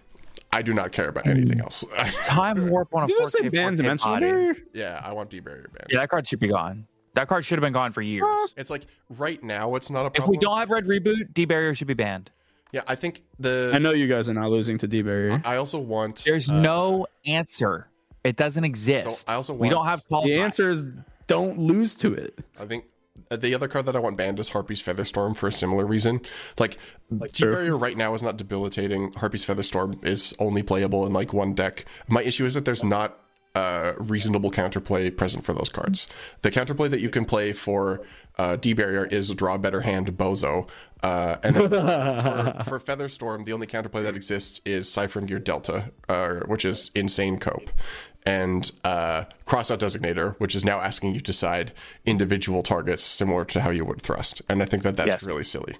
I 0.54 0.60
do 0.62 0.74
not 0.74 0.92
care 0.92 1.08
about 1.08 1.26
anything 1.26 1.60
else. 1.60 1.84
Time 2.24 2.68
warp 2.68 2.94
on 2.94 3.04
a 3.04 3.06
Did 3.06 3.18
4K, 3.22 3.26
say 3.30 3.48
ban 3.48 3.72
4K 3.74 3.76
dimensional 3.78 4.16
body. 4.16 4.26
barrier? 4.26 4.56
yeah, 4.74 5.00
I 5.02 5.12
want 5.12 5.30
D 5.30 5.40
Barrier 5.40 5.70
ban. 5.72 5.86
Yeah, 5.90 6.00
that 6.00 6.08
card 6.10 6.26
should 6.26 6.40
be 6.40 6.48
gone. 6.48 6.86
That 7.14 7.28
card 7.28 7.44
should 7.44 7.56
have 7.58 7.62
been 7.62 7.72
gone 7.72 7.92
for 7.92 8.02
years. 8.02 8.24
It's 8.56 8.68
like 8.70 8.86
right 9.10 9.42
now 9.42 9.76
it's 9.76 9.90
not 9.90 10.06
a 10.06 10.10
problem. 10.10 10.24
If 10.24 10.28
we 10.30 10.38
don't 10.38 10.58
have 10.58 10.70
red 10.70 10.84
reboot, 10.84 11.32
D 11.34 11.44
barrier 11.44 11.74
should 11.74 11.86
be 11.86 11.94
banned. 11.94 12.30
yeah, 12.72 12.82
I 12.88 12.94
think 12.96 13.22
the 13.38 13.70
I 13.72 13.78
know 13.78 13.92
you 13.92 14.08
guys 14.08 14.28
are 14.28 14.34
not 14.34 14.50
losing 14.50 14.76
to 14.78 14.86
D 14.88 15.02
barrier. 15.02 15.40
I 15.44 15.56
also 15.56 15.78
want 15.78 16.24
There's 16.24 16.50
uh, 16.50 16.60
no 16.60 17.06
answer. 17.26 17.88
It 18.24 18.36
doesn't 18.36 18.64
exist. 18.64 19.28
I 19.30 19.34
also 19.34 19.52
we 19.54 19.68
don't 19.68 19.78
want- 19.78 19.88
have 19.90 20.06
qualified. 20.08 20.30
The 20.32 20.40
answer 20.42 20.70
is 20.70 20.90
don't 21.26 21.58
lose 21.58 21.94
to 21.96 22.12
it. 22.14 22.38
I 22.58 22.66
think 22.66 22.84
uh, 23.30 23.36
the 23.36 23.54
other 23.54 23.68
card 23.68 23.86
that 23.86 23.96
I 23.96 23.98
want 23.98 24.16
banned 24.16 24.38
is 24.38 24.50
Harpy's 24.50 24.82
Featherstorm 24.82 25.36
for 25.36 25.48
a 25.48 25.52
similar 25.52 25.86
reason. 25.86 26.20
Like, 26.58 26.78
T 27.32 27.44
Barrier 27.44 27.76
right 27.76 27.96
now 27.96 28.14
is 28.14 28.22
not 28.22 28.36
debilitating. 28.36 29.12
Harpy's 29.14 29.44
Featherstorm 29.44 30.04
is 30.04 30.34
only 30.38 30.62
playable 30.62 31.06
in 31.06 31.12
like 31.12 31.32
one 31.32 31.54
deck. 31.54 31.84
My 32.08 32.22
issue 32.22 32.44
is 32.44 32.54
that 32.54 32.64
there's 32.64 32.84
not 32.84 33.18
uh, 33.54 33.92
reasonable 33.98 34.50
counterplay 34.50 35.14
present 35.14 35.44
for 35.44 35.52
those 35.52 35.68
cards. 35.68 36.06
The 36.40 36.50
counterplay 36.50 36.90
that 36.90 37.00
you 37.00 37.10
can 37.10 37.24
play 37.24 37.52
for 37.52 38.02
uh, 38.38 38.56
D 38.56 38.72
Barrier 38.72 39.04
is 39.06 39.30
draw 39.34 39.58
better 39.58 39.82
hand, 39.82 40.16
Bozo. 40.16 40.68
Uh, 41.02 41.36
and 41.42 41.56
then 41.56 41.68
for, 42.64 42.64
for 42.64 42.80
Featherstorm, 42.80 43.44
the 43.44 43.52
only 43.52 43.66
counterplay 43.66 44.02
that 44.04 44.16
exists 44.16 44.60
is 44.64 44.90
Ciphering 44.90 45.26
Gear 45.26 45.38
Delta, 45.38 45.90
uh, 46.08 46.40
which 46.46 46.64
is 46.64 46.90
insane 46.94 47.38
cope. 47.38 47.70
And 48.24 48.70
uh, 48.84 49.24
Crossout 49.46 49.78
Designator, 49.78 50.36
which 50.38 50.54
is 50.54 50.64
now 50.64 50.80
asking 50.80 51.14
you 51.14 51.20
to 51.20 51.24
decide 51.24 51.72
individual 52.06 52.62
targets 52.62 53.02
similar 53.02 53.44
to 53.46 53.60
how 53.60 53.70
you 53.70 53.84
would 53.84 54.00
thrust. 54.00 54.42
And 54.48 54.62
I 54.62 54.66
think 54.66 54.84
that 54.84 54.96
that's 54.96 55.08
Yes. 55.08 55.26
really 55.26 55.44
silly. 55.44 55.74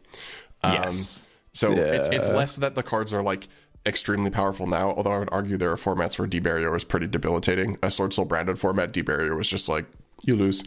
Um, 0.65 0.73
Yes. 0.75 1.25
So 1.53 1.73
it's, 1.73 2.09
it's 2.09 2.29
less 2.31 2.57
that 2.57 2.75
the 2.75 2.83
cards 2.83 3.13
are 3.13 3.23
like 3.23 3.47
extremely 3.85 4.31
powerful 4.31 4.67
now, 4.67 4.91
although 4.93 5.13
I 5.13 5.19
would 5.19 5.29
argue 5.33 5.57
there 5.57 5.71
are 5.71 5.77
formats 5.77 6.19
where 6.19 6.27
D 6.27 6.39
Barrier 6.41 6.71
was 6.71 6.83
pretty 6.83 7.07
debilitating. 7.07 7.77
A 7.83 7.91
Sword 7.91 8.15
Soul 8.15 8.25
branded 8.25 8.59
format, 8.59 8.93
D 8.93 9.03
Barrier 9.03 9.37
was 9.37 9.49
just 9.49 9.69
like, 9.69 9.85
you 10.23 10.35
lose 10.35 10.65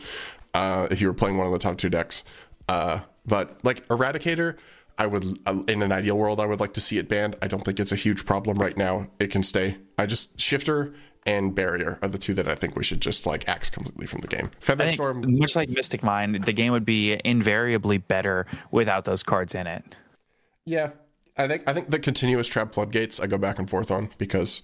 uh, 0.53 0.87
if 0.91 1.01
you 1.01 1.07
were 1.07 1.13
playing 1.13 1.37
one 1.37 1.47
of 1.47 1.53
the 1.53 1.59
top 1.59 1.77
two 1.77 1.89
decks. 1.89 2.23
Uh, 2.69 2.99
but 3.25 3.57
like 3.63 3.85
Eradicator, 3.87 4.57
I 4.97 5.07
would 5.07 5.39
uh, 5.45 5.63
in 5.67 5.81
an 5.81 5.91
ideal 5.91 6.17
world 6.17 6.39
I 6.39 6.45
would 6.45 6.59
like 6.59 6.73
to 6.73 6.81
see 6.81 6.97
it 6.99 7.09
banned. 7.09 7.35
I 7.41 7.47
don't 7.47 7.63
think 7.65 7.79
it's 7.79 7.91
a 7.91 7.95
huge 7.97 8.25
problem 8.25 8.57
right 8.57 8.77
now. 8.77 9.07
It 9.19 9.27
can 9.31 9.43
stay. 9.43 9.77
I 9.97 10.05
just 10.05 10.39
Shifter 10.39 10.93
and 11.25 11.55
Barrier 11.55 11.99
are 12.01 12.07
the 12.07 12.17
two 12.17 12.33
that 12.35 12.47
I 12.47 12.55
think 12.55 12.75
we 12.75 12.83
should 12.83 13.01
just 13.01 13.25
like 13.25 13.47
axe 13.47 13.69
completely 13.69 14.05
from 14.05 14.21
the 14.21 14.27
game. 14.27 14.51
Think, 14.61 14.79
Featherstorm, 14.79 15.39
much 15.39 15.55
like 15.55 15.69
Mystic 15.69 16.03
Mine, 16.03 16.41
the 16.45 16.53
game 16.53 16.71
would 16.71 16.85
be 16.85 17.19
invariably 17.25 17.97
better 17.97 18.45
without 18.71 19.05
those 19.05 19.23
cards 19.23 19.55
in 19.55 19.67
it. 19.67 19.95
yeah, 20.65 20.91
I 21.37 21.47
think 21.47 21.63
I 21.67 21.73
think 21.73 21.89
the 21.89 21.99
continuous 21.99 22.47
trap 22.47 22.73
floodgates 22.73 23.19
I 23.19 23.27
go 23.27 23.37
back 23.37 23.59
and 23.59 23.69
forth 23.69 23.91
on 23.91 24.09
because 24.17 24.61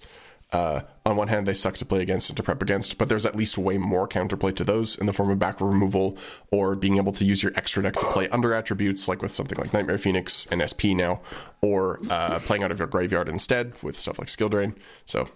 uh, 0.52 0.82
on 1.06 1.16
one 1.16 1.28
hand 1.28 1.46
they 1.46 1.54
suck 1.54 1.76
to 1.78 1.84
play 1.84 2.00
against 2.02 2.28
and 2.28 2.36
to 2.36 2.42
prep 2.42 2.60
against, 2.62 2.98
but 2.98 3.08
there's 3.08 3.24
at 3.24 3.34
least 3.34 3.56
way 3.56 3.78
more 3.78 4.06
counterplay 4.06 4.54
to 4.54 4.64
those 4.64 4.96
in 4.96 5.06
the 5.06 5.12
form 5.12 5.30
of 5.30 5.38
back 5.38 5.60
removal 5.60 6.16
or 6.50 6.76
being 6.76 6.98
able 6.98 7.12
to 7.12 7.24
use 7.24 7.42
your 7.42 7.52
extra 7.56 7.82
deck 7.82 7.94
to 7.94 8.04
play 8.06 8.28
under 8.28 8.54
attributes 8.54 9.08
like 9.08 9.22
with 9.22 9.32
something 9.32 9.58
like 9.58 9.72
Nightmare 9.72 9.98
Phoenix 9.98 10.46
and 10.50 10.60
SP 10.60 10.92
now, 10.92 11.20
or 11.62 12.00
uh, 12.10 12.38
playing 12.40 12.62
out 12.62 12.70
of 12.70 12.78
your 12.78 12.88
graveyard 12.88 13.28
instead 13.28 13.82
with 13.82 13.98
stuff 13.98 14.18
like 14.18 14.28
Skill 14.28 14.50
Drain. 14.50 14.74
So 15.06 15.28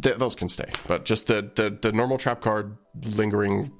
th- 0.00 0.16
those 0.16 0.34
can 0.34 0.48
stay, 0.48 0.70
but 0.86 1.04
just 1.04 1.26
the, 1.26 1.50
the 1.54 1.76
the 1.80 1.92
normal 1.92 2.18
trap 2.18 2.40
card 2.40 2.76
lingering 3.16 3.72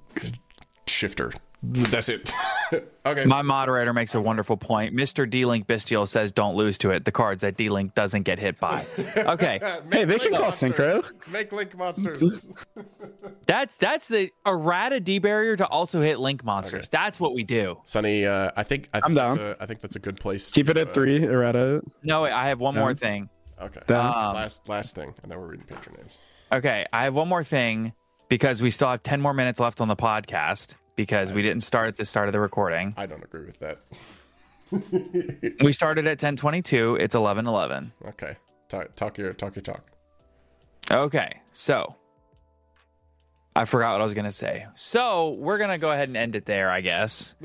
shifter. 0.87 1.33
That's 1.61 2.09
it. 2.09 2.33
okay. 3.07 3.25
My 3.25 3.43
moderator 3.43 3.93
makes 3.93 4.15
a 4.15 4.21
wonderful 4.21 4.57
point. 4.57 4.95
Mr. 4.95 5.29
D-Link 5.29 5.67
Bystial 5.67 6.07
says 6.07 6.31
don't 6.31 6.55
lose 6.55 6.79
to 6.79 6.91
it. 6.91 7.05
The 7.05 7.11
cards 7.11 7.41
that 7.41 7.57
D-Link 7.57 7.95
doesn't 7.95 8.23
get 8.23 8.39
hit 8.39 8.61
by. 8.61 8.87
Okay. 9.17 9.59
Hey, 9.91 10.05
they 10.05 10.19
can 10.19 10.33
call 10.33 10.51
synchro. 10.53 11.05
Make 11.33 11.53
link 11.53 11.77
monsters. 11.77 12.49
That's 13.47 13.77
that's 13.77 14.09
the 14.09 14.31
errata 14.47 15.01
D 15.01 15.19
barrier 15.19 15.57
to 15.57 15.67
also 15.67 16.01
hit 16.01 16.19
link 16.21 16.45
monsters. 16.45 16.89
That's 16.89 17.19
what 17.19 17.35
we 17.35 17.43
do. 17.43 17.81
Sonny, 17.85 18.27
uh, 18.27 18.51
I 18.57 18.63
think 18.63 18.89
I 18.93 18.99
think 19.01 19.07
I'm 19.07 19.15
that's 19.15 19.35
down. 19.35 19.47
A, 19.47 19.57
I 19.61 19.67
think 19.67 19.81
that's 19.81 19.97
a 19.97 19.99
good 19.99 20.21
place. 20.21 20.53
Keep 20.53 20.69
it 20.69 20.77
at 20.77 20.89
uh, 20.89 20.93
three. 20.93 21.25
Errata. 21.25 21.83
No, 22.03 22.23
wait, 22.23 22.33
I 22.33 22.49
have 22.49 22.61
one 22.61 22.75
more 22.75 22.95
thing. 22.95 23.31
Okay. 23.61 23.81
Down. 23.87 24.07
Um, 24.17 24.35
last 24.35 24.69
last 24.69 24.95
thing, 24.95 25.15
and 25.23 25.31
then 25.31 25.39
we're 25.39 25.49
reading 25.49 25.67
patron 25.67 25.97
names. 25.97 26.17
Okay, 26.53 26.87
I 26.93 27.05
have 27.05 27.15
one 27.15 27.29
more 27.29 27.45
thing 27.45 27.93
because 28.29 28.63
we 28.63 28.71
still 28.71 28.89
have 28.89 29.03
10 29.03 29.21
more 29.21 29.35
minutes 29.35 29.61
left 29.61 29.81
on 29.81 29.89
the 29.89 29.97
podcast 29.97 30.75
because 30.97 31.33
we 31.33 31.43
didn't 31.43 31.63
start 31.63 31.89
at 31.89 31.97
the 31.97 32.05
start 32.05 32.29
of 32.29 32.33
the 32.33 32.41
recording. 32.41 32.95
I 32.97 33.07
don't 33.07 33.23
agree 33.23 33.45
with 33.45 33.59
that. 33.61 33.81
We 35.65 35.73
started 35.73 36.07
at 36.07 36.19
10:22. 36.19 37.01
It's 37.01 37.15
11:11. 37.15 37.91
Okay. 38.09 38.37
Talk, 38.69 38.95
talk 38.97 39.17
your 39.19 39.33
talk 39.33 39.57
your 39.57 39.63
talk. 39.63 39.83
Okay, 40.91 41.41
so 41.53 41.97
I 43.57 43.65
forgot 43.65 43.93
what 43.93 44.01
I 44.01 44.05
was 44.05 44.15
gonna 44.15 44.33
say. 44.33 44.67
So 44.75 45.31
we're 45.31 45.59
gonna 45.59 45.79
go 45.79 45.91
ahead 45.91 46.09
and 46.09 46.17
end 46.17 46.37
it 46.37 46.47
there, 46.47 46.71
I 46.71 46.81
guess. 46.81 47.35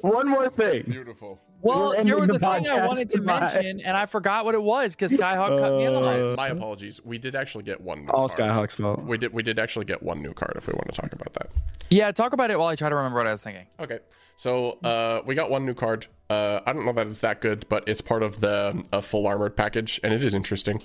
One 0.00 0.28
more 0.28 0.50
thing. 0.50 0.84
Beautiful. 0.88 1.40
Well, 1.60 1.94
there 2.04 2.16
was 2.18 2.28
a 2.30 2.34
the 2.34 2.38
thing 2.38 2.68
I 2.68 2.86
wanted 2.86 3.10
to 3.10 3.16
goodbye. 3.18 3.40
mention, 3.40 3.80
and 3.80 3.96
I 3.96 4.06
forgot 4.06 4.44
what 4.44 4.54
it 4.54 4.62
was 4.62 4.94
because 4.94 5.12
Skyhawk 5.16 5.58
cut 5.58 5.72
me 5.76 5.86
Uh, 5.86 6.30
off. 6.30 6.36
My 6.36 6.48
apologies. 6.48 7.04
We 7.04 7.18
did 7.18 7.34
actually 7.34 7.64
get 7.64 7.80
one. 7.80 8.02
New 8.06 8.10
All 8.10 8.28
card. 8.28 8.40
Skyhawk's 8.50 8.74
fault. 8.76 9.02
We 9.02 9.18
did 9.18 9.32
we 9.32 9.42
did 9.42 9.58
actually 9.58 9.84
get 9.86 10.02
one 10.02 10.22
new 10.22 10.32
card. 10.32 10.52
If 10.56 10.66
we 10.68 10.72
want 10.74 10.92
to 10.94 11.00
talk 11.00 11.12
about 11.12 11.32
that. 11.34 11.50
Yeah, 11.90 12.10
talk 12.12 12.32
about 12.32 12.50
it 12.50 12.58
while 12.58 12.68
I 12.68 12.76
try 12.76 12.88
to 12.88 12.94
remember 12.94 13.18
what 13.18 13.26
I 13.26 13.32
was 13.32 13.42
thinking. 13.42 13.66
Okay. 13.80 13.98
So 14.36 14.78
uh, 14.84 15.20
we 15.26 15.34
got 15.34 15.50
one 15.50 15.66
new 15.66 15.74
card. 15.74 16.06
Uh, 16.30 16.60
I 16.64 16.72
don't 16.72 16.84
know 16.86 16.92
that 16.92 17.08
it's 17.08 17.20
that 17.20 17.40
good, 17.40 17.66
but 17.68 17.88
it's 17.88 18.00
part 18.00 18.22
of 18.22 18.40
the 18.40 18.84
uh, 18.92 19.00
full 19.00 19.26
armored 19.26 19.56
package, 19.56 19.98
and 20.04 20.12
it 20.14 20.22
is 20.22 20.32
interesting. 20.34 20.80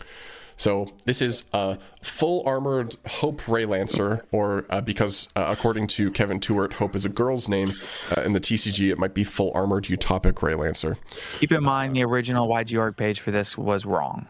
So 0.58 0.94
this 1.06 1.22
is 1.22 1.44
a 1.54 1.78
full 2.02 2.44
armored 2.48 2.96
Hope 3.08 3.48
Ray 3.48 3.66
Lancer, 3.66 4.26
or 4.32 4.66
uh, 4.70 4.82
because 4.82 5.28
uh, 5.36 5.48
according 5.50 5.88
to 5.88 6.12
Kevin 6.12 6.40
Tewart, 6.40 6.74
Hope 6.74 6.96
is 6.96 7.06
a 7.06 7.10
girl's 7.10 7.50
name 7.50 7.74
uh, 8.16 8.22
in 8.22 8.34
the 8.34 8.40
TCG. 8.40 8.92
It 8.92 8.98
might 8.98 9.14
be 9.14 9.24
full 9.24 9.52
armored 9.54 9.86
Utopic 9.86 10.42
Ray 10.42 10.56
Lancer. 10.56 10.98
Keep 11.40 11.52
in 11.52 11.64
mind 11.64 11.96
the 11.96 12.04
original 12.04 12.48
YG 12.48 12.80
org 12.80 12.96
page 12.98 13.20
for 13.20 13.32
this 13.32 13.58
was 13.58 13.86
wrong. 13.86 14.28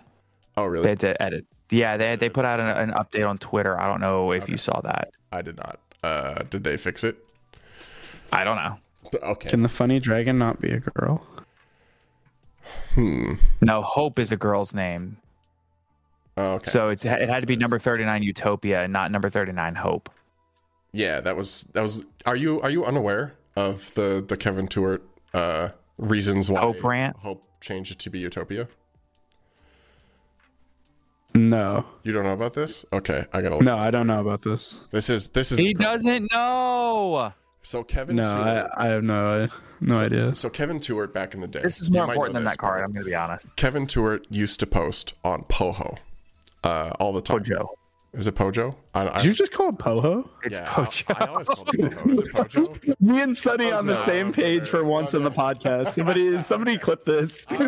Oh, 0.56 0.66
really? 0.66 0.84
They 0.84 0.90
had 0.90 1.00
to 1.02 1.22
edit. 1.22 1.46
Yeah, 1.70 1.98
they 1.98 2.16
they 2.16 2.30
put 2.30 2.46
out 2.46 2.60
an, 2.60 2.68
an 2.68 2.92
update 2.92 3.28
on 3.28 3.38
Twitter. 3.38 3.80
I 3.80 3.88
don't 3.88 4.02
know 4.02 4.32
if 4.32 4.48
you 4.48 4.58
saw 4.58 4.82
that. 4.82 5.12
I 5.32 5.42
did 5.42 5.58
not. 5.58 5.80
Uh, 6.04 6.44
did 6.50 6.64
they 6.64 6.78
fix 6.78 7.04
it? 7.04 7.18
I 8.32 8.44
don't 8.44 8.58
know. 8.58 8.78
Okay. 9.22 9.50
Can 9.50 9.62
the 9.62 9.70
funny 9.70 10.00
dragon 10.00 10.38
not 10.38 10.60
be 10.60 10.72
a 10.72 10.80
girl? 10.80 11.26
Hmm. 12.96 13.34
No, 13.62 13.82
Hope 13.82 14.20
is 14.20 14.32
a 14.32 14.38
girl's 14.38 14.74
name, 14.74 15.18
Oh, 16.36 16.54
okay. 16.54 16.72
so 16.72 16.90
it's, 16.90 17.06
it 17.06 17.30
had 17.30 17.42
to 17.42 17.48
be 17.48 17.56
number 17.56 17.78
thirty 17.78 18.06
nine 18.06 18.24
Utopia, 18.24 18.84
and 18.84 18.92
not 18.92 19.12
number 19.12 19.30
thirty 19.30 19.52
nine 19.52 19.76
Hope. 19.76 20.10
Yeah, 20.92 21.22
that 21.22 21.36
was 21.36 21.64
that 21.74 21.82
was. 21.82 22.04
Are 22.26 22.36
you 22.36 22.62
are 22.62 22.70
you 22.70 22.86
unaware 22.86 23.34
of 23.56 23.94
the 23.94 24.24
the 24.28 24.38
Kevin 24.38 24.68
Tewart 24.68 25.04
uh, 25.34 25.70
reasons 25.98 26.50
why 26.50 26.60
Hope 26.60 26.84
rant? 26.84 27.18
Hope 27.18 27.44
changed 27.62 27.92
it 27.92 28.00
to 28.00 28.10
be 28.10 28.20
Utopia? 28.20 28.68
No. 31.36 31.86
You 32.04 32.12
don't 32.12 32.24
know 32.24 32.34
about 32.34 32.54
this? 32.54 32.86
Okay, 32.94 33.26
I 33.34 33.42
gotta. 33.42 33.56
Look. 33.56 33.64
No, 33.64 33.78
I 33.78 33.90
don't 33.90 34.06
know 34.06 34.22
about 34.22 34.44
this. 34.44 34.76
This 34.92 35.10
is 35.10 35.30
this 35.30 35.52
is. 35.52 35.58
He 35.58 35.72
incredible. 35.72 35.98
doesn't 35.98 36.32
know. 36.32 37.34
So 37.64 37.84
Kevin. 37.84 38.18
No, 38.18 38.26
Tewart, 38.26 38.72
I, 38.78 38.86
I 38.86 38.88
have 38.90 39.04
no 39.04 39.48
no 39.82 40.00
so, 40.00 40.06
idea. 40.06 40.36
So 40.36 40.50
Kevin 40.50 40.80
Tewart 40.80 41.14
back 41.14 41.34
in 41.34 41.42
the 41.42 41.48
day. 41.48 41.62
This 41.64 41.80
is 41.80 41.90
more 41.90 42.04
important 42.04 42.36
than 42.36 42.44
this, 42.44 42.54
that 42.54 42.60
card. 42.60 42.84
I'm 42.84 42.92
going 42.92 43.04
to 43.04 43.10
be 43.10 43.16
honest. 43.16 43.48
Kevin 43.56 43.88
Tewart 43.88 44.28
used 44.30 44.60
to 44.60 44.68
post 44.68 45.14
on 45.24 45.44
Poho, 45.46 45.98
uh, 46.64 46.92
all 47.00 47.14
the 47.14 47.22
time. 47.22 47.40
Pojo. 47.40 47.68
Is 48.14 48.28
it 48.28 48.36
Pojo? 48.36 48.76
I, 48.94 49.08
I, 49.08 49.14
Did 49.20 49.26
you 49.26 49.34
just 49.34 49.52
call 49.52 49.70
it 49.70 49.80
Poho? 49.80 50.30
It's 50.44 50.60
yeah, 50.60 50.66
Pojo. 50.68 51.20
I, 51.20 51.26
I 51.26 51.28
always 51.30 51.48
called 51.48 51.70
it 51.74 51.92
Poho. 51.92 52.12
Is 52.12 52.20
it 52.20 52.26
Pojo? 52.34 53.02
Me 53.02 53.22
and 53.22 53.36
Sonny 53.36 53.72
on 53.72 53.88
the 53.88 53.98
same 54.06 54.32
page 54.32 54.68
for 54.68 54.84
once 54.84 55.16
in 55.16 55.24
the 55.24 55.32
podcast. 55.32 55.94
Somebody 55.94 56.40
somebody 56.42 56.78
clip 56.78 57.04
this. 57.04 57.48
Okay. 57.52 57.68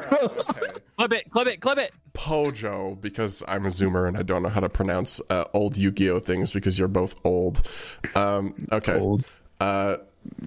Clip 0.98 1.14
it, 1.14 1.32
clip 1.32 1.48
it, 1.48 1.62
clip 1.62 1.80
it. 1.80 1.94
Pojo 2.14 3.02
because 3.02 3.44
I'm 3.48 3.66
a 3.66 3.70
zoomer 3.70 4.08
and 4.08 4.18
I 4.18 4.22
don't 4.22 4.44
know 4.44 4.50
how 4.50 4.60
to 4.60 4.70
pronounce 4.70 5.20
uh, 5.32 5.46
old 5.54 5.78
Yu-Gi-Oh 5.78 6.20
things 6.20 6.52
because 6.52 6.78
you're 6.78 6.88
both 6.88 7.16
old. 7.26 7.68
Um, 8.14 8.56
okay. 8.72 9.00
Old. 9.00 9.26
Uh, 9.60 9.98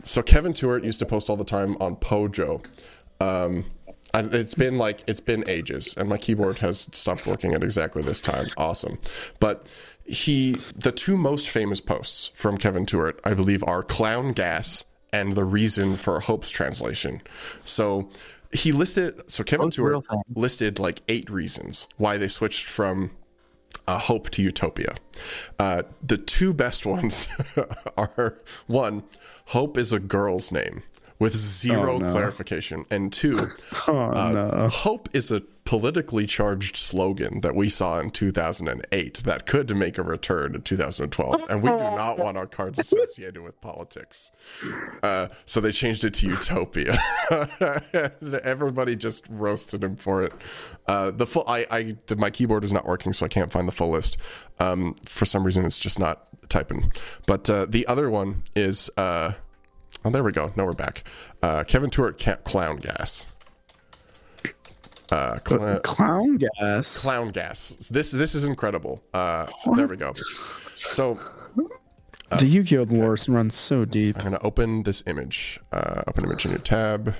so 0.04 0.22
Kevin 0.22 0.52
Tewart 0.52 0.84
used 0.84 1.00
to 1.00 1.06
post 1.06 1.28
all 1.28 1.36
the 1.36 1.44
time 1.44 1.76
on 1.80 1.96
Pojo. 1.96 2.64
Um, 3.20 3.64
and 4.18 4.34
it's 4.34 4.54
been 4.54 4.78
like 4.78 5.04
it's 5.06 5.20
been 5.20 5.48
ages, 5.48 5.94
and 5.96 6.08
my 6.08 6.18
keyboard 6.18 6.58
has 6.58 6.88
stopped 6.92 7.26
working 7.26 7.54
at 7.54 7.62
exactly 7.62 8.02
this 8.02 8.20
time. 8.20 8.48
Awesome, 8.56 8.98
but 9.38 9.68
he 10.04 10.56
the 10.74 10.92
two 10.92 11.16
most 11.16 11.48
famous 11.50 11.80
posts 11.80 12.30
from 12.34 12.58
Kevin 12.58 12.84
Tewart, 12.84 13.20
I 13.24 13.34
believe, 13.34 13.62
are 13.64 13.82
"Clown 13.82 14.32
Gas" 14.32 14.84
and 15.12 15.34
"The 15.34 15.44
Reason 15.44 15.96
for 15.96 16.18
Hope's 16.20 16.50
Translation." 16.50 17.22
So 17.64 18.08
he 18.52 18.72
listed 18.72 19.22
so 19.30 19.44
Kevin 19.44 19.66
Those 19.66 19.78
real 19.78 20.02
Tewart 20.02 20.24
things. 20.26 20.36
listed 20.36 20.78
like 20.80 21.02
eight 21.06 21.30
reasons 21.30 21.88
why 21.96 22.16
they 22.16 22.28
switched 22.28 22.66
from 22.66 23.12
uh, 23.86 23.98
Hope 23.98 24.30
to 24.30 24.42
Utopia. 24.42 24.96
Uh, 25.60 25.82
the 26.02 26.18
two 26.18 26.52
best 26.52 26.84
ones 26.96 27.28
are 27.96 28.36
one, 28.66 29.04
Hope 29.46 29.78
is 29.78 29.92
a 29.92 30.00
girl's 30.00 30.50
name 30.50 30.82
with 31.18 31.34
zero 31.36 31.94
Oh, 31.94 31.98
no. 31.98 32.12
clarification, 32.12 32.84
and 32.90 33.12
two, 33.12 33.50
Oh 33.88 34.10
uh, 34.12 34.32
no. 34.32 34.68
Hope 34.68 35.08
is 35.12 35.30
a 35.30 35.40
politically 35.64 36.26
charged 36.26 36.76
slogan 36.76 37.42
that 37.42 37.54
we 37.54 37.68
saw 37.68 38.00
in 38.00 38.08
2008 38.08 39.22
that 39.24 39.44
could 39.44 39.76
make 39.76 39.98
a 39.98 40.02
return 40.02 40.54
in 40.54 40.62
2012, 40.62 41.44
and 41.50 41.62
we 41.62 41.68
do 41.68 41.76
not 41.76 42.18
want 42.18 42.38
our 42.38 42.46
cards 42.46 42.78
associated 42.78 43.42
with 43.42 43.60
politics. 43.60 44.30
Uh, 45.02 45.28
so 45.44 45.60
they 45.60 45.70
changed 45.70 46.04
it 46.04 46.14
to 46.14 46.26
Utopia. 46.26 46.96
Everybody 48.44 48.96
just 48.96 49.26
roasted 49.28 49.84
him 49.84 49.96
for 49.96 50.22
it. 50.24 50.32
Uh, 50.86 51.10
the 51.10 51.26
full, 51.26 51.44
I, 51.46 51.66
I, 51.70 51.92
the, 52.06 52.16
my 52.16 52.30
keyboard 52.30 52.64
is 52.64 52.72
not 52.72 52.86
working, 52.86 53.12
so 53.12 53.26
I 53.26 53.28
can't 53.28 53.52
find 53.52 53.68
the 53.68 53.72
full 53.72 53.90
list. 53.90 54.16
Um, 54.60 54.96
for 55.06 55.24
some 55.26 55.44
reason, 55.44 55.64
it's 55.66 55.78
just 55.78 55.98
not 55.98 56.28
typing. 56.48 56.92
But 57.26 57.48
uh, 57.50 57.66
the 57.68 57.86
other 57.86 58.08
one 58.10 58.42
is, 58.56 58.90
uh, 58.96 59.32
oh, 60.04 60.10
there 60.10 60.22
we 60.22 60.32
go. 60.32 60.52
Now 60.56 60.64
we're 60.66 60.72
back. 60.72 61.04
Uh, 61.42 61.64
Kevin 61.64 61.90
Tewart, 61.90 62.18
ca- 62.20 62.36
clown 62.36 62.76
gas. 62.76 63.26
Uh, 65.10 65.38
cl- 65.46 65.80
Clown 65.80 66.36
gas. 66.36 67.00
clown 67.02 67.30
gas. 67.30 67.70
This 67.90 68.10
this 68.10 68.34
is 68.34 68.44
incredible. 68.44 69.02
Uh, 69.14 69.46
there 69.76 69.86
we 69.88 69.96
go. 69.96 70.12
So 70.76 71.18
the 72.30 72.44
Yu-Gi-Oh 72.46 72.82
lore 72.84 73.16
runs 73.26 73.54
so 73.54 73.86
deep. 73.86 74.18
I'm 74.18 74.24
gonna 74.24 74.38
open 74.42 74.82
this 74.82 75.02
image. 75.06 75.60
Uh, 75.72 76.02
open 76.06 76.24
image 76.24 76.44
in 76.44 76.50
your 76.50 76.60
tab. 76.60 77.14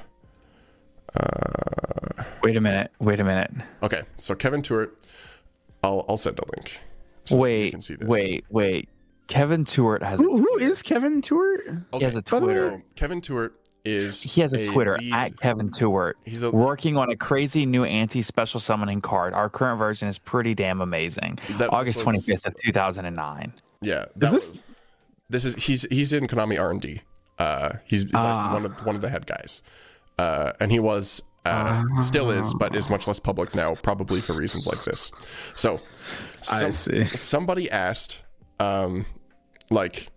Uh, 1.16 2.23
Wait 2.43 2.57
a 2.57 2.61
minute. 2.61 2.91
Wait 3.01 3.21
a 3.21 3.25
minute. 3.25 3.51
okay, 3.83 4.03
so 4.19 4.35
Kevin 4.35 4.61
Tewart. 4.62 4.95
I'll 5.83 6.05
I'll 6.09 6.16
send 6.19 6.39
a 6.41 6.43
link. 6.57 6.79
so 7.25 7.37
you 7.37 7.41
wait, 7.41 7.71
can 7.71 7.81
see 7.81 7.95
this. 7.95 8.07
wait, 8.09 8.45
wait. 8.51 8.89
Kevin 9.29 9.64
Tewart 9.64 10.03
has. 10.03 10.20
A, 10.20 10.22
Who, 10.24 10.39
who 10.39 10.59
is 10.59 10.83
Kevin 10.83 11.22
Tewart? 11.22 11.61
Okay, 11.68 11.99
he 11.99 12.05
has 12.05 12.16
a 12.16 12.22
by 12.22 12.41
the 12.41 12.47
way- 12.47 12.53
Twitter. 12.55 12.70
So 12.79 12.83
Kevin 12.97 13.20
Tewart 13.20 13.55
is 13.85 14.22
He 14.22 14.41
has 14.41 14.53
a 14.55 14.64
Twitter 14.64 14.99
lead- 14.99 15.12
at 15.12 15.39
Kevin 15.41 15.70
Tewart. 15.70 16.16
He's 16.24 16.43
a- 16.43 16.51
working 16.51 16.97
on 16.97 17.11
a 17.11 17.16
crazy 17.16 17.64
new 17.64 17.85
anti-special 17.85 18.59
summoning 18.61 19.01
card. 19.01 19.35
Our 19.35 19.49
current 19.49 19.79
version 19.79 20.09
is 20.09 20.18
pretty 20.18 20.55
damn 20.55 20.81
amazing. 20.81 21.39
That- 21.59 21.72
August 21.72 21.99
this 21.99 22.03
twenty 22.03 22.16
was- 22.18 22.26
fifth 22.26 22.47
of 22.47 22.55
two 22.57 22.72
thousand 22.72 23.05
and 23.05 23.14
nine. 23.16 23.53
Yeah, 23.81 24.07
that 24.16 24.33
this- 24.33 24.49
was 24.49 24.62
this 25.31 25.45
is 25.45 25.55
he's 25.57 25.83
he's 25.91 26.12
in 26.12 26.26
Konami 26.26 26.59
R 26.61 26.70
and 26.70 26.81
D. 26.81 27.03
Uh, 27.39 27.74
he's 27.85 28.05
like 28.07 28.14
Ah. 28.16 28.53
one 28.53 28.64
of 28.64 28.85
one 28.87 28.95
of 28.97 29.01
the 29.03 29.09
head 29.11 29.26
guys, 29.26 29.62
uh, 30.18 30.53
and 30.59 30.72
he 30.72 30.81
was 30.81 31.22
uh, 31.45 31.85
still 32.01 32.31
is, 32.31 32.53
but 32.55 32.74
is 32.74 32.91
much 32.91 33.07
less 33.07 33.20
public 33.20 33.55
now, 33.55 33.74
probably 33.76 34.20
for 34.20 34.33
reasons 34.33 34.66
like 34.66 34.83
this. 34.85 35.12
So, 35.55 35.81
I 36.51 36.68
see. 36.70 37.05
Somebody 37.05 37.70
asked, 37.70 38.18
um, 38.59 39.07
like, 39.71 40.09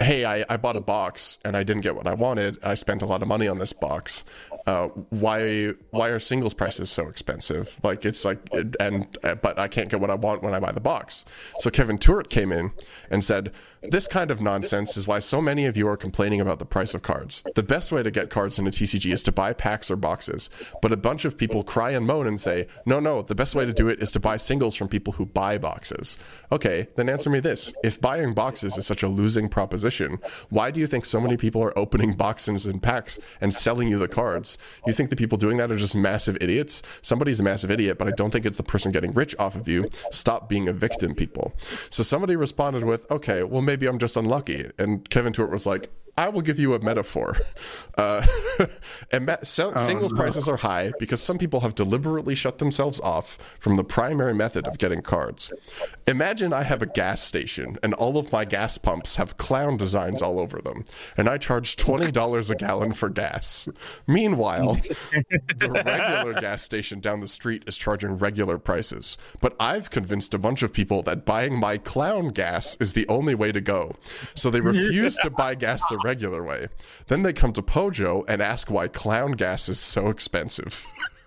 hey, 0.00 0.24
I, 0.24 0.44
I 0.48 0.56
bought 0.56 0.76
a 0.76 0.80
box 0.80 1.38
and 1.44 1.56
I 1.56 1.64
didn't 1.64 1.82
get 1.82 1.94
what 1.94 2.06
I 2.06 2.14
wanted. 2.14 2.58
I 2.62 2.74
spent 2.74 3.02
a 3.02 3.06
lot 3.06 3.22
of 3.22 3.28
money 3.28 3.48
on 3.48 3.58
this 3.58 3.72
box. 3.72 4.24
Uh, 4.66 4.88
why 5.10 5.68
why 5.90 6.08
are 6.08 6.18
singles 6.18 6.54
prices 6.54 6.90
so 6.90 7.08
expensive? 7.08 7.78
Like 7.82 8.04
it's 8.04 8.24
like 8.24 8.38
and 8.78 9.06
uh, 9.24 9.34
but 9.36 9.58
I 9.58 9.66
can't 9.66 9.88
get 9.88 9.98
what 10.00 10.10
I 10.10 10.14
want 10.14 10.42
when 10.42 10.54
I 10.54 10.60
buy 10.60 10.72
the 10.72 10.80
box. 10.80 11.24
So 11.58 11.70
Kevin 11.70 11.98
Tewart 11.98 12.30
came 12.30 12.52
in 12.52 12.72
and 13.10 13.24
said, 13.24 13.52
"This 13.82 14.08
kind 14.08 14.30
of 14.30 14.40
nonsense 14.40 14.96
is 14.96 15.06
why 15.06 15.18
so 15.18 15.40
many 15.40 15.66
of 15.66 15.76
you 15.76 15.86
are 15.88 15.96
complaining 15.96 16.40
about 16.40 16.58
the 16.58 16.64
price 16.64 16.94
of 16.94 17.02
cards. 17.02 17.42
The 17.54 17.62
best 17.62 17.92
way 17.92 18.02
to 18.02 18.10
get 18.10 18.30
cards 18.30 18.58
in 18.58 18.66
a 18.66 18.70
TCG 18.70 19.12
is 19.12 19.22
to 19.24 19.32
buy 19.32 19.52
packs 19.52 19.90
or 19.90 19.96
boxes. 19.96 20.50
But 20.82 20.92
a 20.92 20.96
bunch 20.96 21.24
of 21.24 21.38
people 21.38 21.62
cry 21.62 21.90
and 21.90 22.06
moan 22.06 22.26
and 22.26 22.40
say, 22.40 22.66
"No, 22.86 23.00
no, 23.00 23.22
the 23.22 23.34
best 23.34 23.54
way 23.54 23.64
to 23.66 23.72
do 23.72 23.88
it 23.88 24.02
is 24.02 24.12
to 24.12 24.20
buy 24.20 24.36
singles 24.36 24.74
from 24.74 24.88
people 24.88 25.12
who 25.12 25.26
buy 25.26 25.58
boxes." 25.58 26.18
Okay, 26.50 26.88
then 26.96 27.08
answer 27.08 27.30
me 27.30 27.40
this. 27.40 27.72
If 27.84 28.00
buying 28.00 28.34
boxes 28.34 28.76
is 28.76 28.86
such 28.86 29.02
a 29.02 29.08
losing 29.08 29.48
proposition, 29.48 30.18
why 30.50 30.70
do 30.70 30.80
you 30.80 30.86
think 30.86 31.04
so 31.04 31.20
many 31.20 31.36
people 31.36 31.62
are 31.62 31.78
opening 31.78 32.14
boxes 32.14 32.66
and 32.66 32.82
packs 32.82 33.18
and 33.40 33.52
selling 33.54 33.88
you 33.88 33.98
the 33.98 34.08
cards? 34.08 34.58
You 34.86 34.92
think 34.92 35.10
the 35.10 35.16
people 35.16 35.38
doing 35.38 35.58
that 35.58 35.70
are 35.70 35.76
just 35.76 35.94
massive 35.96 36.36
idiots? 36.40 36.82
Somebody's 37.02 37.40
a 37.40 37.44
massive 37.44 37.70
idiot, 37.70 37.98
but 37.98 38.08
I 38.08 38.12
don't 38.12 38.30
think 38.30 38.46
it's 38.46 38.56
the 38.56 38.62
person 38.62 38.92
getting 38.92 39.12
rich 39.12 39.34
off 39.38 39.54
of 39.54 39.68
you. 39.68 39.88
Stop 40.10 40.48
being 40.48 40.68
a 40.68 40.72
victim, 40.72 41.14
people. 41.14 41.52
So 41.90 42.02
somebody 42.02 42.36
responded 42.36 42.84
with, 42.84 43.10
okay, 43.10 43.42
well, 43.42 43.62
maybe 43.68 43.86
I'm 43.86 43.98
just 43.98 44.16
unlucky. 44.16 44.70
And 44.78 45.08
Kevin 45.10 45.34
Tewart 45.34 45.50
was 45.50 45.66
like, 45.66 45.90
I 46.18 46.28
will 46.30 46.40
give 46.40 46.58
you 46.58 46.74
a 46.74 46.80
metaphor. 46.80 47.36
Uh, 47.96 48.26
and 49.12 49.26
ma- 49.26 49.36
sell- 49.44 49.78
singles 49.78 50.12
prices 50.12 50.48
are 50.48 50.56
high 50.56 50.92
because 50.98 51.22
some 51.22 51.38
people 51.38 51.60
have 51.60 51.76
deliberately 51.76 52.34
shut 52.34 52.58
themselves 52.58 52.98
off 52.98 53.38
from 53.60 53.76
the 53.76 53.84
primary 53.84 54.34
method 54.34 54.66
of 54.66 54.78
getting 54.78 55.00
cards. 55.00 55.52
Imagine 56.08 56.52
I 56.52 56.64
have 56.64 56.82
a 56.82 56.86
gas 56.86 57.22
station 57.22 57.76
and 57.84 57.94
all 57.94 58.18
of 58.18 58.32
my 58.32 58.44
gas 58.44 58.78
pumps 58.78 59.14
have 59.14 59.36
clown 59.36 59.76
designs 59.76 60.20
all 60.20 60.40
over 60.40 60.60
them, 60.60 60.84
and 61.16 61.28
I 61.28 61.38
charge 61.38 61.76
$20 61.76 62.50
a 62.50 62.54
gallon 62.56 62.94
for 62.94 63.08
gas. 63.10 63.68
Meanwhile, 64.08 64.74
the 65.56 65.70
regular 65.70 66.40
gas 66.40 66.64
station 66.64 66.98
down 66.98 67.20
the 67.20 67.28
street 67.28 67.62
is 67.68 67.76
charging 67.76 68.16
regular 68.16 68.58
prices. 68.58 69.18
But 69.40 69.54
I've 69.60 69.90
convinced 69.90 70.34
a 70.34 70.38
bunch 70.38 70.64
of 70.64 70.72
people 70.72 71.02
that 71.04 71.24
buying 71.24 71.56
my 71.56 71.78
clown 71.78 72.30
gas 72.30 72.76
is 72.80 72.94
the 72.94 73.06
only 73.06 73.36
way 73.36 73.52
to 73.52 73.60
go. 73.60 73.94
So 74.34 74.50
they 74.50 74.60
refuse 74.68 75.14
to 75.18 75.30
buy 75.30 75.54
gas 75.54 75.80
the 75.88 76.07
regular 76.08 76.42
way. 76.42 76.68
Then 77.08 77.22
they 77.22 77.34
come 77.34 77.52
to 77.52 77.62
Pojo 77.62 78.24
and 78.28 78.40
ask 78.40 78.70
why 78.70 78.88
clown 78.88 79.32
gas 79.32 79.68
is 79.68 79.78
so 79.78 80.08
expensive. 80.08 80.86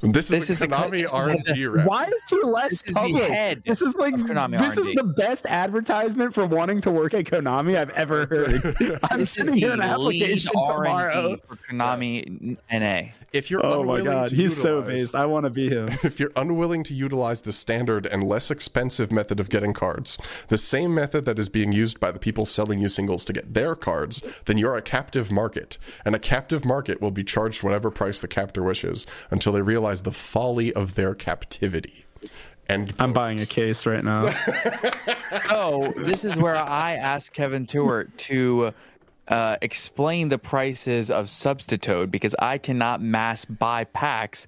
this 0.00 0.30
is 0.30 0.46
This 0.46 0.48
a 0.48 0.52
is 0.52 0.58
the- 0.60 0.68
Konami 0.68 1.02
this 1.02 1.12
R&D 1.12 1.66
rep. 1.66 1.86
Why 1.86 2.04
is 2.04 2.12
he 2.30 2.40
less 2.44 2.70
This 2.70 2.72
is 2.80 2.82
the 2.86 2.92
public? 2.94 3.22
head 3.24 3.62
this 3.66 3.82
is 3.82 3.96
like 3.96 4.14
Konami 4.14 4.58
this 4.58 4.78
is 4.78 4.86
R&D. 4.86 4.94
the 4.96 5.04
best 5.04 5.46
advertisement 5.46 6.34
for 6.34 6.46
wanting 6.46 6.80
to 6.82 6.90
work 6.90 7.14
at 7.14 7.24
Konami 7.24 7.76
I've 7.76 7.90
ever 7.90 8.26
heard. 8.26 8.98
I'm 9.10 9.18
This 9.18 9.28
is 9.30 9.34
sending 9.46 9.56
you 9.58 9.72
an 9.72 9.78
the 9.80 9.98
lead 9.98 10.22
application 10.22 10.52
tomorrow. 10.52 11.30
R&D 11.30 11.42
for 11.48 11.56
Konami 11.70 12.56
NA. 12.70 13.08
If 13.32 13.50
you're 13.50 13.64
Oh 13.64 13.82
my 13.84 13.98
unwilling 13.98 14.04
god, 14.04 14.28
to 14.30 14.34
he's 14.36 14.56
so 14.60 14.78
utilize- 14.78 15.00
based. 15.00 15.14
I 15.14 15.26
want 15.26 15.44
to 15.44 15.50
be 15.50 15.68
him. 15.68 15.88
if 16.02 16.18
you're 16.18 16.32
unwilling 16.36 16.82
to 16.84 16.94
utilize 16.94 17.42
the 17.42 17.52
standard 17.52 18.06
and 18.06 18.24
less 18.24 18.50
expensive 18.50 19.12
method 19.12 19.38
of 19.38 19.50
getting 19.50 19.74
cards, 19.74 20.16
the 20.48 20.56
same 20.56 20.94
method 20.94 21.24
that 21.26 21.38
is 21.38 21.48
being 21.50 21.72
used 21.72 22.00
by 22.00 22.10
the 22.10 22.18
people 22.18 22.46
selling 22.46 22.78
you 22.80 22.88
singles 22.88 23.24
to 23.26 23.32
get 23.34 23.52
their 23.52 23.74
cards, 23.74 24.22
then 24.46 24.56
you're 24.56 24.76
a 24.76 24.82
captive 24.82 25.30
market. 25.30 25.76
And 26.06 26.14
a 26.14 26.18
captive 26.18 26.64
market 26.64 27.02
will 27.02 27.10
be 27.10 27.22
charged 27.24 27.62
whatever 27.62 27.90
price 27.90 28.18
the 28.20 28.28
captor 28.28 28.62
wishes 28.62 29.06
until 29.30 29.47
they 29.52 29.62
realize 29.62 30.02
the 30.02 30.12
folly 30.12 30.72
of 30.72 30.94
their 30.94 31.14
captivity. 31.14 32.04
And 32.68 32.92
I'm 32.98 33.12
buying 33.12 33.40
a 33.40 33.46
case 33.46 33.86
right 33.86 34.04
now. 34.04 34.30
So 35.48 35.92
this 35.96 36.24
is 36.24 36.36
where 36.36 36.56
I 36.56 36.94
asked 36.94 37.32
Kevin 37.32 37.66
Stewart 37.66 38.16
to 38.18 38.74
uh, 39.28 39.56
explain 39.62 40.28
the 40.28 40.38
prices 40.38 41.10
of 41.10 41.30
Substitute 41.30 42.10
because 42.10 42.34
I 42.38 42.58
cannot 42.58 43.00
mass 43.00 43.44
buy 43.44 43.84
packs 43.84 44.46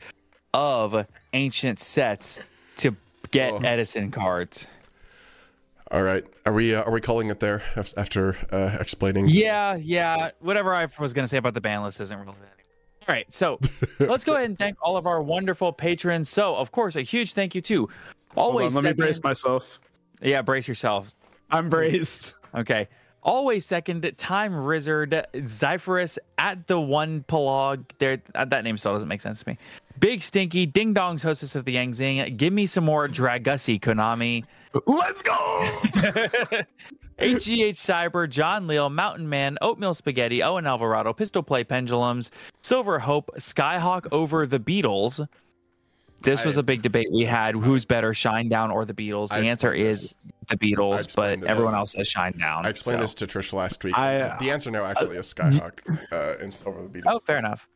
of 0.52 1.06
ancient 1.32 1.78
sets 1.78 2.40
to 2.78 2.94
get 3.30 3.64
Edison 3.64 4.10
cards. 4.10 4.68
All 5.90 6.02
right, 6.02 6.24
are 6.46 6.52
we 6.52 6.74
uh, 6.74 6.82
are 6.82 6.92
we 6.92 7.00
calling 7.00 7.30
it 7.30 7.40
there 7.40 7.62
after 7.74 8.36
uh, 8.52 8.76
explaining? 8.78 9.26
Yeah, 9.28 9.74
yeah. 9.74 10.30
Whatever 10.38 10.72
I 10.74 10.86
was 11.00 11.12
going 11.12 11.24
to 11.24 11.28
say 11.28 11.36
about 11.36 11.54
the 11.54 11.60
ban 11.60 11.82
list 11.82 12.00
isn't 12.00 12.16
relevant. 12.16 12.46
Anymore. 13.02 13.08
All 13.08 13.14
right, 13.14 13.32
so 13.32 13.58
let's 14.00 14.24
go 14.24 14.34
ahead 14.34 14.46
and 14.46 14.58
thank 14.58 14.76
all 14.82 14.96
of 14.96 15.06
our 15.06 15.22
wonderful 15.22 15.72
patrons. 15.72 16.28
So, 16.28 16.54
of 16.56 16.72
course, 16.72 16.96
a 16.96 17.02
huge 17.02 17.32
thank 17.32 17.54
you 17.54 17.60
to 17.62 17.88
Hold 18.34 18.52
always. 18.52 18.76
on, 18.76 18.84
let 18.84 18.96
me 18.96 19.02
brace 19.02 19.22
myself. 19.22 19.80
Yeah, 20.22 20.42
brace 20.42 20.68
yourself. 20.68 21.14
I'm 21.50 21.68
braced. 21.68 22.34
Okay. 22.54 22.88
Always 23.22 23.66
second, 23.66 24.10
Time 24.16 24.54
Rizzard, 24.54 25.26
Zyphorus 25.34 26.16
at 26.38 26.66
the 26.66 26.80
one 26.80 27.22
Pelog. 27.24 27.84
There, 27.98 28.22
uh, 28.34 28.46
that 28.46 28.64
name 28.64 28.78
still 28.78 28.92
doesn't 28.92 29.08
make 29.08 29.20
sense 29.20 29.42
to 29.42 29.50
me. 29.50 29.58
Big 29.98 30.22
Stinky, 30.22 30.64
Ding 30.64 30.94
Dong's 30.94 31.22
hostess 31.22 31.54
of 31.54 31.66
the 31.66 31.72
Yang 31.72 31.94
Zing. 31.94 32.36
Give 32.36 32.52
me 32.52 32.64
some 32.64 32.84
more 32.84 33.08
Dragussi, 33.08 33.78
Konami. 33.78 34.44
Let's 34.86 35.22
go. 35.22 35.34
HGH 37.18 37.74
Cyber, 37.76 38.28
John 38.28 38.66
Leal, 38.66 38.88
Mountain 38.88 39.28
Man, 39.28 39.58
Oatmeal 39.60 39.94
Spaghetti, 39.94 40.42
Owen 40.42 40.66
Alvarado, 40.66 41.12
Pistol 41.12 41.42
Play 41.42 41.64
Pendulums, 41.64 42.30
Silver 42.62 42.98
Hope, 43.00 43.30
Skyhawk 43.36 44.06
over 44.12 44.46
the 44.46 44.58
Beatles. 44.60 45.26
This 46.22 46.44
was 46.44 46.58
a 46.58 46.62
big 46.62 46.82
debate 46.82 47.08
we 47.12 47.24
had. 47.24 47.54
Who's 47.54 47.84
better, 47.84 48.12
Shinedown 48.12 48.70
or 48.72 48.84
the 48.84 48.92
Beatles? 48.94 49.28
The 49.28 49.36
answer 49.36 49.72
explained 49.72 49.88
is 49.90 50.14
the 50.48 50.56
Beatles, 50.56 50.90
but 50.92 51.04
explained 51.04 51.42
this. 51.42 51.50
everyone 51.50 51.74
else 51.74 51.92
says 51.92 52.12
Shinedown. 52.12 52.64
I 52.64 52.68
explained 52.68 52.98
so- 53.00 53.02
this 53.04 53.14
to 53.16 53.26
Trish 53.26 53.52
last 53.52 53.82
week. 53.84 53.96
I- 53.96 54.36
the 54.38 54.50
answer 54.50 54.70
now 54.70 54.84
actually 54.84 55.16
is 55.16 55.32
Skyhawk 55.32 55.80
uh, 56.12 56.36
inst- 56.42 56.66
over 56.66 56.82
the 56.82 56.88
Beatles. 56.88 57.04
Oh, 57.06 57.18
fair 57.20 57.38
enough. 57.38 57.66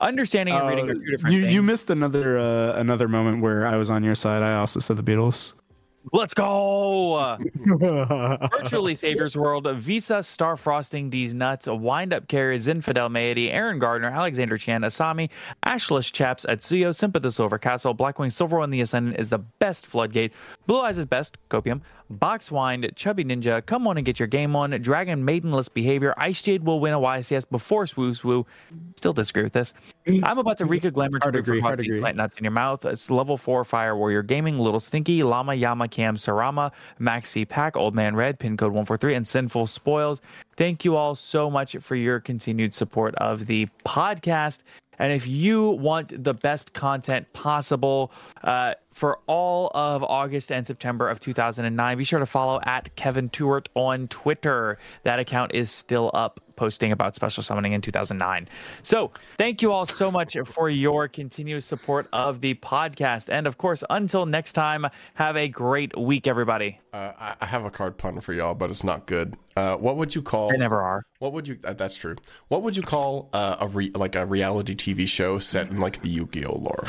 Understanding 0.00 0.54
and 0.56 0.68
reading 0.68 0.90
are 0.90 0.94
two 0.94 1.10
different 1.10 1.26
Uh, 1.34 1.36
you 1.36 1.42
things. 1.42 1.54
you 1.54 1.62
missed 1.62 1.90
another 1.90 2.36
uh, 2.38 2.72
another 2.74 3.06
moment 3.06 3.40
where 3.42 3.66
I 3.66 3.76
was 3.76 3.88
on 3.90 4.02
your 4.02 4.16
side. 4.16 4.42
I 4.42 4.54
also 4.56 4.80
said 4.80 4.96
the 4.96 5.02
Beatles. 5.02 5.52
Let's 6.12 6.34
go. 6.34 7.38
Virtually 8.50 8.94
Saviors 8.94 9.36
World, 9.36 9.68
Visa, 9.76 10.22
Star 10.22 10.56
Frosting, 10.56 11.10
These 11.10 11.32
Nuts, 11.32 11.68
Wind 11.68 12.12
Up 12.12 12.26
Carriers, 12.28 12.66
Infidel 12.66 13.08
Maity, 13.08 13.50
Aaron 13.50 13.78
Gardner, 13.78 14.08
Alexander 14.08 14.58
Chan, 14.58 14.82
Asami, 14.82 15.30
Ashless 15.66 16.12
Chaps, 16.12 16.44
Atsuyo, 16.48 16.92
the 17.20 17.30
Silver 17.30 17.58
Castle, 17.58 17.94
Blackwing 17.94 18.32
Silver 18.32 18.58
One, 18.58 18.70
The 18.70 18.80
Ascendant 18.80 19.18
is 19.18 19.30
the 19.30 19.38
best 19.38 19.86
Floodgate, 19.86 20.32
Blue 20.66 20.80
Eyes 20.80 20.98
is 20.98 21.06
best, 21.06 21.38
Copium, 21.50 21.80
Box 22.18 22.50
Wind, 22.50 22.90
Chubby 22.94 23.24
Ninja, 23.24 23.64
Come 23.64 23.86
On 23.86 23.96
and 23.96 24.04
Get 24.04 24.18
Your 24.18 24.26
Game 24.26 24.54
On, 24.54 24.70
Dragon 24.70 25.24
Maidenless 25.24 25.68
Behavior, 25.68 26.14
Ice 26.16 26.42
Jade 26.42 26.64
will 26.64 26.80
win 26.80 26.92
a 26.92 26.98
YCS 27.00 27.48
before 27.50 27.84
Swoo 27.84 28.10
Swoo. 28.10 28.44
Still 28.96 29.12
disagree 29.12 29.42
with 29.42 29.52
this. 29.52 29.74
I'm 30.06 30.38
about 30.38 30.58
to 30.58 30.66
Rika 30.66 30.90
Glamour 30.90 31.18
Hard 31.22 31.34
to 31.34 31.40
agree, 31.40 31.60
these 31.60 31.86
agree. 31.86 32.00
light 32.00 32.16
nuts 32.16 32.36
in 32.36 32.44
your 32.44 32.50
mouth. 32.50 32.84
It's 32.84 33.10
level 33.10 33.36
four 33.36 33.64
Fire 33.64 33.96
Warrior 33.96 34.22
Gaming, 34.22 34.58
Little 34.58 34.80
Stinky, 34.80 35.22
Llama 35.22 35.54
Yama 35.54 35.88
Cam 35.88 36.16
Sarama, 36.16 36.72
Maxi 37.00 37.48
Pack, 37.48 37.76
Old 37.76 37.94
Man 37.94 38.14
Red, 38.16 38.38
pin 38.38 38.56
code 38.56 38.72
143, 38.72 39.14
and 39.14 39.26
Sinful 39.26 39.66
Spoils. 39.66 40.20
Thank 40.56 40.84
you 40.84 40.96
all 40.96 41.14
so 41.14 41.50
much 41.50 41.76
for 41.76 41.96
your 41.96 42.20
continued 42.20 42.74
support 42.74 43.14
of 43.16 43.46
the 43.46 43.68
podcast. 43.84 44.62
And 44.98 45.12
if 45.12 45.26
you 45.26 45.70
want 45.70 46.24
the 46.24 46.34
best 46.34 46.74
content 46.74 47.32
possible 47.32 48.12
uh, 48.44 48.74
for 48.92 49.18
all 49.26 49.70
of 49.74 50.02
August 50.02 50.52
and 50.52 50.66
September 50.66 51.08
of 51.08 51.18
2009, 51.18 51.98
be 51.98 52.04
sure 52.04 52.18
to 52.18 52.26
follow 52.26 52.60
at 52.64 52.94
Kevin 52.96 53.28
Tewart 53.30 53.68
on 53.74 54.08
Twitter. 54.08 54.78
That 55.02 55.18
account 55.18 55.54
is 55.54 55.70
still 55.70 56.10
up, 56.12 56.40
posting 56.62 56.92
about 56.92 57.12
special 57.12 57.42
summoning 57.42 57.72
in 57.72 57.80
2009. 57.80 58.48
So 58.84 59.10
thank 59.36 59.62
you 59.62 59.72
all 59.72 59.84
so 59.84 60.12
much 60.12 60.36
for 60.44 60.70
your 60.70 61.08
continuous 61.08 61.66
support 61.66 62.06
of 62.12 62.40
the 62.40 62.54
podcast. 62.54 63.28
And 63.28 63.48
of 63.48 63.58
course, 63.58 63.82
until 63.90 64.26
next 64.26 64.52
time, 64.52 64.86
have 65.14 65.36
a 65.36 65.48
great 65.48 65.98
week, 65.98 66.28
everybody. 66.28 66.78
Uh, 66.92 67.34
I, 67.40 67.46
have 67.46 67.64
a 67.64 67.70
card 67.70 67.98
pun 67.98 68.20
for 68.20 68.32
y'all, 68.32 68.54
but 68.54 68.70
it's 68.70 68.84
not 68.84 69.06
good. 69.06 69.36
Uh, 69.56 69.74
what 69.74 69.96
would 69.96 70.14
you 70.14 70.22
call? 70.22 70.50
They 70.50 70.56
never 70.56 70.80
are. 70.80 71.04
What 71.18 71.32
would 71.32 71.48
you? 71.48 71.58
Uh, 71.64 71.72
that's 71.72 71.96
true. 71.96 72.14
What 72.46 72.62
would 72.62 72.76
you 72.76 72.84
call 72.84 73.28
uh, 73.32 73.56
a 73.58 73.66
re, 73.66 73.90
like 73.96 74.14
a 74.14 74.24
reality 74.24 74.76
TV 74.76 75.08
show 75.08 75.40
set 75.40 75.68
in 75.68 75.80
like 75.80 76.00
the 76.00 76.10
Yu-Gi-Oh 76.10 76.58
lore? 76.58 76.86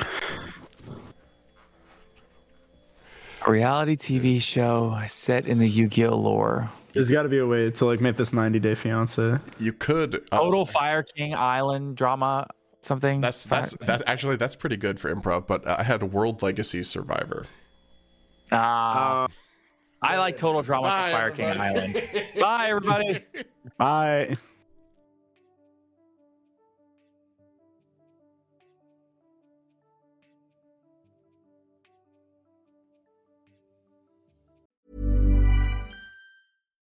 A 3.48 3.52
reality 3.52 3.96
TV 3.96 4.40
show 4.40 5.02
set 5.08 5.48
in 5.48 5.58
the 5.58 5.68
Yu-Gi-Oh 5.68 6.16
lore. 6.16 6.70
There's 6.94 7.10
got 7.12 7.24
to 7.24 7.30
be 7.30 7.40
a 7.40 7.46
way 7.48 7.72
to 7.72 7.86
like 7.86 8.00
make 8.02 8.16
this 8.18 8.32
90 8.34 8.60
Day 8.60 8.76
Fiance. 8.76 9.38
You 9.60 9.74
could. 9.74 10.24
uh, 10.32 10.38
Total 10.40 10.66
Fire 10.66 11.04
King 11.04 11.34
Island 11.34 11.98
drama, 11.98 12.48
something. 12.82 13.20
That's 13.22 13.44
that's 13.46 13.74
that 13.82 14.04
actually 14.08 14.36
that's 14.36 14.56
pretty 14.56 14.78
good 14.78 15.00
for 15.00 15.14
improv. 15.14 15.48
But 15.48 15.66
uh, 15.68 15.78
I 15.80 15.84
had 15.84 16.04
World 16.14 16.42
Legacy 16.44 16.84
Survivor. 16.84 17.46
Ah, 18.52 19.28
I 20.02 20.18
like 20.18 20.38
total 20.38 20.62
drama 20.62 20.84
Bye, 20.84 21.10
for 21.12 21.18
Fire 21.18 21.32
King. 21.32 21.60
Island. 21.60 22.04
Bye, 22.40 22.68
everybody. 22.70 23.24
Bye. 23.78 24.38